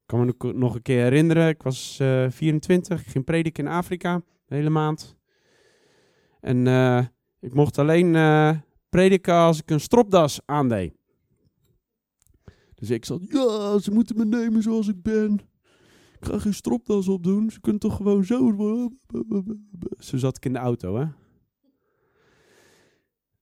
Ik 0.00 0.16
kan 0.16 0.26
me 0.26 0.52
nog 0.52 0.74
een 0.74 0.82
keer 0.82 1.02
herinneren, 1.02 1.48
ik 1.48 1.62
was 1.62 1.98
uh, 2.02 2.30
24, 2.30 3.00
ik 3.00 3.06
ging 3.06 3.24
prediken 3.24 3.64
in 3.64 3.70
Afrika, 3.70 4.22
de 4.46 4.54
hele 4.54 4.70
maand. 4.70 5.16
En 6.40 6.66
uh, 6.66 7.04
ik 7.40 7.54
mocht 7.54 7.78
alleen 7.78 8.14
uh, 8.14 8.58
prediken 8.88 9.34
als 9.34 9.60
ik 9.60 9.70
een 9.70 9.80
stropdas 9.80 10.40
aandeed. 10.44 10.94
Dus 12.74 12.90
ik 12.90 13.04
zat, 13.04 13.20
ja, 13.28 13.78
ze 13.78 13.90
moeten 13.90 14.16
me 14.16 14.24
nemen 14.24 14.62
zoals 14.62 14.88
ik 14.88 15.02
ben. 15.02 15.49
Ik 16.20 16.26
ga 16.26 16.38
geen 16.38 16.54
stropdas 16.54 17.08
opdoen. 17.08 17.50
Ze 17.50 17.60
kunnen 17.60 17.80
toch 17.80 17.96
gewoon 17.96 18.24
zo. 18.24 18.56
Zo 19.98 20.16
zat 20.16 20.36
ik 20.36 20.44
in 20.44 20.52
de 20.52 20.58
auto, 20.58 20.96
hè. 20.96 21.06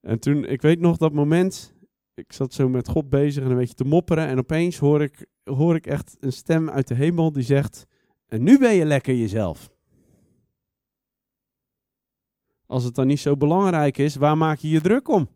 En 0.00 0.18
toen, 0.18 0.44
ik 0.44 0.62
weet 0.62 0.80
nog 0.80 0.96
dat 0.96 1.12
moment. 1.12 1.74
Ik 2.14 2.32
zat 2.32 2.52
zo 2.52 2.68
met 2.68 2.88
God 2.88 3.08
bezig 3.08 3.44
en 3.44 3.50
een 3.50 3.56
beetje 3.56 3.74
te 3.74 3.84
mopperen. 3.84 4.26
En 4.26 4.38
opeens 4.38 4.78
hoor 4.78 5.02
ik, 5.02 5.26
hoor 5.44 5.74
ik 5.74 5.86
echt 5.86 6.16
een 6.20 6.32
stem 6.32 6.70
uit 6.70 6.88
de 6.88 6.94
hemel 6.94 7.32
die 7.32 7.42
zegt: 7.42 7.86
En 8.26 8.42
nu 8.42 8.58
ben 8.58 8.74
je 8.74 8.84
lekker 8.84 9.14
jezelf. 9.14 9.70
Als 12.66 12.84
het 12.84 12.94
dan 12.94 13.06
niet 13.06 13.20
zo 13.20 13.36
belangrijk 13.36 13.98
is, 13.98 14.16
waar 14.16 14.36
maak 14.36 14.58
je 14.58 14.68
je 14.68 14.80
druk 14.80 15.08
om? 15.08 15.28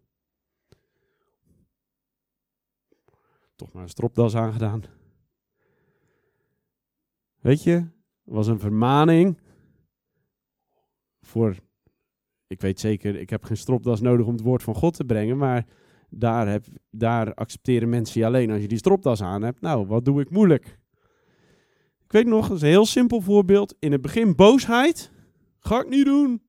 Toch 3.57 3.73
maar 3.73 3.83
een 3.83 3.89
stropdas 3.89 4.37
aangedaan. 4.37 4.83
Weet 7.43 7.63
je, 7.63 7.87
was 8.23 8.47
een 8.47 8.59
vermaning 8.59 9.39
voor, 11.21 11.57
ik 12.47 12.61
weet 12.61 12.81
zeker, 12.81 13.17
ik 13.17 13.31
heb 13.31 13.45
geen 13.45 13.57
stropdas 13.57 14.01
nodig 14.01 14.27
om 14.27 14.33
het 14.33 14.43
woord 14.43 14.63
van 14.63 14.75
God 14.75 14.95
te 14.95 15.05
brengen, 15.05 15.37
maar 15.37 15.67
daar, 16.09 16.49
heb, 16.49 16.65
daar 16.91 17.35
accepteren 17.35 17.89
mensen 17.89 18.21
je 18.21 18.27
alleen 18.27 18.51
als 18.51 18.61
je 18.61 18.69
die 18.69 18.79
stropdas 18.79 19.23
aan 19.23 19.43
hebt. 19.43 19.61
Nou, 19.61 19.87
wat 19.87 20.05
doe 20.05 20.21
ik 20.21 20.31
moeilijk? 20.31 20.79
Ik 22.05 22.13
weet 22.13 22.27
nog, 22.27 22.49
dat 22.49 22.57
is 22.57 22.63
een 22.63 22.69
heel 22.69 22.87
simpel 22.87 23.21
voorbeeld. 23.21 23.75
In 23.79 23.93
het 23.93 24.01
begin 24.01 24.35
boosheid. 24.35 25.13
Ga 25.59 25.81
ik 25.81 25.89
niet 25.89 26.05
doen. 26.05 26.43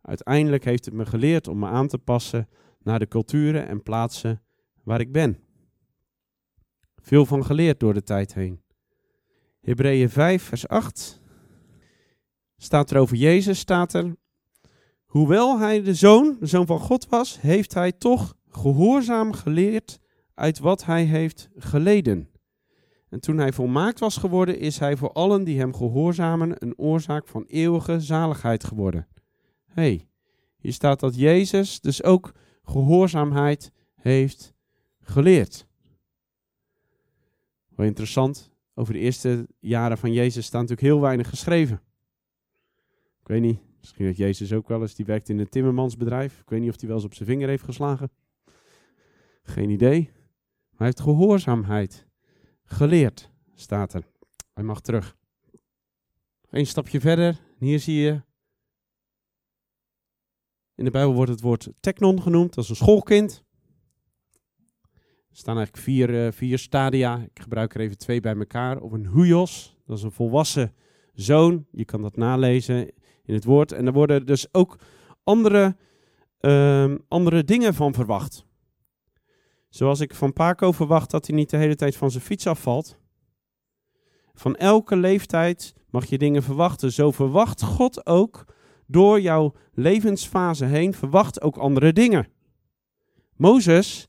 Uiteindelijk 0.00 0.64
heeft 0.64 0.84
het 0.84 0.94
me 0.94 1.06
geleerd 1.06 1.48
om 1.48 1.58
me 1.58 1.66
aan 1.66 1.88
te 1.88 1.98
passen 1.98 2.48
naar 2.78 2.98
de 2.98 3.08
culturen 3.08 3.68
en 3.68 3.82
plaatsen 3.82 4.42
waar 4.82 5.00
ik 5.00 5.12
ben. 5.12 5.38
Veel 6.96 7.26
van 7.26 7.44
geleerd 7.44 7.80
door 7.80 7.94
de 7.94 8.02
tijd 8.02 8.34
heen. 8.34 8.62
Hebreeën 9.62 10.10
5, 10.10 10.42
vers 10.42 10.68
8. 10.68 11.20
Staat 12.56 12.90
er 12.90 12.98
over 12.98 13.16
Jezus, 13.16 13.58
staat 13.58 13.94
er. 13.94 14.16
Hoewel 15.04 15.58
hij 15.58 15.82
de 15.82 15.94
zoon, 15.94 16.36
de 16.40 16.46
zoon 16.46 16.66
van 16.66 16.78
God 16.78 17.08
was, 17.08 17.40
heeft 17.40 17.74
hij 17.74 17.92
toch 17.92 18.34
gehoorzaam 18.48 19.32
geleerd 19.32 19.98
uit 20.34 20.58
wat 20.58 20.84
hij 20.84 21.04
heeft 21.04 21.48
geleden. 21.56 22.30
En 23.08 23.20
toen 23.20 23.38
hij 23.38 23.52
volmaakt 23.52 23.98
was 23.98 24.16
geworden, 24.16 24.58
is 24.58 24.78
hij 24.78 24.96
voor 24.96 25.12
allen 25.12 25.44
die 25.44 25.58
hem 25.58 25.74
gehoorzamen 25.74 26.54
een 26.58 26.78
oorzaak 26.78 27.28
van 27.28 27.44
eeuwige 27.46 28.00
zaligheid 28.00 28.64
geworden. 28.64 29.08
hey, 29.66 30.08
hier 30.56 30.72
staat 30.72 31.00
dat 31.00 31.16
Jezus 31.16 31.80
dus 31.80 32.02
ook 32.02 32.32
gehoorzaamheid 32.64 33.72
heeft 33.94 34.54
geleerd. 35.00 35.66
Wel 37.68 37.86
interessant, 37.86 38.51
over 38.74 38.92
de 38.92 38.98
eerste 38.98 39.46
jaren 39.58 39.98
van 39.98 40.12
Jezus 40.12 40.46
staat 40.46 40.60
natuurlijk 40.60 40.88
heel 40.88 41.00
weinig 41.00 41.28
geschreven. 41.28 41.82
Ik 43.20 43.28
weet 43.28 43.40
niet, 43.40 43.60
misschien 43.80 44.04
heeft 44.04 44.18
Jezus 44.18 44.52
ook 44.52 44.68
wel 44.68 44.80
eens, 44.80 44.94
die 44.94 45.04
werkt 45.04 45.28
in 45.28 45.38
een 45.38 45.48
timmermansbedrijf. 45.48 46.40
Ik 46.40 46.48
weet 46.48 46.60
niet 46.60 46.70
of 46.70 46.78
hij 46.78 46.88
wel 46.88 46.96
eens 46.96 47.06
op 47.06 47.14
zijn 47.14 47.28
vinger 47.28 47.48
heeft 47.48 47.64
geslagen. 47.64 48.10
Geen 49.42 49.70
idee. 49.70 50.10
Maar 50.70 50.76
hij 50.76 50.86
heeft 50.86 51.00
gehoorzaamheid 51.00 52.06
geleerd, 52.64 53.30
staat 53.54 53.94
er. 53.94 54.06
Hij 54.54 54.64
mag 54.64 54.80
terug. 54.80 55.16
Een 56.50 56.66
stapje 56.66 57.00
verder, 57.00 57.40
hier 57.58 57.80
zie 57.80 58.00
je. 58.00 58.22
In 60.74 60.84
de 60.84 60.90
Bijbel 60.90 61.14
wordt 61.14 61.30
het 61.30 61.40
woord 61.40 61.68
teknon 61.80 62.22
genoemd, 62.22 62.54
dat 62.54 62.64
is 62.64 62.70
een 62.70 62.76
schoolkind. 62.76 63.44
Er 65.32 65.38
staan 65.38 65.56
eigenlijk 65.56 65.84
vier, 65.84 66.10
uh, 66.10 66.32
vier 66.32 66.58
stadia. 66.58 67.16
Ik 67.16 67.42
gebruik 67.42 67.74
er 67.74 67.80
even 67.80 67.98
twee 67.98 68.20
bij 68.20 68.36
elkaar. 68.36 68.80
Of 68.80 68.92
een 68.92 69.06
huios, 69.06 69.76
dat 69.86 69.96
is 69.98 70.02
een 70.02 70.12
volwassen 70.12 70.74
zoon. 71.14 71.66
Je 71.70 71.84
kan 71.84 72.02
dat 72.02 72.16
nalezen 72.16 72.90
in 73.24 73.34
het 73.34 73.44
woord. 73.44 73.72
En 73.72 73.86
er 73.86 73.92
worden 73.92 74.26
dus 74.26 74.54
ook 74.54 74.78
andere, 75.24 75.76
uh, 76.40 76.94
andere 77.08 77.44
dingen 77.44 77.74
van 77.74 77.94
verwacht. 77.94 78.46
Zoals 79.68 80.00
ik 80.00 80.14
van 80.14 80.32
Paco 80.32 80.72
verwacht 80.72 81.10
dat 81.10 81.26
hij 81.26 81.36
niet 81.36 81.50
de 81.50 81.56
hele 81.56 81.76
tijd 81.76 81.96
van 81.96 82.10
zijn 82.10 82.24
fiets 82.24 82.46
afvalt. 82.46 82.98
Van 84.34 84.56
elke 84.56 84.96
leeftijd 84.96 85.74
mag 85.90 86.04
je 86.04 86.18
dingen 86.18 86.42
verwachten. 86.42 86.92
Zo 86.92 87.10
verwacht 87.10 87.62
God 87.62 88.06
ook 88.06 88.44
door 88.86 89.20
jouw 89.20 89.54
levensfase 89.72 90.64
heen, 90.64 90.94
verwacht 90.94 91.42
ook 91.42 91.56
andere 91.56 91.92
dingen. 91.92 92.28
Mozes, 93.36 94.08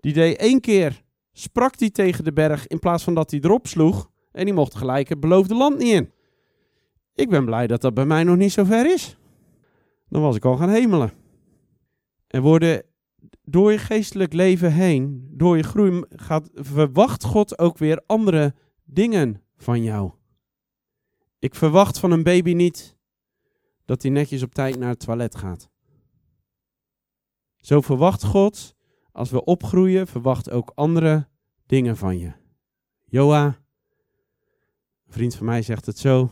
die 0.00 0.12
deed 0.12 0.36
één 0.36 0.60
keer, 0.60 1.02
sprak 1.32 1.78
hij 1.78 1.90
tegen 1.90 2.24
de 2.24 2.32
berg 2.32 2.66
in 2.66 2.78
plaats 2.78 3.04
van 3.04 3.14
dat 3.14 3.30
hij 3.30 3.40
erop 3.40 3.66
sloeg. 3.66 4.10
En 4.32 4.44
die 4.44 4.54
mocht 4.54 4.74
gelijk 4.74 5.08
het 5.08 5.20
beloofde 5.20 5.54
land 5.54 5.78
niet 5.78 5.92
in. 5.92 6.12
Ik 7.14 7.28
ben 7.28 7.44
blij 7.44 7.66
dat 7.66 7.80
dat 7.80 7.94
bij 7.94 8.06
mij 8.06 8.24
nog 8.24 8.36
niet 8.36 8.52
zo 8.52 8.64
ver 8.64 8.92
is. 8.92 9.16
Dan 10.08 10.22
was 10.22 10.36
ik 10.36 10.44
al 10.44 10.56
gaan 10.56 10.70
hemelen. 10.70 11.12
En 12.26 12.42
worden 12.42 12.82
door 13.44 13.72
je 13.72 13.78
geestelijk 13.78 14.32
leven 14.32 14.72
heen, 14.72 15.28
door 15.30 15.56
je 15.56 15.62
groei, 15.62 16.04
gaat, 16.08 16.50
verwacht 16.52 17.24
God 17.24 17.58
ook 17.58 17.78
weer 17.78 18.02
andere 18.06 18.54
dingen 18.84 19.42
van 19.56 19.82
jou. 19.82 20.12
Ik 21.38 21.54
verwacht 21.54 21.98
van 21.98 22.10
een 22.10 22.22
baby 22.22 22.52
niet 22.52 22.96
dat 23.84 24.02
hij 24.02 24.10
netjes 24.10 24.42
op 24.42 24.54
tijd 24.54 24.78
naar 24.78 24.88
het 24.88 25.00
toilet 25.00 25.36
gaat. 25.36 25.68
Zo 27.56 27.80
verwacht 27.80 28.24
God, 28.24 28.76
als 29.12 29.30
we 29.30 29.44
opgroeien, 29.44 30.06
verwacht 30.06 30.50
ook 30.50 30.72
andere 30.74 31.28
dingen 31.66 31.96
van 31.96 32.18
je. 32.18 32.32
Joa, 33.04 33.46
een 35.06 35.12
vriend 35.12 35.34
van 35.34 35.46
mij 35.46 35.62
zegt 35.62 35.86
het 35.86 35.98
zo. 35.98 36.30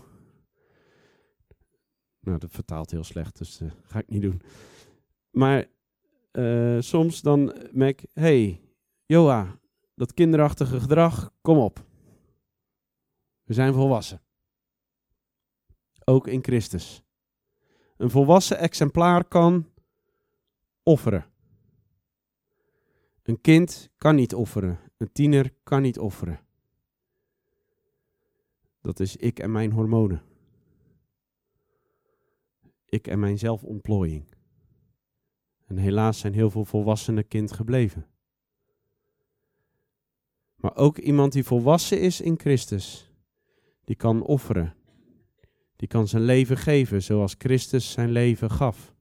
Nou, 2.21 2.39
dat 2.39 2.51
vertaalt 2.51 2.91
heel 2.91 3.05
slecht, 3.05 3.39
dus 3.39 3.59
dat 3.59 3.69
uh, 3.69 3.75
ga 3.83 3.99
ik 3.99 4.09
niet 4.09 4.23
doen. 4.23 4.43
Maar 5.31 5.67
uh, 6.33 6.81
soms 6.81 7.21
dan 7.21 7.55
merk 7.73 8.03
ik, 8.03 8.11
hey, 8.13 8.61
Joa, 9.07 9.59
dat 9.95 10.15
kinderachtige 10.15 10.81
gedrag, 10.81 11.33
kom 11.41 11.59
op. 11.59 11.85
We 13.43 13.55
zijn 13.55 13.73
volwassen. 13.73 14.21
Ook 16.05 16.27
in 16.27 16.43
Christus. 16.43 17.03
Een 17.97 18.11
volwassen 18.11 18.59
exemplaar 18.59 19.25
kan 19.25 19.73
offeren. 20.83 21.25
Een 23.27 23.41
kind 23.41 23.91
kan 23.99 24.15
niet 24.15 24.35
offeren. 24.35 24.79
Een 24.97 25.13
tiener 25.13 25.55
kan 25.63 25.83
niet 25.83 25.99
offeren. 25.99 26.41
Dat 28.81 29.01
is 29.01 29.17
ik 29.17 29.39
en 29.39 29.53
mijn 29.53 29.73
hormonen. 29.73 30.23
Ik 32.85 33.07
en 33.07 33.19
mijn 33.19 33.39
zelfontplooiing. 33.39 34.25
En 35.67 35.77
helaas 35.77 36.19
zijn 36.19 36.33
heel 36.33 36.51
veel 36.51 36.65
volwassenen 36.65 37.29
kind 37.29 37.53
gebleven. 37.53 38.07
Maar 40.57 40.77
ook 40.77 40.99
iemand 40.99 41.33
die 41.33 41.45
volwassen 41.45 42.01
is 42.01 42.21
in 42.21 42.39
Christus, 42.39 43.13
die 43.85 43.97
kan 43.97 44.23
offeren. 44.23 44.75
Die 45.77 45.89
kan 45.89 46.09
zijn 46.09 46.23
leven 46.23 46.57
geven 46.57 47.03
zoals 47.03 47.35
Christus 47.39 47.93
zijn 47.93 48.11
leven 48.11 48.51
gaf. 48.51 48.95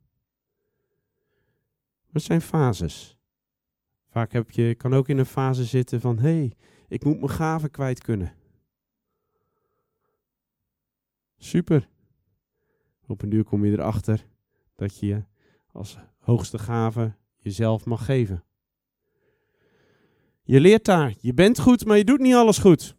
Dat 2.11 2.21
zijn 2.21 2.41
fases. 2.41 3.14
Vaak 4.15 4.31
heb 4.31 4.51
je, 4.51 4.75
kan 4.75 4.93
ook 4.93 5.07
in 5.09 5.17
een 5.17 5.25
fase 5.25 5.63
zitten 5.63 6.01
van, 6.01 6.17
hé, 6.17 6.37
hey, 6.37 6.53
ik 6.87 7.03
moet 7.03 7.17
mijn 7.17 7.29
gaven 7.29 7.71
kwijt 7.71 8.01
kunnen. 8.01 8.33
Super. 11.37 11.89
Op 13.07 13.21
een 13.21 13.29
duur 13.29 13.43
kom 13.43 13.65
je 13.65 13.71
erachter 13.71 14.27
dat 14.75 14.99
je 14.99 15.23
als 15.71 15.97
hoogste 16.19 16.59
gave 16.59 17.15
jezelf 17.35 17.85
mag 17.85 18.05
geven. 18.05 18.43
Je 20.43 20.59
leert 20.59 20.85
daar, 20.85 21.13
je 21.19 21.33
bent 21.33 21.59
goed, 21.59 21.85
maar 21.85 21.97
je 21.97 22.05
doet 22.05 22.19
niet 22.19 22.33
alles 22.33 22.57
goed. 22.57 22.95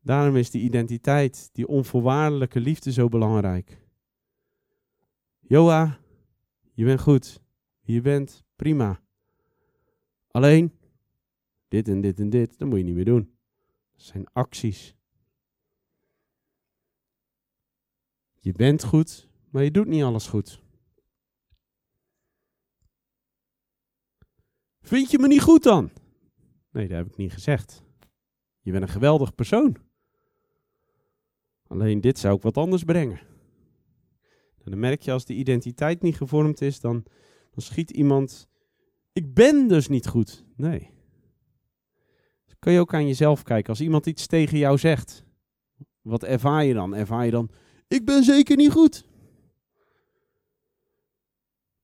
Daarom 0.00 0.36
is 0.36 0.50
die 0.50 0.62
identiteit, 0.62 1.50
die 1.52 1.66
onvoorwaardelijke 1.66 2.60
liefde 2.60 2.92
zo 2.92 3.08
belangrijk. 3.08 3.86
Joa, 5.40 5.98
je 6.72 6.84
bent 6.84 7.00
goed. 7.00 7.46
Je 7.88 8.00
bent 8.00 8.44
prima. 8.56 9.00
Alleen, 10.30 10.78
dit 11.68 11.88
en 11.88 12.00
dit 12.00 12.18
en 12.18 12.30
dit, 12.30 12.58
dat 12.58 12.68
moet 12.68 12.78
je 12.78 12.84
niet 12.84 12.94
meer 12.94 13.04
doen. 13.04 13.36
Dat 13.92 14.02
zijn 14.02 14.32
acties. 14.32 14.96
Je 18.40 18.52
bent 18.52 18.84
goed, 18.84 19.28
maar 19.50 19.64
je 19.64 19.70
doet 19.70 19.86
niet 19.86 20.02
alles 20.02 20.26
goed. 20.26 20.62
Vind 24.80 25.10
je 25.10 25.18
me 25.18 25.26
niet 25.26 25.42
goed 25.42 25.62
dan? 25.62 25.90
Nee, 26.70 26.88
dat 26.88 26.96
heb 26.96 27.06
ik 27.06 27.16
niet 27.16 27.32
gezegd. 27.32 27.82
Je 28.60 28.70
bent 28.70 28.82
een 28.82 28.88
geweldig 28.88 29.34
persoon. 29.34 29.76
Alleen 31.66 32.00
dit 32.00 32.18
zou 32.18 32.36
ik 32.36 32.42
wat 32.42 32.56
anders 32.56 32.84
brengen. 32.84 33.20
En 34.58 34.70
dan 34.70 34.78
merk 34.78 35.02
je 35.02 35.12
als 35.12 35.24
de 35.24 35.34
identiteit 35.34 36.02
niet 36.02 36.16
gevormd 36.16 36.60
is, 36.60 36.80
dan, 36.80 37.06
dan 37.50 37.62
schiet 37.62 37.90
iemand. 37.90 38.48
Ik 39.12 39.34
ben 39.34 39.68
dus 39.68 39.88
niet 39.88 40.06
goed. 40.06 40.44
Nee. 40.56 40.90
Dan 42.46 42.56
kun 42.58 42.72
je 42.72 42.80
ook 42.80 42.94
aan 42.94 43.06
jezelf 43.06 43.42
kijken. 43.42 43.68
Als 43.68 43.80
iemand 43.80 44.06
iets 44.06 44.26
tegen 44.26 44.58
jou 44.58 44.78
zegt, 44.78 45.24
wat 46.00 46.22
ervaar 46.22 46.64
je 46.64 46.74
dan? 46.74 46.94
Ervaar 46.94 47.24
je 47.24 47.30
dan, 47.30 47.50
ik 47.88 48.04
ben 48.04 48.24
zeker 48.24 48.56
niet 48.56 48.72
goed? 48.72 49.06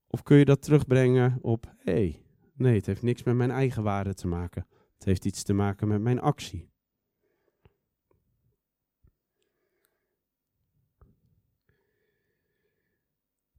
Of 0.06 0.22
kun 0.22 0.36
je 0.36 0.44
dat 0.44 0.62
terugbrengen 0.62 1.38
op, 1.40 1.74
hé, 1.76 1.92
hey, 1.92 2.22
nee, 2.54 2.76
het 2.76 2.86
heeft 2.86 3.02
niks 3.02 3.22
met 3.22 3.34
mijn 3.34 3.50
eigen 3.50 3.82
waarde 3.82 4.14
te 4.14 4.26
maken. 4.26 4.66
Het 4.94 5.04
heeft 5.04 5.24
iets 5.24 5.42
te 5.42 5.52
maken 5.52 5.88
met 5.88 6.00
mijn 6.00 6.20
actie. 6.20 6.68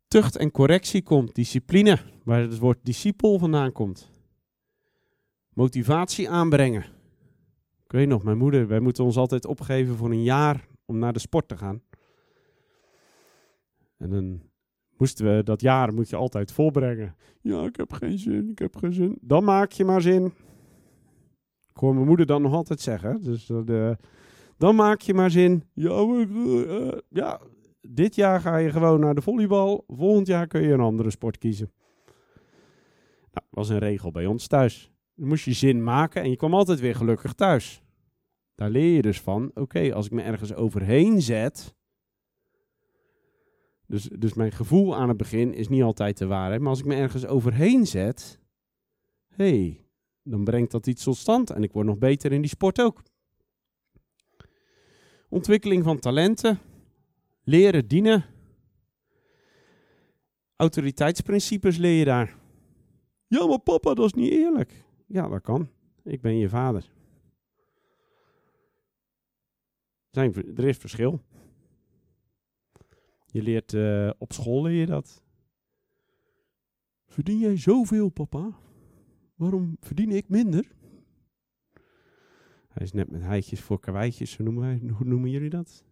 Tucht 0.08 0.36
en 0.36 0.52
correctie 0.52 1.04
komt, 1.04 1.36
discipline, 1.36 2.00
waar 2.24 2.42
het 2.42 2.60
woord 2.60 2.78
discipel 2.84 3.40
vandaan 3.40 3.72
komt. 3.72 4.10
Motivatie 5.54 6.30
aanbrengen. 6.30 6.86
Ik 7.84 7.92
weet 7.92 8.08
nog, 8.08 8.24
mijn 8.24 8.38
moeder, 8.38 8.68
wij 8.68 8.80
moeten 8.80 9.04
ons 9.04 9.18
altijd 9.18 9.46
opgeven 9.46 9.96
voor 9.96 10.12
een 10.12 10.24
jaar 10.24 10.68
om 10.86 10.98
naar 10.98 11.14
de 11.14 11.20
sport 11.20 11.48
te 11.48 11.58
gaan. 11.58 11.82
En 13.98 14.10
dan 14.10 14.42
moesten 14.98 15.36
we 15.36 15.44
dat 15.44 15.62
jaar 15.62 15.94
moet 15.94 16.10
je 16.10 16.16
altijd 16.16 16.52
volbrengen. 16.52 17.16
Ja, 17.42 17.64
ik 17.64 17.76
heb 17.76 17.94
geen 17.94 18.20
zin, 18.20 18.50
ik 18.50 18.60
heb 18.60 18.76
geen 18.76 18.94
zin. 18.94 19.18
Dan 19.22 19.44
maak 19.44 19.72
je 19.72 19.86
maar 19.86 20.02
zin. 20.02 20.26
Ik 21.70 21.82
hoor 21.82 21.94
mijn 21.94 22.08
moeder 22.08 22.26
dan 22.26 22.42
nog 22.42 22.54
altijd 22.54 22.80
zeggen. 22.80 23.22
Dus 23.22 23.50
uh, 23.50 23.92
dan 24.58 24.76
maak 24.76 25.02
je 25.02 25.14
maar 25.14 25.32
zin. 25.32 25.64
Ja, 25.74 26.02
uh, 26.02 26.92
ja, 27.10 27.40
dit 27.90 28.16
jaar 28.16 28.42
ga 28.42 28.58
je 28.58 28.72
gewoon 28.72 29.00
naar 29.00 29.16
de 29.16 29.22
volleybal. 29.22 29.84
Volgend 29.88 30.28
jaar 30.28 30.48
kun 30.48 30.62
je 30.62 30.74
een 30.74 30.80
andere 30.80 31.10
sport 31.10 31.38
kiezen. 31.38 31.72
Nou, 33.32 33.48
was 33.50 33.70
een 33.70 33.80
regel 33.80 34.12
bij 34.12 34.26
ons 34.26 34.48
thuis. 34.48 34.92
Dan 35.16 35.28
moest 35.28 35.46
je 35.46 35.54
zin 35.54 35.84
maken 35.84 36.22
en 36.22 36.30
je 36.30 36.36
kwam 36.36 36.54
altijd 36.54 36.80
weer 36.80 36.96
gelukkig 36.96 37.34
thuis. 37.34 37.84
Daar 38.56 38.70
leer 38.70 38.96
je 38.96 39.02
dus 39.02 39.22
van, 39.22 39.52
oké, 39.54 39.94
als 39.94 40.06
ik 40.06 40.12
me 40.12 40.22
ergens 40.22 40.54
overheen 40.54 41.22
zet. 41.22 41.76
Dus, 43.88 44.04
dus 44.04 44.34
mijn 44.34 44.52
gevoel 44.52 44.96
aan 44.96 45.08
het 45.08 45.18
begin 45.18 45.54
is 45.54 45.68
niet 45.68 45.84
altijd 45.84 46.18
de 46.18 46.26
waarheid. 46.26 46.60
Maar 46.60 46.70
als 46.70 46.80
ik 46.80 46.86
me 46.86 46.96
ergens 46.96 47.26
overheen 47.26 47.88
zet, 47.88 48.40
hé, 49.28 49.50
hey, 49.50 49.86
dan 50.24 50.44
brengt 50.44 50.72
dat 50.72 50.88
iets 50.88 51.04
tot 51.04 51.18
stand. 51.18 51.50
En 51.50 51.64
ik 51.64 51.72
word 51.72 51.86
nog 51.86 51.98
beter 51.98 52.32
in 52.32 52.42
die 52.42 52.50
sport 52.50 52.82
ook. 52.82 53.04
Ontwikkeling 55.30 55.84
van 55.84 56.00
talenten, 56.00 56.60
leren 57.46 57.88
dienen. 57.88 58.26
Autoriteitsprincipes 60.56 61.78
leer 61.78 62.00
je 62.00 62.06
daar. 62.06 62.38
Ja, 63.28 63.48
maar 63.48 63.60
papa, 63.60 63.94
dat 63.94 64.06
is 64.06 64.14
niet 64.14 64.32
eerlijk. 64.32 64.84
Ja, 65.08 65.28
dat 65.28 65.42
kan. 65.42 65.70
Ik 66.04 66.22
ben 66.22 66.38
je 66.38 66.50
vader. 66.50 66.92
Zijn, 70.10 70.34
er 70.34 70.68
is 70.68 70.78
verschil. 70.78 71.22
Je 73.26 73.42
leert 73.42 73.74
uh, 73.74 74.10
op 74.18 74.34
school 74.34 74.64
leer 74.64 74.80
je 74.80 74.86
dat. 74.86 75.24
Verdien 77.06 77.40
jij 77.40 77.58
zoveel, 77.58 78.10
papa? 78.10 78.60
Waarom 79.36 79.78
verdien 79.80 80.12
ik 80.12 80.30
minder? 80.30 80.72
Hij 82.68 82.84
is 82.84 82.92
net 82.92 83.12
met 83.12 83.22
heitjes 83.22 83.62
voor 83.62 83.80
karweitjes, 83.80 84.38
hoe 84.38 84.46
noemen, 84.46 84.64
wij, 84.64 84.90
hoe 84.90 85.08
noemen 85.08 85.30
jullie 85.30 85.50
dat? 85.50 85.84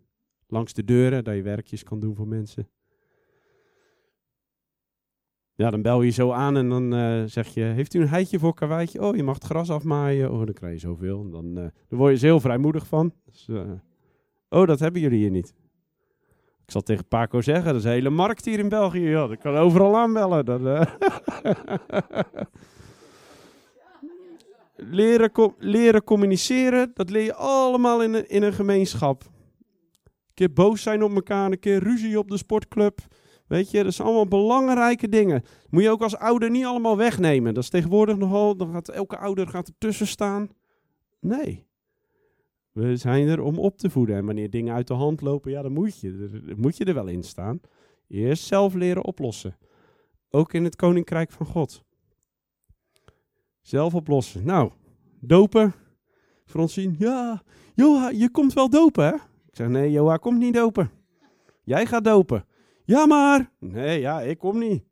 Langs 0.53 0.73
de 0.73 0.83
deuren, 0.83 1.23
dat 1.23 1.35
je 1.35 1.41
werkjes 1.41 1.83
kan 1.83 1.99
doen 1.99 2.15
voor 2.15 2.27
mensen. 2.27 2.69
Ja, 5.55 5.69
dan 5.69 5.81
bel 5.81 6.01
je 6.01 6.09
zo 6.11 6.31
aan 6.31 6.57
en 6.57 6.69
dan 6.69 6.93
uh, 6.93 7.23
zeg 7.25 7.47
je, 7.47 7.61
heeft 7.61 7.93
u 7.93 8.01
een 8.01 8.07
heitje 8.07 8.39
voor 8.39 8.53
karweitje? 8.53 9.01
Oh, 9.01 9.15
je 9.15 9.23
mag 9.23 9.35
het 9.35 9.43
gras 9.43 9.69
afmaaien. 9.69 10.31
Oh, 10.31 10.45
dan 10.45 10.53
krijg 10.53 10.73
je 10.73 10.79
zoveel. 10.79 11.29
Dan, 11.29 11.45
uh, 11.45 11.65
dan 11.87 11.99
word 11.99 12.11
je 12.11 12.17
er 12.17 12.23
heel 12.23 12.39
vrijmoedig 12.39 12.87
van. 12.87 13.13
Dus, 13.25 13.47
uh, 13.49 13.71
oh, 14.49 14.67
dat 14.67 14.79
hebben 14.79 15.01
jullie 15.01 15.19
hier 15.19 15.31
niet. 15.31 15.53
Ik 16.65 16.71
zal 16.71 16.81
tegen 16.81 17.07
Paco 17.07 17.41
zeggen, 17.41 17.65
dat 17.65 17.75
is 17.75 17.83
een 17.83 17.91
hele 17.91 18.09
markt 18.09 18.45
hier 18.45 18.59
in 18.59 18.69
België. 18.69 19.09
Ja, 19.09 19.29
ik 19.29 19.39
kan 19.39 19.55
overal 19.55 19.97
aanbellen. 19.97 20.45
Dat, 20.45 20.61
leren, 24.75 25.31
leren 25.57 26.03
communiceren, 26.03 26.91
dat 26.93 27.09
leer 27.09 27.23
je 27.23 27.35
allemaal 27.35 28.03
in 28.03 28.13
een, 28.13 28.29
in 28.29 28.43
een 28.43 28.53
gemeenschap. 28.53 29.31
Een 30.33 30.47
keer 30.47 30.53
boos 30.53 30.81
zijn 30.81 31.03
op 31.03 31.13
elkaar, 31.13 31.51
een 31.51 31.59
keer 31.59 31.83
ruzie 31.83 32.19
op 32.19 32.29
de 32.29 32.37
sportclub. 32.37 32.99
Weet 33.47 33.71
je, 33.71 33.83
dat 33.83 33.93
zijn 33.93 34.07
allemaal 34.07 34.27
belangrijke 34.27 35.09
dingen. 35.09 35.43
Moet 35.69 35.81
je 35.83 35.89
ook 35.89 36.01
als 36.01 36.15
ouder 36.15 36.49
niet 36.49 36.65
allemaal 36.65 36.97
wegnemen. 36.97 37.53
Dat 37.53 37.63
is 37.63 37.69
tegenwoordig 37.69 38.17
nogal, 38.17 38.55
dan 38.57 38.71
gaat 38.71 38.89
elke 38.89 39.17
ouder 39.17 39.47
gaat 39.47 39.67
ertussen 39.67 40.07
staan. 40.07 40.49
Nee. 41.19 41.65
We 42.71 42.95
zijn 42.95 43.27
er 43.27 43.41
om 43.41 43.59
op 43.59 43.77
te 43.77 43.89
voeden. 43.89 44.15
En 44.15 44.25
wanneer 44.25 44.49
dingen 44.49 44.73
uit 44.73 44.87
de 44.87 44.93
hand 44.93 45.21
lopen, 45.21 45.51
ja, 45.51 45.61
dan 45.61 45.73
moet 45.73 45.99
je, 45.99 46.41
dan 46.45 46.59
moet 46.59 46.77
je 46.77 46.85
er 46.85 46.93
wel 46.93 47.07
in 47.07 47.23
staan. 47.23 47.59
Eerst 48.07 48.43
zelf 48.43 48.73
leren 48.73 49.03
oplossen. 49.03 49.57
Ook 50.29 50.53
in 50.53 50.63
het 50.63 50.75
koninkrijk 50.75 51.31
van 51.31 51.45
God. 51.45 51.83
Zelf 53.61 53.95
oplossen. 53.95 54.45
Nou, 54.45 54.71
dopen. 55.19 55.73
Francine, 56.45 56.95
ja, 56.97 57.43
Joha, 57.75 58.09
je 58.09 58.29
komt 58.31 58.53
wel 58.53 58.69
dopen, 58.69 59.05
hè? 59.05 59.31
Ik 59.53 59.59
zeg, 59.59 59.67
nee, 59.67 59.91
Joha 59.91 60.17
komt 60.17 60.37
niet 60.37 60.53
dopen. 60.53 60.91
Jij 61.63 61.85
gaat 61.85 62.03
dopen. 62.03 62.45
Ja, 62.85 63.05
maar. 63.05 63.51
Nee, 63.59 63.99
ja, 63.99 64.21
ik 64.21 64.37
kom 64.37 64.59
niet. 64.59 64.83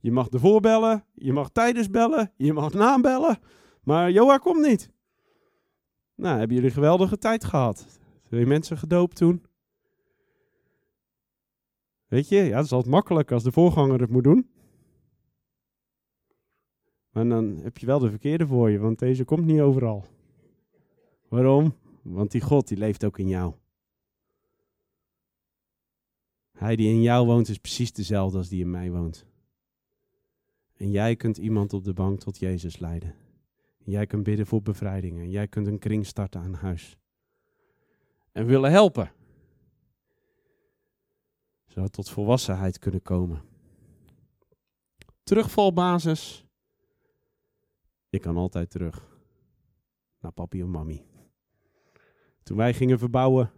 Je 0.00 0.12
mag 0.12 0.28
ervoor 0.28 0.60
bellen, 0.60 1.04
je 1.14 1.32
mag 1.32 1.50
tijdens 1.50 1.90
bellen, 1.90 2.32
je 2.36 2.52
mag 2.52 2.72
nabellen. 2.72 3.38
Maar 3.82 4.10
Joha 4.10 4.38
komt 4.38 4.66
niet. 4.66 4.92
Nou, 6.14 6.38
hebben 6.38 6.54
jullie 6.54 6.70
een 6.70 6.76
geweldige 6.76 7.18
tijd 7.18 7.44
gehad. 7.44 7.86
Twee 8.24 8.46
mensen 8.46 8.78
gedoopt 8.78 9.16
toen. 9.16 9.46
Weet 12.06 12.28
je, 12.28 12.36
ja, 12.36 12.56
het 12.56 12.64
is 12.64 12.72
altijd 12.72 12.94
makkelijk 12.94 13.32
als 13.32 13.42
de 13.42 13.52
voorganger 13.52 14.00
het 14.00 14.10
moet 14.10 14.24
doen. 14.24 14.50
Maar 17.10 17.28
dan 17.28 17.58
heb 17.62 17.78
je 17.78 17.86
wel 17.86 17.98
de 17.98 18.10
verkeerde 18.10 18.46
voor 18.46 18.70
je, 18.70 18.78
want 18.78 18.98
deze 18.98 19.24
komt 19.24 19.44
niet 19.44 19.60
overal. 19.60 20.04
Waarom? 21.28 21.74
Want 22.02 22.30
die 22.30 22.40
God, 22.40 22.68
die 22.68 22.78
leeft 22.78 23.04
ook 23.04 23.18
in 23.18 23.28
jou. 23.28 23.54
Hij 26.62 26.76
die 26.76 26.88
in 26.88 27.02
jou 27.02 27.26
woont 27.26 27.48
is 27.48 27.58
precies 27.58 27.92
dezelfde 27.92 28.38
als 28.38 28.48
die 28.48 28.60
in 28.60 28.70
mij 28.70 28.90
woont. 28.90 29.26
En 30.76 30.90
jij 30.90 31.16
kunt 31.16 31.36
iemand 31.36 31.72
op 31.72 31.84
de 31.84 31.92
bank 31.92 32.20
tot 32.20 32.38
Jezus 32.38 32.78
leiden. 32.78 33.14
Jij 33.84 34.06
kunt 34.06 34.22
bidden 34.22 34.46
voor 34.46 34.62
bevrijdingen. 34.62 35.30
Jij 35.30 35.48
kunt 35.48 35.66
een 35.66 35.78
kring 35.78 36.06
starten 36.06 36.40
aan 36.40 36.54
huis. 36.54 36.96
En 38.32 38.46
willen 38.46 38.70
helpen. 38.70 39.12
Zodat 41.66 41.92
tot 41.92 42.10
volwassenheid 42.10 42.78
kunnen 42.78 43.02
komen. 43.02 43.42
Terugvalbasis 45.22 46.44
ik 48.10 48.20
kan 48.20 48.36
altijd 48.36 48.70
terug 48.70 49.20
naar 50.20 50.32
papi 50.32 50.60
en 50.60 50.70
mami. 50.70 51.04
Toen 52.42 52.56
wij 52.56 52.74
gingen 52.74 52.98
verbouwen, 52.98 53.50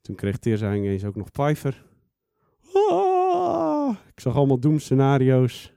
toen 0.00 0.14
kreeg 0.14 0.38
Teerza 0.38 0.74
ineens 0.74 1.04
ook 1.04 1.16
nog 1.16 1.30
Pfeiffer. 1.30 1.92
Ah, 2.74 3.96
ik 4.06 4.20
zag 4.20 4.36
allemaal 4.36 4.60
doemscenario's. 4.60 5.72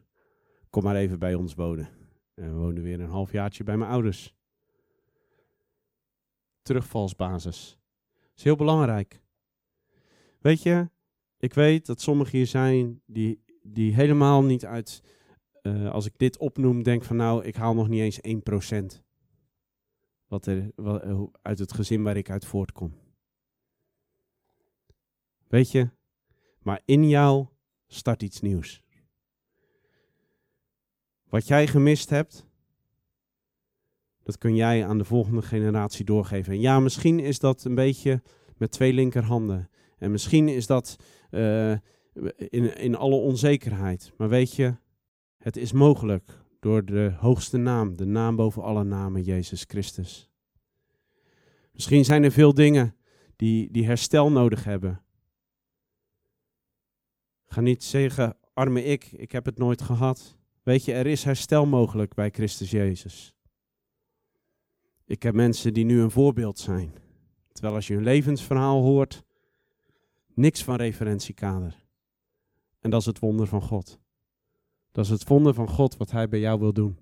Kom 0.70 0.84
maar 0.84 0.96
even 0.96 1.20
bij 1.20 1.34
ons 1.34 1.54
wonen. 1.54 1.90
En 2.34 2.54
we 2.54 2.60
woonden 2.60 2.84
weer 2.84 3.00
een 3.00 3.10
halfjaartje 3.10 3.64
bij 3.64 3.78
mijn 3.78 3.92
ouders. 3.92 4.36
Terugvalsbasis. 6.62 7.80
Is 8.36 8.44
heel 8.44 8.56
belangrijk. 8.56 9.22
Weet 10.40 10.64
je, 10.64 10.90
ik 11.38 11.54
weet 11.54 11.86
dat 11.86 12.02
sommigen 12.02 12.38
hier 12.38 12.48
zijn 12.48 13.02
die, 13.06 13.44
die 13.62 13.94
helemaal 13.94 14.44
niet 14.44 14.66
uit 14.66 15.02
uh, 15.62 15.92
als 15.92 16.06
ik 16.06 16.18
dit 16.18 16.38
opnoem, 16.38 16.84
denk 16.84 17.04
van 17.04 17.16
nou, 17.16 17.44
ik 17.44 17.56
haal 17.56 17.74
nog 17.74 17.88
niet 17.88 18.02
eens 18.02 18.20
1% 18.98 19.02
wat 20.28 20.46
er, 20.46 20.72
wat, 20.76 21.06
uh, 21.06 21.22
uit 21.42 21.60
het 21.60 21.74
gezin 21.74 22.04
waar 22.04 22.18
ik 22.18 22.30
uit 22.30 22.46
voortkom. 22.46 22.94
Weet 25.48 25.72
je, 25.72 25.90
maar 26.68 26.82
in 26.86 27.10
jou 27.10 27.46
start 27.88 28.24
iets 28.24 28.42
nieuws. 28.42 28.84
Wat 31.30 31.48
jij 31.48 31.68
gemist 31.68 32.10
hebt, 32.10 32.48
dat 34.24 34.38
kun 34.38 34.56
jij 34.56 34.86
aan 34.86 34.98
de 34.98 35.04
volgende 35.04 35.42
generatie 35.42 36.06
doorgeven. 36.06 36.54
En 36.54 36.60
ja, 36.60 36.80
misschien 36.80 37.20
is 37.20 37.40
dat 37.40 37.64
een 37.64 37.76
beetje 37.76 38.22
met 38.58 38.72
twee 38.72 38.94
linkerhanden. 38.94 39.70
En 39.98 40.12
misschien 40.12 40.48
is 40.48 40.68
dat 40.68 40.96
uh, 41.32 41.72
in, 42.38 42.78
in 42.78 42.96
alle 42.96 43.16
onzekerheid. 43.16 44.14
Maar 44.18 44.30
weet 44.30 44.56
je, 44.56 44.76
het 45.38 45.58
is 45.58 45.72
mogelijk 45.72 46.44
door 46.60 46.86
de 46.86 47.14
hoogste 47.18 47.58
naam, 47.58 47.96
de 47.96 48.06
naam 48.06 48.36
boven 48.36 48.64
alle 48.64 48.84
namen, 48.84 49.22
Jezus 49.22 49.64
Christus. 49.68 50.30
Misschien 51.72 52.06
zijn 52.06 52.24
er 52.24 52.32
veel 52.32 52.54
dingen 52.54 52.96
die, 53.36 53.72
die 53.72 53.86
herstel 53.86 54.32
nodig 54.32 54.64
hebben. 54.64 55.02
Ga 57.48 57.62
niet 57.62 57.84
zeggen, 57.84 58.38
arme 58.54 58.84
ik, 58.84 59.12
ik 59.12 59.32
heb 59.32 59.46
het 59.46 59.58
nooit 59.58 59.82
gehad. 59.82 60.38
Weet 60.64 60.86
je, 60.86 60.94
er 60.94 61.08
is 61.08 61.24
herstel 61.24 61.66
mogelijk 61.66 62.14
bij 62.14 62.30
Christus 62.30 62.72
Jezus. 62.72 63.34
Ik 65.06 65.24
heb 65.24 65.34
mensen 65.34 65.74
die 65.74 65.86
nu 65.86 66.02
een 66.02 66.12
voorbeeld 66.12 66.60
zijn. 66.60 66.94
Terwijl 67.52 67.76
als 67.76 67.88
je 67.88 67.94
hun 67.94 68.04
levensverhaal 68.04 68.82
hoort, 68.82 69.24
niks 70.34 70.64
van 70.64 70.76
referentiekader. 70.76 71.86
En 72.80 72.90
dat 72.90 73.00
is 73.00 73.06
het 73.06 73.20
wonder 73.20 73.48
van 73.48 73.62
God. 73.62 74.00
Dat 74.92 75.06
is 75.06 75.12
het 75.12 75.28
wonder 75.28 75.54
van 75.54 75.70
God 75.70 75.98
wat 75.98 76.12
Hij 76.12 76.30
bij 76.30 76.40
jou 76.40 76.60
wil 76.60 76.74
doen. 76.74 76.98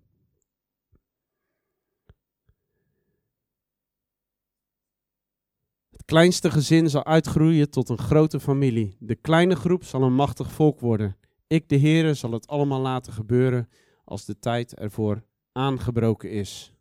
Kleinste 6.06 6.52
gezin 6.52 6.90
zal 6.90 7.06
uitgroeien 7.06 7.70
tot 7.70 7.90
een 7.90 7.98
grote 7.98 8.40
familie. 8.40 8.96
De 9.00 9.16
kleine 9.16 9.56
groep 9.56 9.84
zal 9.84 10.04
een 10.04 10.14
machtig 10.16 10.52
volk 10.52 10.80
worden. 10.80 11.18
Ik, 11.48 11.70
de 11.70 11.80
Heere, 11.80 12.14
zal 12.14 12.32
het 12.32 12.48
allemaal 12.48 12.82
laten 12.82 13.14
gebeuren 13.14 13.70
als 14.04 14.26
de 14.26 14.40
tijd 14.40 14.76
ervoor 14.76 15.24
aangebroken 15.52 16.32
is. 16.32 16.74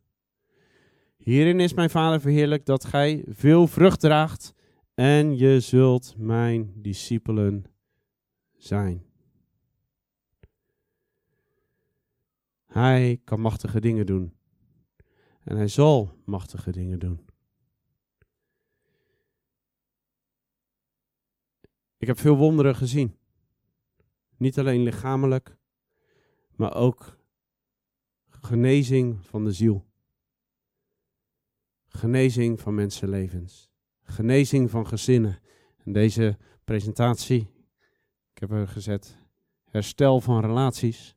Hierin 1.17 1.61
is 1.61 1.75
mijn 1.75 1.91
Vader 1.91 2.21
verheerlijk 2.21 2.67
dat 2.67 2.85
gij 2.85 3.25
veel 3.29 3.67
vrucht 3.67 4.01
draagt 4.01 4.55
en 4.95 5.37
je 5.37 5.61
zult 5.61 6.15
mijn 6.17 6.73
discipelen 6.77 7.65
zijn. 8.57 9.05
Hij 12.67 13.21
kan 13.25 13.41
machtige 13.41 13.81
dingen 13.81 14.07
doen. 14.07 14.33
En 15.45 15.57
hij 15.57 15.69
zal 15.69 16.13
machtige 16.25 16.73
dingen 16.73 16.99
doen. 16.99 17.21
Ik 22.05 22.11
heb 22.11 22.19
veel 22.19 22.37
wonderen 22.37 22.77
gezien. 22.77 23.17
Niet 24.37 24.59
alleen 24.59 24.83
lichamelijk, 24.83 25.57
maar 26.57 26.75
ook 26.75 27.19
genezing 28.29 29.27
van 29.27 29.45
de 29.45 29.53
ziel. 29.53 29.87
Genezing 31.87 32.61
van 32.61 32.75
mensenlevens. 32.75 33.71
Genezing 34.03 34.71
van 34.71 34.87
gezinnen. 34.87 35.39
En 35.85 35.93
deze 35.93 36.37
presentatie, 36.65 37.51
ik 38.35 38.39
heb 38.39 38.51
er 38.51 38.69
gezet, 38.69 39.17
herstel 39.65 40.21
van 40.21 40.41
relaties. 40.41 41.17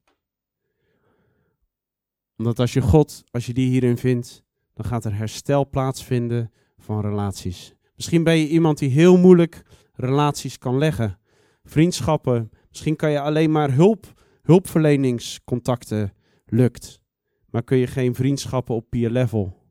Omdat 2.38 2.60
als 2.60 2.74
je 2.74 2.82
God, 2.82 3.24
als 3.32 3.46
je 3.46 3.54
die 3.54 3.70
hierin 3.70 3.98
vindt, 3.98 4.44
dan 4.74 4.86
gaat 4.86 5.06
er 5.06 5.16
herstel 5.16 5.70
plaatsvinden 5.70 6.52
van 6.78 7.02
relaties. 7.02 7.76
Misschien 7.96 8.24
ben 8.24 8.38
je 8.38 8.48
iemand 8.48 8.78
die 8.78 8.90
heel 8.90 9.18
moeilijk 9.18 9.64
relaties 9.98 10.58
kan 10.58 10.78
leggen. 10.78 11.20
Vriendschappen, 11.64 12.50
misschien 12.70 12.96
kan 12.96 13.12
je 13.12 13.20
alleen 13.20 13.52
maar 13.52 13.74
hulp, 13.74 14.14
hulpverleningscontacten 14.42 16.14
lukt. 16.46 17.02
Maar 17.50 17.64
kun 17.64 17.78
je 17.78 17.88
geen 17.88 18.16
vriendschappen 18.16 18.76
op 18.76 18.90
peer 18.90 19.10
level. 19.10 19.66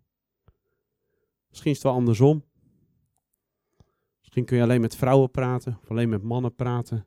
Misschien 1.48 1.70
is 1.70 1.76
het 1.76 1.86
wel 1.86 1.96
andersom. 1.96 2.44
Misschien 4.20 4.44
kun 4.44 4.56
je 4.56 4.62
alleen 4.62 4.80
met 4.80 4.96
vrouwen 4.96 5.30
praten 5.30 5.78
of 5.82 5.90
alleen 5.90 6.08
met 6.08 6.22
mannen 6.22 6.54
praten. 6.54 7.06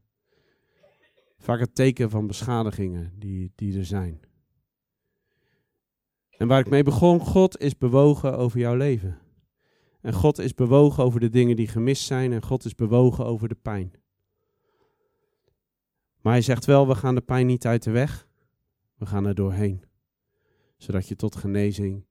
Vaak 1.38 1.60
het 1.60 1.76
teken 1.76 2.10
van 2.10 2.28
beschadigingen 2.28 3.14
die, 3.16 3.52
die 3.56 3.78
er 3.78 3.86
zijn. 3.86 4.22
En 6.38 6.48
waar 6.48 6.60
ik 6.60 6.70
mee 6.70 6.84
begon, 6.84 7.20
God 7.20 7.60
is 7.60 7.78
bewogen 7.78 8.38
over 8.38 8.60
jouw 8.60 8.76
leven. 8.76 9.18
En 10.02 10.14
God 10.14 10.38
is 10.38 10.54
bewogen 10.54 11.04
over 11.04 11.20
de 11.20 11.30
dingen 11.30 11.56
die 11.56 11.68
gemist 11.68 12.04
zijn 12.04 12.32
en 12.32 12.44
God 12.44 12.66
is 12.66 12.76
bewogen 12.76 13.26
over 13.26 13.48
de 13.48 13.56
pijn. 13.56 13.94
Maar 16.22 16.34
hij 16.34 16.42
zegt 16.42 16.66
wel, 16.66 16.88
we 16.88 16.96
gaan 16.96 17.16
de 17.16 17.22
pijn 17.22 17.46
niet 17.46 17.66
uit 17.66 17.84
de 17.84 17.92
weg, 17.92 18.28
we 18.96 19.06
gaan 19.06 19.26
er 19.26 19.36
doorheen. 19.36 19.84
Zodat 20.78 21.08
je 21.08 21.16
tot 21.16 21.36
genezing 21.36 22.06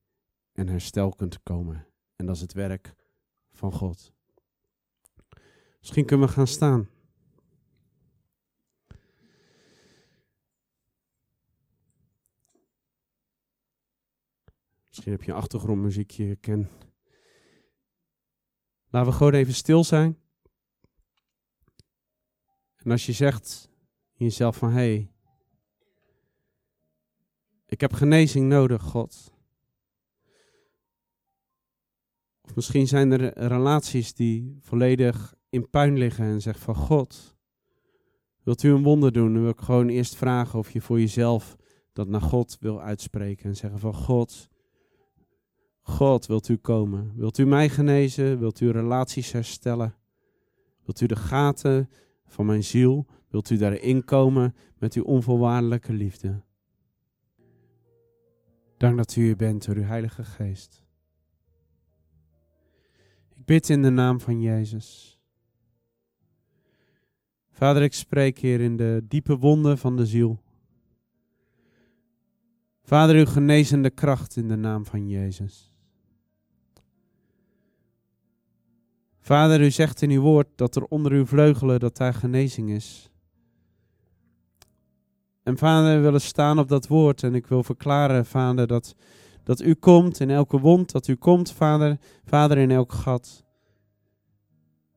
en 0.52 0.68
herstel 0.68 1.10
kunt 1.10 1.42
komen. 1.42 1.86
En 2.16 2.26
dat 2.26 2.34
is 2.34 2.40
het 2.40 2.52
werk 2.52 2.94
van 3.52 3.72
God. 3.72 4.12
Misschien 5.78 6.04
kunnen 6.04 6.26
we 6.26 6.32
gaan 6.32 6.46
staan. 6.46 6.88
Misschien 14.88 15.12
heb 15.12 15.22
je 15.22 15.30
een 15.30 15.36
achtergrondmuziekje 15.36 16.36
ken. 16.36 16.68
Laten 18.90 19.10
we 19.10 19.16
gewoon 19.16 19.32
even 19.32 19.54
stil 19.54 19.84
zijn. 19.84 20.18
En 22.76 22.90
als 22.90 23.06
je 23.06 23.12
zegt 23.12 23.70
in 24.14 24.24
jezelf 24.24 24.56
van 24.56 24.70
hé, 24.70 24.74
hey, 24.74 25.10
ik 27.66 27.80
heb 27.80 27.92
genezing 27.92 28.48
nodig, 28.48 28.82
God. 28.82 29.32
Of 32.40 32.54
misschien 32.54 32.88
zijn 32.88 33.12
er 33.12 33.38
relaties 33.46 34.14
die 34.14 34.56
volledig 34.60 35.34
in 35.48 35.70
puin 35.70 35.98
liggen 35.98 36.24
en 36.24 36.42
zeggen 36.42 36.64
van 36.64 36.74
God, 36.74 37.36
wilt 38.42 38.62
u 38.62 38.70
een 38.70 38.82
wonder 38.82 39.12
doen? 39.12 39.32
Dan 39.32 39.42
wil 39.42 39.50
ik 39.50 39.60
gewoon 39.60 39.88
eerst 39.88 40.16
vragen 40.16 40.58
of 40.58 40.70
je 40.70 40.80
voor 40.80 41.00
jezelf 41.00 41.56
dat 41.92 42.08
naar 42.08 42.20
God 42.20 42.56
wil 42.60 42.80
uitspreken 42.80 43.44
en 43.44 43.56
zeggen 43.56 43.78
van 43.78 43.94
God, 43.94 44.48
God, 45.88 46.26
wilt 46.26 46.48
u 46.48 46.56
komen? 46.56 47.12
Wilt 47.16 47.38
u 47.38 47.46
mij 47.46 47.68
genezen? 47.68 48.38
Wilt 48.38 48.60
u 48.60 48.70
relaties 48.70 49.32
herstellen? 49.32 49.94
Wilt 50.84 51.00
u 51.00 51.06
de 51.06 51.16
gaten 51.16 51.90
van 52.26 52.46
mijn 52.46 52.64
ziel? 52.64 53.06
Wilt 53.28 53.50
u 53.50 53.56
daarin 53.56 54.04
komen 54.04 54.54
met 54.78 54.94
uw 54.94 55.02
onvoorwaardelijke 55.02 55.92
liefde? 55.92 56.42
Dank 58.76 58.96
dat 58.96 59.16
u 59.16 59.22
hier 59.22 59.36
bent 59.36 59.64
door 59.66 59.76
uw 59.76 59.82
Heilige 59.82 60.24
Geest. 60.24 60.84
Ik 63.36 63.44
bid 63.44 63.68
in 63.68 63.82
de 63.82 63.90
naam 63.90 64.20
van 64.20 64.40
Jezus. 64.40 65.18
Vader, 67.50 67.82
ik 67.82 67.92
spreek 67.92 68.38
hier 68.38 68.60
in 68.60 68.76
de 68.76 69.04
diepe 69.08 69.36
wonden 69.36 69.78
van 69.78 69.96
de 69.96 70.06
ziel. 70.06 70.42
Vader, 72.82 73.16
uw 73.16 73.26
genezende 73.26 73.90
kracht 73.90 74.36
in 74.36 74.48
de 74.48 74.56
naam 74.56 74.86
van 74.86 75.08
Jezus. 75.08 75.67
Vader, 79.28 79.60
u 79.60 79.70
zegt 79.70 80.02
in 80.02 80.10
uw 80.10 80.20
woord 80.20 80.46
dat 80.56 80.76
er 80.76 80.84
onder 80.84 81.12
uw 81.12 81.26
vleugelen 81.26 81.80
dat 81.80 81.96
daar 81.96 82.14
genezing 82.14 82.70
is. 82.70 83.10
En 85.42 85.58
vader, 85.58 85.96
we 85.96 86.02
willen 86.02 86.20
staan 86.20 86.58
op 86.58 86.68
dat 86.68 86.86
woord 86.86 87.22
en 87.22 87.34
ik 87.34 87.46
wil 87.46 87.62
verklaren, 87.62 88.26
vader, 88.26 88.66
dat, 88.66 88.94
dat 89.44 89.60
u 89.60 89.74
komt 89.74 90.20
in 90.20 90.30
elke 90.30 90.60
wond, 90.60 90.92
dat 90.92 91.08
u 91.08 91.14
komt, 91.14 91.52
vader, 91.52 91.98
vader, 92.24 92.58
in 92.58 92.70
elk 92.70 92.92
gat. 92.92 93.44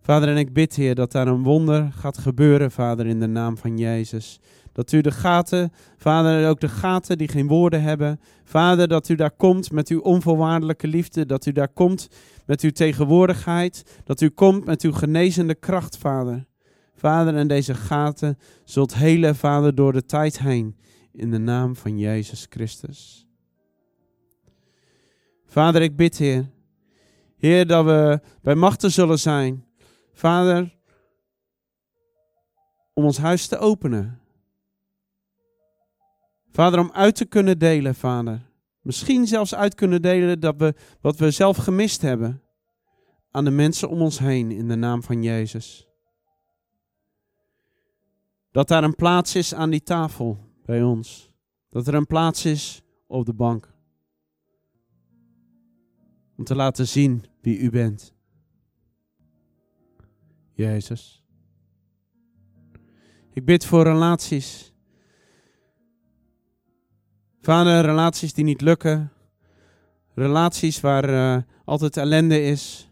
Vader, 0.01 0.29
en 0.29 0.37
ik 0.37 0.53
bid, 0.53 0.75
Heer, 0.75 0.95
dat 0.95 1.11
daar 1.11 1.27
een 1.27 1.43
wonder 1.43 1.91
gaat 1.91 2.17
gebeuren, 2.17 2.71
Vader, 2.71 3.05
in 3.05 3.19
de 3.19 3.27
naam 3.27 3.57
van 3.57 3.77
Jezus. 3.77 4.39
Dat 4.71 4.91
u 4.91 5.01
de 5.01 5.11
gaten, 5.11 5.71
Vader, 5.97 6.49
ook 6.49 6.59
de 6.59 6.69
gaten 6.69 7.17
die 7.17 7.27
geen 7.27 7.47
woorden 7.47 7.81
hebben, 7.81 8.19
Vader, 8.43 8.87
dat 8.87 9.09
u 9.09 9.15
daar 9.15 9.31
komt 9.31 9.71
met 9.71 9.89
uw 9.89 9.99
onvoorwaardelijke 9.99 10.87
liefde, 10.87 11.25
dat 11.25 11.45
u 11.45 11.51
daar 11.51 11.73
komt 11.73 12.07
met 12.51 12.61
uw 12.61 12.71
tegenwoordigheid, 12.71 14.01
dat 14.03 14.21
u 14.21 14.29
komt 14.29 14.65
met 14.65 14.81
uw 14.81 14.91
genezende 14.91 15.55
kracht, 15.55 15.97
Vader. 15.97 16.45
Vader, 16.95 17.35
en 17.35 17.47
deze 17.47 17.73
gaten 17.75 18.37
zult 18.63 18.93
helen, 18.93 19.35
Vader, 19.35 19.75
door 19.75 19.93
de 19.93 20.05
tijd 20.05 20.39
heen, 20.39 20.77
in 21.11 21.31
de 21.31 21.37
naam 21.37 21.75
van 21.75 21.97
Jezus 21.97 22.45
Christus. 22.49 23.27
Vader, 25.45 25.81
ik 25.81 25.95
bid, 25.95 26.17
Heer, 26.17 26.49
Heer, 27.37 27.67
dat 27.67 27.85
we 27.85 28.19
bij 28.41 28.55
machten 28.55 28.91
zullen 28.91 29.19
zijn, 29.19 29.65
Vader, 30.13 30.77
om 32.93 33.03
ons 33.03 33.17
huis 33.17 33.47
te 33.47 33.57
openen. 33.57 34.19
Vader, 36.49 36.79
om 36.79 36.91
uit 36.93 37.15
te 37.15 37.25
kunnen 37.25 37.59
delen, 37.59 37.95
Vader. 37.95 38.50
Misschien 38.81 39.27
zelfs 39.27 39.55
uit 39.55 39.75
kunnen 39.75 40.01
delen 40.01 40.39
dat 40.39 40.55
we 40.57 40.75
wat 41.01 41.17
we 41.17 41.31
zelf 41.31 41.57
gemist 41.57 42.01
hebben 42.01 42.41
aan 43.31 43.43
de 43.43 43.51
mensen 43.51 43.89
om 43.89 44.01
ons 44.01 44.19
heen 44.19 44.51
in 44.51 44.67
de 44.67 44.75
naam 44.75 45.03
van 45.03 45.23
Jezus. 45.23 45.87
Dat 48.51 48.67
daar 48.67 48.83
een 48.83 48.95
plaats 48.95 49.35
is 49.35 49.53
aan 49.53 49.69
die 49.69 49.83
tafel 49.83 50.37
bij 50.65 50.83
ons. 50.83 51.31
Dat 51.69 51.87
er 51.87 51.93
een 51.93 52.07
plaats 52.07 52.45
is 52.45 52.81
op 53.07 53.25
de 53.25 53.33
bank. 53.33 53.73
Om 56.37 56.43
te 56.43 56.55
laten 56.55 56.87
zien 56.87 57.25
wie 57.41 57.57
u 57.57 57.69
bent. 57.69 58.13
Jezus. 60.53 61.23
Ik 63.33 63.45
bid 63.45 63.65
voor 63.65 63.83
relaties. 63.83 64.70
Vader, 67.41 67.85
relaties 67.85 68.33
die 68.33 68.43
niet 68.43 68.61
lukken. 68.61 69.11
Relaties 70.15 70.79
waar 70.79 71.09
uh, 71.09 71.37
altijd 71.65 71.97
ellende 71.97 72.43
is. 72.43 72.89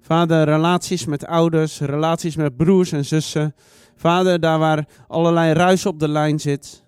Vader, 0.00 0.44
relaties 0.44 1.04
met 1.04 1.26
ouders, 1.26 1.80
relaties 1.80 2.36
met 2.36 2.56
broers 2.56 2.92
en 2.92 3.04
zussen. 3.04 3.54
Vader, 3.96 4.40
daar 4.40 4.58
waar 4.58 4.88
allerlei 5.08 5.52
ruis 5.52 5.86
op 5.86 5.98
de 5.98 6.08
lijn 6.08 6.40
zit. 6.40 6.82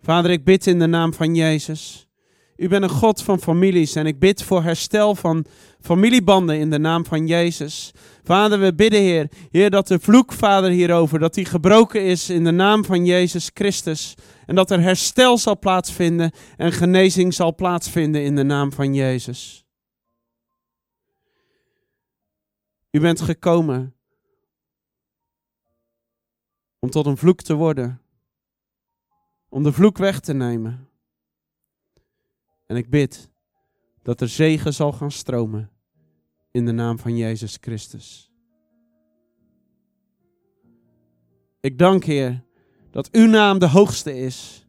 Vader, 0.00 0.30
ik 0.30 0.44
bid 0.44 0.66
in 0.66 0.78
de 0.78 0.86
naam 0.86 1.14
van 1.14 1.34
Jezus. 1.34 2.08
U 2.56 2.68
bent 2.68 2.82
een 2.82 2.88
God 2.88 3.22
van 3.22 3.40
families 3.40 3.94
en 3.94 4.06
ik 4.06 4.18
bid 4.18 4.42
voor 4.42 4.62
herstel 4.62 5.14
van 5.14 5.44
familiebanden 5.80 6.58
in 6.58 6.70
de 6.70 6.78
naam 6.78 7.04
van 7.04 7.26
Jezus. 7.26 7.92
Vader, 8.24 8.60
we 8.60 8.74
bidden, 8.74 9.00
Heer, 9.00 9.30
Heer, 9.50 9.70
dat 9.70 9.86
de 9.86 10.00
vloek, 10.00 10.32
Vader, 10.32 10.70
hierover, 10.70 11.18
dat 11.18 11.34
die 11.34 11.44
gebroken 11.44 12.04
is 12.04 12.30
in 12.30 12.44
de 12.44 12.50
naam 12.50 12.84
van 12.84 13.04
Jezus 13.04 13.50
Christus. 13.54 14.14
En 14.46 14.54
dat 14.54 14.70
er 14.70 14.80
herstel 14.80 15.38
zal 15.38 15.58
plaatsvinden 15.58 16.32
en 16.56 16.72
genezing 16.72 17.34
zal 17.34 17.54
plaatsvinden 17.54 18.24
in 18.24 18.36
de 18.36 18.42
naam 18.42 18.72
van 18.72 18.94
Jezus. 18.94 19.64
U 22.90 23.00
bent 23.00 23.20
gekomen 23.20 23.94
om 26.78 26.90
tot 26.90 27.06
een 27.06 27.16
vloek 27.16 27.42
te 27.42 27.54
worden, 27.54 28.00
om 29.48 29.62
de 29.62 29.72
vloek 29.72 29.98
weg 29.98 30.20
te 30.20 30.32
nemen. 30.32 30.88
En 32.66 32.76
ik 32.76 32.90
bid 32.90 33.30
dat 34.02 34.20
er 34.20 34.28
zegen 34.28 34.74
zal 34.74 34.92
gaan 34.92 35.10
stromen 35.10 35.73
in 36.54 36.66
de 36.66 36.72
naam 36.72 36.98
van 36.98 37.16
Jezus 37.16 37.58
Christus. 37.60 38.32
Ik 41.60 41.78
dank 41.78 42.04
Heer 42.04 42.44
dat 42.90 43.10
uw 43.10 43.26
naam 43.26 43.58
de 43.58 43.68
hoogste 43.68 44.18
is. 44.18 44.66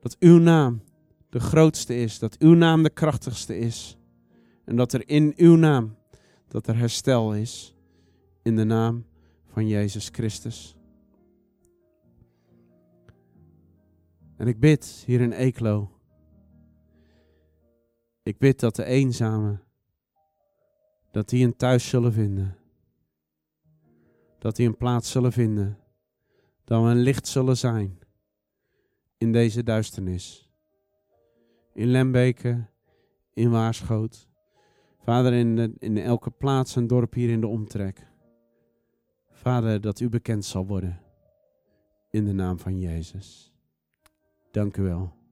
Dat 0.00 0.16
uw 0.18 0.38
naam 0.38 0.82
de 1.28 1.40
grootste 1.40 1.96
is, 1.96 2.18
dat 2.18 2.38
uw 2.38 2.54
naam 2.54 2.82
de 2.82 2.90
krachtigste 2.90 3.58
is. 3.58 3.98
En 4.64 4.76
dat 4.76 4.92
er 4.92 5.08
in 5.08 5.32
uw 5.36 5.56
naam, 5.56 5.96
dat 6.48 6.66
er 6.66 6.76
herstel 6.76 7.34
is. 7.34 7.74
In 8.42 8.56
de 8.56 8.64
naam 8.64 9.04
van 9.46 9.68
Jezus 9.68 10.08
Christus. 10.12 10.76
En 14.36 14.46
ik 14.46 14.60
bid 14.60 15.02
hier 15.06 15.20
in 15.20 15.32
Eeklo. 15.32 15.93
Ik 18.24 18.38
bid 18.38 18.60
dat 18.60 18.76
de 18.76 18.84
eenzamen, 18.84 19.62
dat 21.10 21.28
die 21.28 21.44
een 21.44 21.56
thuis 21.56 21.88
zullen 21.88 22.12
vinden. 22.12 22.56
Dat 24.38 24.56
die 24.56 24.66
een 24.66 24.76
plaats 24.76 25.10
zullen 25.10 25.32
vinden. 25.32 25.78
Dat 26.64 26.82
we 26.82 26.88
een 26.88 27.00
licht 27.00 27.26
zullen 27.26 27.56
zijn 27.56 27.98
in 29.18 29.32
deze 29.32 29.62
duisternis. 29.62 30.50
In 31.72 31.86
Lembeke, 31.86 32.66
in 33.32 33.50
Waarschoot. 33.50 34.28
Vader, 34.98 35.32
in, 35.32 35.76
in 35.78 35.98
elke 35.98 36.30
plaats 36.30 36.76
en 36.76 36.86
dorp 36.86 37.14
hier 37.14 37.30
in 37.30 37.40
de 37.40 37.46
omtrek. 37.46 38.06
Vader, 39.30 39.80
dat 39.80 40.00
u 40.00 40.08
bekend 40.08 40.44
zal 40.44 40.66
worden. 40.66 41.00
In 42.10 42.24
de 42.24 42.32
naam 42.32 42.58
van 42.58 42.78
Jezus. 42.78 43.52
Dank 44.50 44.76
u 44.76 44.82
wel. 44.82 45.23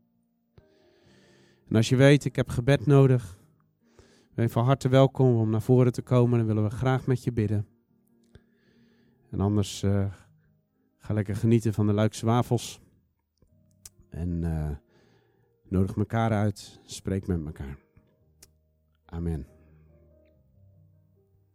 En 1.73 1.79
als 1.79 1.89
je 1.89 1.97
weet, 1.97 2.25
ik 2.25 2.37
heb 2.37 2.49
gebed 2.49 2.87
nodig. 2.87 3.39
Ben 4.35 4.45
je 4.45 4.51
van 4.51 4.65
harte 4.65 4.89
welkom 4.89 5.37
om 5.37 5.51
naar 5.51 5.63
voren 5.63 5.93
te 5.93 6.03
komen. 6.03 6.39
Dan 6.39 6.47
willen 6.47 6.63
we 6.63 6.71
graag 6.71 7.07
met 7.07 7.25
je 7.25 7.33
bidden. 7.33 7.67
En 9.31 9.41
anders 9.41 9.83
uh, 9.83 10.07
ga 10.99 11.15
lekker 11.15 11.37
genieten 11.37 11.73
van 11.73 11.87
de 11.87 11.93
Luikse 11.93 12.27
wafels. 12.27 12.81
En 14.09 14.43
uh, 14.43 14.71
nodig 15.69 15.97
elkaar 15.97 16.31
uit. 16.31 16.81
Spreek 16.85 17.27
met 17.27 17.45
elkaar. 17.47 17.79
Amen. 19.05 19.52